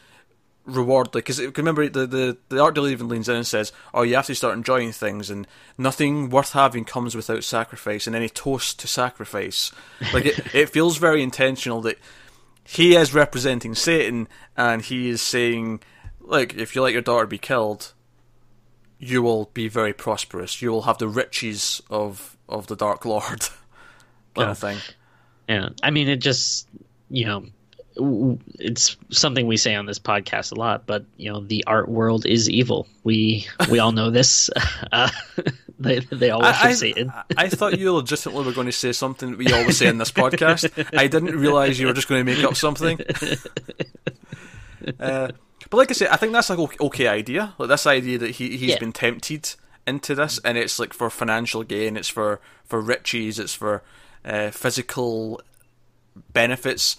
rewarded 0.64 1.12
because 1.12 1.40
remember 1.40 1.88
the, 1.88 2.06
the 2.06 2.36
the 2.48 2.62
art 2.62 2.74
dealer 2.74 2.88
even 2.88 3.08
leans 3.08 3.28
in 3.28 3.36
and 3.36 3.46
says, 3.46 3.72
"Oh, 3.92 4.02
you 4.02 4.14
have 4.16 4.26
to 4.26 4.34
start 4.34 4.56
enjoying 4.56 4.92
things, 4.92 5.30
and 5.30 5.46
nothing 5.76 6.30
worth 6.30 6.52
having 6.52 6.84
comes 6.84 7.14
without 7.14 7.44
sacrifice, 7.44 8.06
and 8.06 8.16
any 8.16 8.28
toast 8.28 8.78
to 8.80 8.88
sacrifice." 8.88 9.72
Like 10.12 10.26
it, 10.26 10.38
it 10.54 10.70
feels 10.70 10.96
very 10.98 11.22
intentional 11.22 11.80
that 11.82 11.98
he 12.64 12.96
is 12.96 13.14
representing 13.14 13.74
Satan, 13.74 14.28
and 14.56 14.82
he 14.82 15.08
is 15.08 15.20
saying, 15.20 15.80
"Like, 16.20 16.54
if 16.54 16.74
you 16.74 16.82
let 16.82 16.92
your 16.92 17.02
daughter 17.02 17.26
be 17.26 17.38
killed, 17.38 17.92
you 18.98 19.22
will 19.22 19.50
be 19.54 19.68
very 19.68 19.92
prosperous. 19.92 20.62
You 20.62 20.70
will 20.70 20.82
have 20.82 20.98
the 20.98 21.08
riches 21.08 21.82
of 21.90 22.36
of 22.48 22.66
the 22.66 22.76
Dark 22.76 23.04
Lord." 23.04 23.48
kind 24.34 24.46
Well, 24.46 24.50
of 24.50 24.58
thing. 24.58 24.78
Yeah, 25.48 25.68
I 25.82 25.90
mean, 25.90 26.08
it 26.08 26.16
just 26.16 26.68
you 27.10 27.26
know, 27.26 27.44
it's 27.96 28.96
something 29.10 29.46
we 29.46 29.56
say 29.56 29.74
on 29.74 29.86
this 29.86 29.98
podcast 29.98 30.52
a 30.52 30.56
lot. 30.56 30.86
But 30.86 31.04
you 31.16 31.32
know, 31.32 31.40
the 31.40 31.64
art 31.66 31.88
world 31.88 32.26
is 32.26 32.48
evil. 32.50 32.86
We 33.04 33.46
we 33.70 33.78
all 33.78 33.92
know 33.92 34.10
this. 34.10 34.50
Uh, 34.92 35.08
they 35.78 35.98
they 36.00 36.30
all 36.30 36.40
worship 36.40 36.64
I, 36.64 36.72
Satan. 36.74 37.10
I, 37.10 37.24
I 37.36 37.48
thought 37.48 37.78
you 37.78 37.92
legitimately 37.92 38.44
were 38.44 38.52
going 38.52 38.66
to 38.66 38.72
say 38.72 38.92
something 38.92 39.30
that 39.32 39.38
we 39.38 39.52
always 39.52 39.76
say 39.78 39.86
in 39.88 39.98
this 39.98 40.12
podcast. 40.12 40.70
I 40.96 41.08
didn't 41.08 41.36
realize 41.36 41.80
you 41.80 41.88
were 41.88 41.92
just 41.92 42.06
going 42.08 42.24
to 42.24 42.32
make 42.32 42.44
up 42.44 42.56
something. 42.56 43.00
Uh, 45.00 45.28
but 45.70 45.76
like 45.78 45.90
I 45.90 45.94
say, 45.94 46.08
I 46.10 46.16
think 46.16 46.32
that's 46.32 46.50
like 46.50 46.58
okay, 46.58 46.76
okay 46.78 47.08
idea. 47.08 47.54
Like 47.58 47.68
this 47.70 47.86
idea 47.86 48.18
that 48.18 48.32
he 48.32 48.56
he's 48.56 48.70
Yeah. 48.72 48.78
been 48.78 48.92
tempted 48.92 49.54
into 49.86 50.14
this, 50.14 50.38
and 50.44 50.58
it's 50.58 50.78
like 50.78 50.92
for 50.92 51.08
financial 51.10 51.62
gain, 51.62 51.96
it's 51.96 52.08
for 52.08 52.40
for 52.64 52.80
riches, 52.80 53.38
it's 53.38 53.54
for 53.54 53.82
uh, 54.24 54.50
physical 54.50 55.40
benefits. 56.32 56.96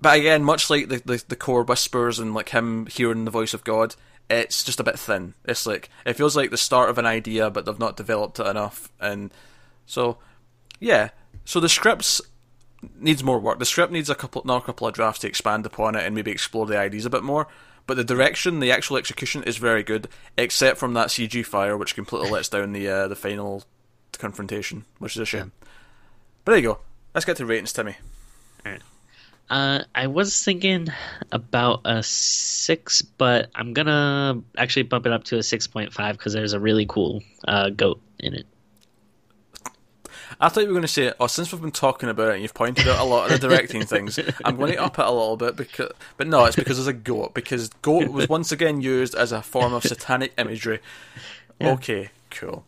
But 0.00 0.18
again, 0.18 0.44
much 0.44 0.68
like 0.70 0.88
the, 0.88 0.98
the 1.04 1.24
the 1.28 1.36
core 1.36 1.64
whispers 1.64 2.18
and 2.18 2.34
like 2.34 2.50
him 2.50 2.86
hearing 2.86 3.24
the 3.24 3.30
voice 3.30 3.54
of 3.54 3.64
God, 3.64 3.94
it's 4.28 4.62
just 4.62 4.80
a 4.80 4.84
bit 4.84 4.98
thin. 4.98 5.34
It's 5.44 5.66
like 5.66 5.88
it 6.04 6.14
feels 6.14 6.36
like 6.36 6.50
the 6.50 6.56
start 6.56 6.90
of 6.90 6.98
an 6.98 7.06
idea, 7.06 7.50
but 7.50 7.64
they've 7.64 7.78
not 7.78 7.96
developed 7.96 8.40
it 8.40 8.46
enough, 8.46 8.90
and 9.00 9.32
so 9.86 10.18
yeah. 10.80 11.10
So 11.44 11.60
the 11.60 11.68
scripts 11.68 12.20
needs 12.98 13.24
more 13.24 13.38
work. 13.38 13.58
The 13.58 13.64
script 13.64 13.92
needs 13.92 14.10
a 14.10 14.14
couple, 14.14 14.42
another 14.42 14.64
couple 14.64 14.86
of 14.86 14.94
drafts 14.94 15.20
to 15.20 15.28
expand 15.28 15.66
upon 15.66 15.94
it 15.94 16.04
and 16.04 16.14
maybe 16.14 16.30
explore 16.30 16.66
the 16.66 16.78
ideas 16.78 17.06
a 17.06 17.10
bit 17.10 17.22
more. 17.22 17.48
But 17.86 17.96
the 17.96 18.04
direction, 18.04 18.60
the 18.60 18.72
actual 18.72 18.96
execution 18.96 19.42
is 19.42 19.58
very 19.58 19.82
good, 19.82 20.08
except 20.38 20.78
from 20.78 20.94
that 20.94 21.08
CG 21.08 21.44
fire, 21.44 21.76
which 21.76 21.94
completely 21.94 22.30
lets 22.30 22.48
down 22.48 22.72
the 22.72 22.88
uh, 22.88 23.08
the 23.08 23.16
final 23.16 23.64
confrontation, 24.18 24.84
which 24.98 25.16
is 25.16 25.20
a 25.20 25.26
shame. 25.26 25.52
But 26.44 26.52
there 26.52 26.60
you 26.60 26.68
go. 26.68 26.78
Let's 27.14 27.24
get 27.24 27.36
to 27.38 27.46
ratings, 27.46 27.72
Timmy. 27.72 27.96
Uh, 29.50 29.80
I 29.94 30.06
was 30.06 30.42
thinking 30.42 30.88
about 31.30 31.82
a 31.84 32.02
six, 32.02 33.02
but 33.02 33.50
I'm 33.54 33.72
gonna 33.72 34.42
actually 34.56 34.84
bump 34.84 35.06
it 35.06 35.12
up 35.12 35.24
to 35.24 35.38
a 35.38 35.42
six 35.42 35.66
point 35.66 35.92
five 35.92 36.16
because 36.16 36.32
there's 36.32 36.54
a 36.54 36.60
really 36.60 36.86
cool 36.86 37.22
uh, 37.46 37.70
goat 37.70 38.00
in 38.18 38.34
it. 38.34 38.46
I 40.40 40.48
thought 40.48 40.60
you 40.60 40.66
were 40.66 40.72
going 40.72 40.82
to 40.82 40.88
say, 40.88 41.12
"Oh, 41.20 41.26
since 41.26 41.52
we've 41.52 41.60
been 41.60 41.70
talking 41.70 42.08
about 42.08 42.30
it, 42.30 42.34
and 42.34 42.42
you've 42.42 42.54
pointed 42.54 42.88
out 42.88 42.98
a 42.98 43.04
lot 43.04 43.30
of 43.30 43.40
the 43.40 43.48
directing 43.48 43.84
things, 43.84 44.18
I'm 44.44 44.56
going 44.56 44.72
to 44.72 44.82
up 44.82 44.98
it 44.98 45.04
a 45.04 45.10
little 45.10 45.36
bit." 45.36 45.56
Because, 45.56 45.92
but 46.16 46.26
no, 46.26 46.44
it's 46.44 46.56
because 46.56 46.76
there's 46.76 46.88
a 46.88 46.92
goat. 46.92 47.34
Because 47.34 47.68
goat 47.82 48.10
was 48.10 48.28
once 48.28 48.50
again 48.50 48.80
used 48.80 49.14
as 49.14 49.30
a 49.32 49.42
form 49.42 49.72
of 49.72 49.84
satanic 49.84 50.32
imagery. 50.38 50.80
Yeah. 51.60 51.72
Okay, 51.72 52.10
cool. 52.30 52.64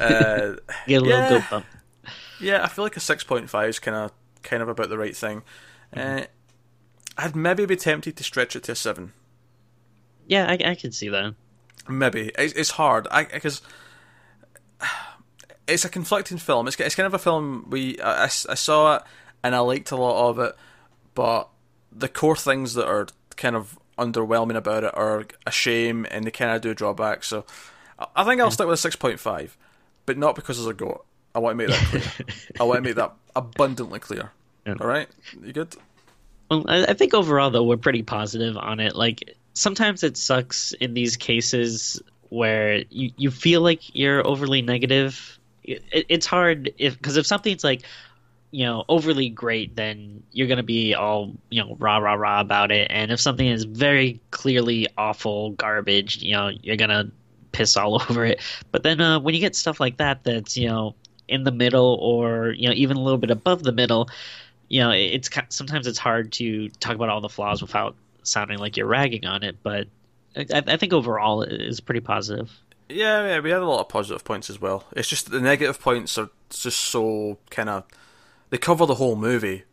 Uh, 0.00 0.54
Get 0.86 1.02
a 1.02 1.04
little 1.04 1.08
yeah, 1.08 1.28
goat 1.28 1.42
bump. 1.50 1.66
Yeah, 2.40 2.64
I 2.64 2.68
feel 2.68 2.84
like 2.84 2.96
a 2.96 3.00
six 3.00 3.24
point 3.24 3.50
five 3.50 3.68
is 3.68 3.78
kind 3.78 3.96
of 3.96 4.12
kind 4.42 4.62
of 4.62 4.68
about 4.68 4.88
the 4.88 4.96
right 4.98 5.16
thing. 5.16 5.42
Uh, 5.94 6.22
I'd 7.16 7.36
maybe 7.36 7.66
be 7.66 7.76
tempted 7.76 8.16
to 8.16 8.24
stretch 8.24 8.56
it 8.56 8.64
to 8.64 8.72
a 8.72 8.74
seven. 8.74 9.12
Yeah, 10.26 10.46
I, 10.48 10.70
I 10.70 10.74
can 10.74 10.92
see 10.92 11.08
that. 11.08 11.34
Maybe 11.88 12.30
it's, 12.38 12.54
it's 12.54 12.70
hard 12.70 13.06
because 13.32 13.60
it's 15.66 15.84
a 15.84 15.88
conflicting 15.88 16.38
film. 16.38 16.68
It's, 16.68 16.78
it's 16.78 16.94
kind 16.94 17.06
of 17.06 17.14
a 17.14 17.18
film 17.18 17.66
we 17.68 18.00
I, 18.00 18.24
I 18.24 18.28
saw 18.28 18.96
it 18.96 19.02
and 19.42 19.54
I 19.54 19.58
liked 19.60 19.90
a 19.90 19.96
lot 19.96 20.30
of 20.30 20.38
it, 20.38 20.54
but 21.14 21.48
the 21.90 22.08
core 22.08 22.36
things 22.36 22.74
that 22.74 22.86
are 22.86 23.08
kind 23.36 23.56
of 23.56 23.78
underwhelming 23.98 24.56
about 24.56 24.84
it 24.84 24.94
are 24.94 25.26
a 25.46 25.50
shame 25.50 26.06
and 26.10 26.24
they 26.24 26.30
kind 26.30 26.52
of 26.52 26.62
do 26.62 26.74
drawbacks. 26.74 27.28
So 27.28 27.44
I 28.16 28.24
think 28.24 28.40
I'll 28.40 28.50
stick 28.50 28.66
with 28.66 28.74
a 28.74 28.82
six 28.82 28.96
point 28.96 29.20
five, 29.20 29.56
but 30.06 30.16
not 30.16 30.34
because 30.34 30.56
there's 30.56 30.68
a 30.68 30.74
goat. 30.74 31.04
I 31.34 31.38
want 31.38 31.58
to 31.58 31.66
make 31.66 31.68
that 31.68 31.86
clear. 31.86 32.26
I 32.60 32.64
want 32.64 32.78
to 32.78 32.82
make 32.82 32.96
that 32.96 33.12
abundantly 33.34 33.98
clear. 33.98 34.32
Yeah. 34.66 34.74
All 34.80 34.86
right, 34.86 35.08
you 35.42 35.52
good? 35.52 35.74
Well, 36.50 36.64
I 36.68 36.94
think 36.94 37.14
overall 37.14 37.50
though 37.50 37.64
we're 37.64 37.76
pretty 37.76 38.02
positive 38.02 38.56
on 38.56 38.78
it. 38.78 38.94
Like 38.94 39.36
sometimes 39.54 40.02
it 40.02 40.16
sucks 40.16 40.72
in 40.72 40.94
these 40.94 41.16
cases 41.16 42.00
where 42.28 42.84
you, 42.90 43.10
you 43.16 43.30
feel 43.30 43.60
like 43.60 43.94
you're 43.94 44.26
overly 44.26 44.62
negative. 44.62 45.38
It, 45.64 45.82
it's 45.90 46.26
hard 46.26 46.72
if 46.78 46.96
because 46.96 47.16
if 47.16 47.26
something's 47.26 47.64
like 47.64 47.82
you 48.50 48.64
know 48.64 48.84
overly 48.88 49.30
great, 49.30 49.74
then 49.76 50.22
you're 50.32 50.46
gonna 50.46 50.62
be 50.62 50.94
all 50.94 51.34
you 51.50 51.62
know 51.62 51.76
rah 51.78 51.98
rah 51.98 52.14
rah 52.14 52.40
about 52.40 52.70
it. 52.70 52.86
And 52.90 53.10
if 53.10 53.20
something 53.20 53.46
is 53.46 53.64
very 53.64 54.20
clearly 54.30 54.88
awful 54.96 55.50
garbage, 55.52 56.22
you 56.22 56.34
know 56.34 56.48
you're 56.62 56.76
gonna 56.76 57.10
piss 57.52 57.76
all 57.76 57.94
over 58.08 58.24
it. 58.24 58.40
But 58.70 58.82
then 58.82 59.00
uh, 59.00 59.20
when 59.20 59.34
you 59.34 59.40
get 59.40 59.56
stuff 59.56 59.80
like 59.80 59.96
that, 59.98 60.24
that's 60.24 60.56
you 60.56 60.68
know 60.68 60.94
in 61.28 61.44
the 61.44 61.52
middle 61.52 61.98
or 62.00 62.52
you 62.52 62.68
know 62.68 62.74
even 62.74 62.96
a 62.96 63.02
little 63.02 63.18
bit 63.18 63.30
above 63.30 63.62
the 63.62 63.72
middle, 63.72 64.08
you 64.72 64.80
know 64.80 64.90
it's 64.90 65.28
sometimes 65.50 65.86
it's 65.86 65.98
hard 65.98 66.32
to 66.32 66.70
talk 66.80 66.94
about 66.94 67.10
all 67.10 67.20
the 67.20 67.28
flaws 67.28 67.60
without 67.60 67.94
sounding 68.22 68.58
like 68.58 68.78
you're 68.78 68.86
ragging 68.86 69.26
on 69.26 69.42
it, 69.42 69.56
but 69.62 69.86
I, 70.34 70.62
I 70.66 70.76
think 70.78 70.94
overall 70.94 71.42
it 71.42 71.60
is 71.60 71.78
pretty 71.78 72.00
positive. 72.00 72.50
Yeah, 72.88 73.26
yeah, 73.26 73.40
we 73.40 73.50
had 73.50 73.60
a 73.60 73.66
lot 73.66 73.80
of 73.80 73.90
positive 73.90 74.24
points 74.24 74.48
as 74.48 74.62
well. 74.62 74.84
It's 74.92 75.08
just 75.08 75.30
the 75.30 75.42
negative 75.42 75.78
points 75.78 76.16
are 76.16 76.30
just 76.48 76.80
so 76.80 77.36
kind 77.50 77.68
of 77.68 77.84
they 78.48 78.56
cover 78.56 78.86
the 78.86 78.94
whole 78.94 79.14
movie, 79.14 79.64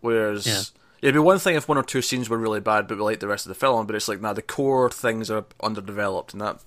whereas. 0.00 0.46
Yeah. 0.46 0.62
It'd 1.00 1.14
be 1.14 1.18
one 1.18 1.40
thing 1.40 1.56
if 1.56 1.66
one 1.66 1.78
or 1.78 1.82
two 1.82 2.00
scenes 2.00 2.28
were 2.28 2.38
really 2.38 2.60
bad, 2.60 2.86
but 2.86 2.96
we 2.96 3.02
like 3.02 3.18
the 3.18 3.26
rest 3.26 3.44
of 3.44 3.48
the 3.48 3.56
film. 3.56 3.88
But 3.88 3.96
it's 3.96 4.06
like, 4.06 4.20
nah, 4.20 4.34
the 4.34 4.40
core 4.40 4.88
things 4.88 5.32
are 5.32 5.46
underdeveloped, 5.60 6.32
and 6.32 6.40
that 6.40 6.62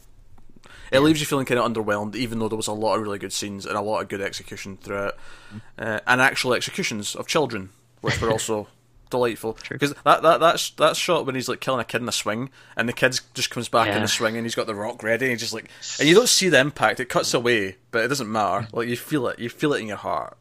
it 0.91 1.00
leaves 1.00 1.19
you 1.19 1.26
feeling 1.26 1.45
kind 1.45 1.60
of 1.60 1.71
underwhelmed, 1.71 2.15
even 2.15 2.39
though 2.39 2.48
there 2.48 2.58
was 2.58 2.67
a 2.67 2.74
lot 2.74 2.95
of 2.95 3.02
really 3.02 3.19
good 3.19 3.34
scenes 3.34 3.65
and 3.65 3.78
a 3.78 3.82
lot 3.82 4.02
of 4.02 4.10
good 4.10 4.21
execution 4.21 4.78
throughout, 4.78 5.17
mm. 5.54 5.62
uh, 5.78 6.00
and 6.08 6.21
actual 6.21 6.54
executions 6.54 7.15
of 7.15 7.28
children, 7.28 7.69
which 8.02 8.21
were 8.21 8.32
also 8.32 8.67
delightful. 9.10 9.58
Because 9.69 9.93
that 10.04 10.21
that 10.21 10.39
that's 10.39 10.71
that 10.71 10.95
shot 10.95 11.26
when 11.26 11.36
he's 11.36 11.50
like 11.50 11.60
killing 11.60 11.82
a 11.82 11.86
kid 11.86 12.02
in 12.02 12.10
a 12.10 12.13
swing 12.13 12.50
and 12.76 12.88
the 12.89 12.93
kid 12.93 13.19
just 13.34 13.50
comes 13.50 13.69
back 13.69 13.88
yeah. 13.88 13.98
in 13.98 14.02
the 14.02 14.08
swing 14.08 14.36
and 14.36 14.45
he's 14.45 14.56
got 14.56 14.67
the 14.67 14.76
rock 14.76 15.04
ready 15.04 15.26
and 15.26 15.32
he's 15.32 15.41
just 15.41 15.54
like 15.54 15.69
and 16.00 16.08
you 16.08 16.15
don't 16.15 16.30
see 16.30 16.50
the 16.50 16.60
impact. 16.60 17.00
It 17.00 17.10
cuts 17.10 17.34
away 17.34 17.78
but 17.91 18.04
it 18.04 18.08
doesn't 18.08 18.32
matter. 18.32 18.67
Like 18.74 18.88
you 18.88 18.98
feel 18.98 19.28
it. 19.28 19.39
You 19.39 19.50
feel 19.50 19.74
it 19.74 19.82
in 19.82 19.88
your 19.88 19.98
heart. 19.98 20.38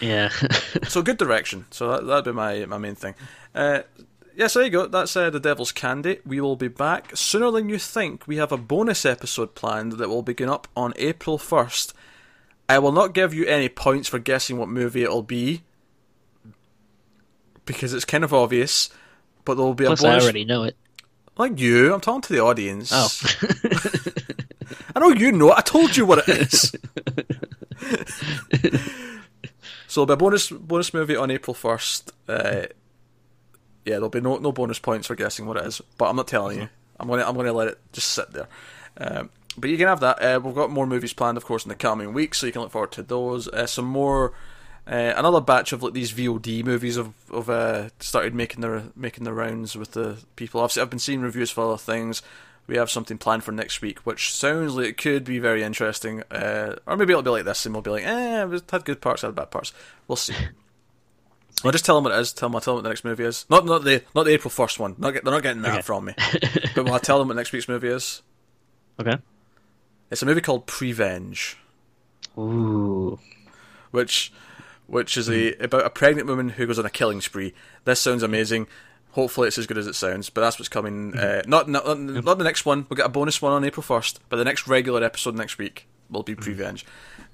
Yeah. 0.00 0.30
So 0.88 1.00
good 1.00 1.16
direction. 1.16 1.66
So 1.70 1.88
that, 1.88 2.06
that'd 2.06 2.24
be 2.24 2.32
my 2.32 2.66
my 2.66 2.76
main 2.76 2.96
thing. 2.96 3.14
Uh, 3.54 3.82
yeah, 4.36 4.46
so 4.46 4.58
there 4.58 4.66
you 4.66 4.72
go. 4.72 4.86
That's 4.86 5.16
uh, 5.16 5.30
The 5.30 5.40
Devil's 5.40 5.72
Candy. 5.72 6.18
We 6.24 6.40
will 6.40 6.56
be 6.56 6.68
back 6.68 7.16
sooner 7.16 7.50
than 7.50 7.68
you 7.68 7.78
think. 7.78 8.26
We 8.26 8.36
have 8.36 8.52
a 8.52 8.56
bonus 8.56 9.04
episode 9.04 9.54
planned 9.54 9.92
that 9.92 10.08
will 10.08 10.22
begin 10.22 10.48
up 10.48 10.68
on 10.76 10.92
April 10.96 11.38
1st. 11.38 11.92
I 12.68 12.78
will 12.78 12.92
not 12.92 13.14
give 13.14 13.34
you 13.34 13.44
any 13.46 13.68
points 13.68 14.08
for 14.08 14.18
guessing 14.18 14.56
what 14.56 14.68
movie 14.68 15.02
it'll 15.02 15.22
be 15.22 15.62
because 17.64 17.92
it's 17.92 18.04
kind 18.04 18.24
of 18.24 18.32
obvious. 18.32 18.90
But 19.44 19.54
there 19.54 19.64
will 19.64 19.74
be 19.74 19.86
Plus 19.86 20.00
a 20.00 20.04
bonus. 20.04 20.22
I 20.22 20.24
already 20.24 20.44
know 20.44 20.64
it. 20.64 20.76
Like 21.36 21.58
you, 21.58 21.92
I'm 21.92 22.00
talking 22.00 22.20
to 22.22 22.32
the 22.32 22.40
audience. 22.40 22.90
Oh. 22.92 23.08
I 24.94 25.00
know 25.00 25.08
you 25.08 25.32
know 25.32 25.50
it. 25.50 25.58
I 25.58 25.62
told 25.62 25.96
you 25.96 26.06
what 26.06 26.26
it 26.26 26.28
is. 26.28 26.72
so 29.86 30.04
there'll 30.04 30.06
be 30.06 30.12
a 30.12 30.16
bonus 30.16 30.50
bonus 30.50 30.94
movie 30.94 31.16
on 31.16 31.30
April 31.30 31.54
first. 31.54 32.12
Uh, 32.28 32.62
yeah, 33.84 33.94
there'll 33.94 34.08
be 34.08 34.20
no 34.20 34.38
no 34.38 34.52
bonus 34.52 34.78
points 34.78 35.06
for 35.06 35.14
guessing 35.14 35.46
what 35.46 35.56
it 35.56 35.66
is, 35.66 35.80
but 35.98 36.08
I'm 36.08 36.16
not 36.16 36.28
telling 36.28 36.60
you. 36.60 36.68
I'm 37.00 37.08
gonna 37.08 37.24
I'm 37.26 37.36
gonna 37.36 37.52
let 37.52 37.68
it 37.68 37.78
just 37.92 38.10
sit 38.10 38.32
there. 38.32 38.48
Um, 38.96 39.30
but 39.56 39.70
you 39.70 39.76
can 39.76 39.88
have 39.88 40.00
that. 40.00 40.22
Uh, 40.22 40.40
we've 40.42 40.54
got 40.54 40.70
more 40.70 40.86
movies 40.86 41.12
planned, 41.12 41.36
of 41.36 41.44
course, 41.44 41.64
in 41.64 41.68
the 41.68 41.74
coming 41.74 42.12
weeks, 42.12 42.38
so 42.38 42.46
you 42.46 42.52
can 42.52 42.62
look 42.62 42.70
forward 42.70 42.92
to 42.92 43.02
those. 43.02 43.48
Uh, 43.48 43.66
some 43.66 43.84
more 43.84 44.32
uh, 44.86 45.14
another 45.16 45.40
batch 45.40 45.72
of 45.72 45.82
like 45.82 45.92
these 45.92 46.12
VOD 46.12 46.64
movies 46.64 46.96
have, 46.96 47.12
have 47.32 47.48
uh, 47.48 47.88
started 48.00 48.34
making 48.34 48.62
their 48.62 48.84
making 48.96 49.24
their 49.24 49.34
rounds 49.34 49.76
with 49.76 49.92
the 49.92 50.18
people. 50.36 50.60
I've 50.60 50.76
I've 50.76 50.90
been 50.90 50.98
seeing 50.98 51.20
reviews 51.20 51.50
for 51.50 51.64
other 51.64 51.78
things. 51.78 52.22
We 52.66 52.76
have 52.76 52.90
something 52.90 53.18
planned 53.18 53.44
for 53.44 53.52
next 53.52 53.80
week, 53.80 54.00
which 54.00 54.32
sounds 54.32 54.74
like 54.74 54.86
it 54.86 54.98
could 54.98 55.24
be 55.24 55.38
very 55.38 55.62
interesting. 55.62 56.22
Uh, 56.30 56.76
or 56.86 56.96
maybe 56.96 57.12
it'll 57.12 57.22
be 57.22 57.30
like 57.30 57.44
this, 57.44 57.64
and 57.64 57.74
we'll 57.74 57.82
be 57.82 57.90
like, 57.90 58.04
"eh, 58.04 58.44
it 58.44 58.70
had 58.70 58.84
good 58.84 59.00
parts, 59.00 59.22
had 59.22 59.34
bad 59.34 59.50
parts." 59.50 59.72
We'll 60.08 60.16
see. 60.16 60.34
I'll 61.64 61.72
just 61.72 61.84
tell 61.84 61.94
them 61.94 62.04
what 62.04 62.14
it 62.14 62.20
is. 62.20 62.32
Tell 62.32 62.48
them. 62.48 62.56
I'll 62.56 62.60
tell 62.60 62.74
them 62.74 62.78
what 62.78 62.84
the 62.84 62.90
next 62.90 63.04
movie 63.04 63.24
is. 63.24 63.46
Not 63.48 63.64
not 63.64 63.84
the 63.84 64.02
not 64.14 64.24
the 64.24 64.32
April 64.32 64.50
first 64.50 64.78
one. 64.78 64.94
Not 64.98 65.12
get, 65.12 65.24
they're 65.24 65.32
not 65.32 65.42
getting 65.42 65.62
that 65.62 65.72
okay. 65.72 65.82
from 65.82 66.06
me. 66.06 66.14
but 66.74 66.88
I'll 66.88 66.98
tell 66.98 67.18
them 67.18 67.28
what 67.28 67.36
next 67.36 67.52
week's 67.52 67.68
movie 67.68 67.88
is. 67.88 68.22
Okay. 69.00 69.16
It's 70.10 70.22
a 70.22 70.26
movie 70.26 70.40
called 70.40 70.66
Prevenge. 70.66 71.56
Ooh. 72.36 73.18
Which 73.90 74.32
which 74.86 75.16
is 75.16 75.30
a 75.30 75.52
hmm. 75.52 75.64
about 75.64 75.86
a 75.86 75.90
pregnant 75.90 76.28
woman 76.28 76.50
who 76.50 76.66
goes 76.66 76.78
on 76.78 76.86
a 76.86 76.90
killing 76.90 77.20
spree. 77.20 77.54
This 77.84 78.00
sounds 78.00 78.22
amazing. 78.22 78.66
Hopefully, 79.12 79.48
it's 79.48 79.58
as 79.58 79.66
good 79.66 79.78
as 79.78 79.86
it 79.86 79.94
sounds. 79.94 80.30
But 80.30 80.40
that's 80.40 80.58
what's 80.58 80.68
coming. 80.68 81.12
Hmm. 81.12 81.18
Uh, 81.18 81.42
not 81.46 81.68
not 81.68 81.98
not 81.98 82.38
the 82.38 82.44
next 82.44 82.66
one. 82.66 82.86
We'll 82.88 82.96
get 82.96 83.06
a 83.06 83.10
bonus 83.10 83.40
one 83.40 83.52
on 83.52 83.64
April 83.64 83.82
first. 83.82 84.20
But 84.28 84.36
the 84.36 84.44
next 84.44 84.66
regular 84.66 85.02
episode 85.02 85.34
next 85.34 85.58
week 85.58 85.86
will 86.10 86.22
be 86.22 86.34
Prevenge. 86.34 86.84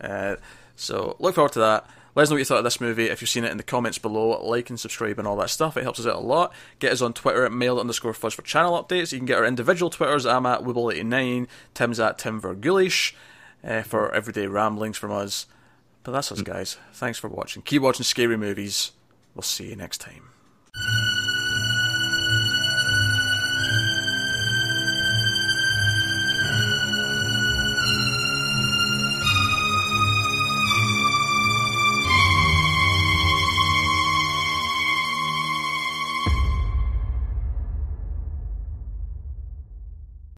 Uh, 0.00 0.36
so 0.76 1.16
look 1.18 1.34
forward 1.34 1.52
to 1.52 1.60
that. 1.60 1.88
Let 2.18 2.24
us 2.24 2.30
know 2.30 2.34
what 2.34 2.40
you 2.40 2.46
thought 2.46 2.58
of 2.58 2.64
this 2.64 2.80
movie. 2.80 3.04
If 3.04 3.20
you've 3.20 3.30
seen 3.30 3.44
it 3.44 3.52
in 3.52 3.58
the 3.58 3.62
comments 3.62 3.96
below, 3.96 4.44
like 4.44 4.70
and 4.70 4.80
subscribe 4.80 5.20
and 5.20 5.28
all 5.28 5.36
that 5.36 5.50
stuff. 5.50 5.76
It 5.76 5.84
helps 5.84 6.00
us 6.00 6.06
out 6.06 6.16
a 6.16 6.18
lot. 6.18 6.52
Get 6.80 6.90
us 6.90 7.00
on 7.00 7.12
Twitter 7.12 7.44
at 7.44 7.52
mail 7.52 7.78
underscore 7.78 8.12
fuzz 8.12 8.34
for 8.34 8.42
channel 8.42 8.72
updates. 8.72 9.12
You 9.12 9.20
can 9.20 9.26
get 9.26 9.38
our 9.38 9.44
individual 9.44 9.88
Twitters. 9.88 10.26
I'm 10.26 10.44
at 10.44 10.62
Wibble89. 10.62 11.46
Tim's 11.74 12.00
at 12.00 12.18
Tim 12.18 12.40
Vergulish 12.40 13.14
uh, 13.62 13.82
for 13.82 14.12
everyday 14.12 14.48
ramblings 14.48 14.98
from 14.98 15.12
us. 15.12 15.46
But 16.02 16.10
that's 16.10 16.32
us, 16.32 16.42
guys. 16.42 16.76
Thanks 16.92 17.20
for 17.20 17.28
watching. 17.28 17.62
Keep 17.62 17.82
watching 17.82 18.02
scary 18.02 18.36
movies. 18.36 18.90
We'll 19.36 19.42
see 19.42 19.68
you 19.68 19.76
next 19.76 19.98
time. 19.98 20.30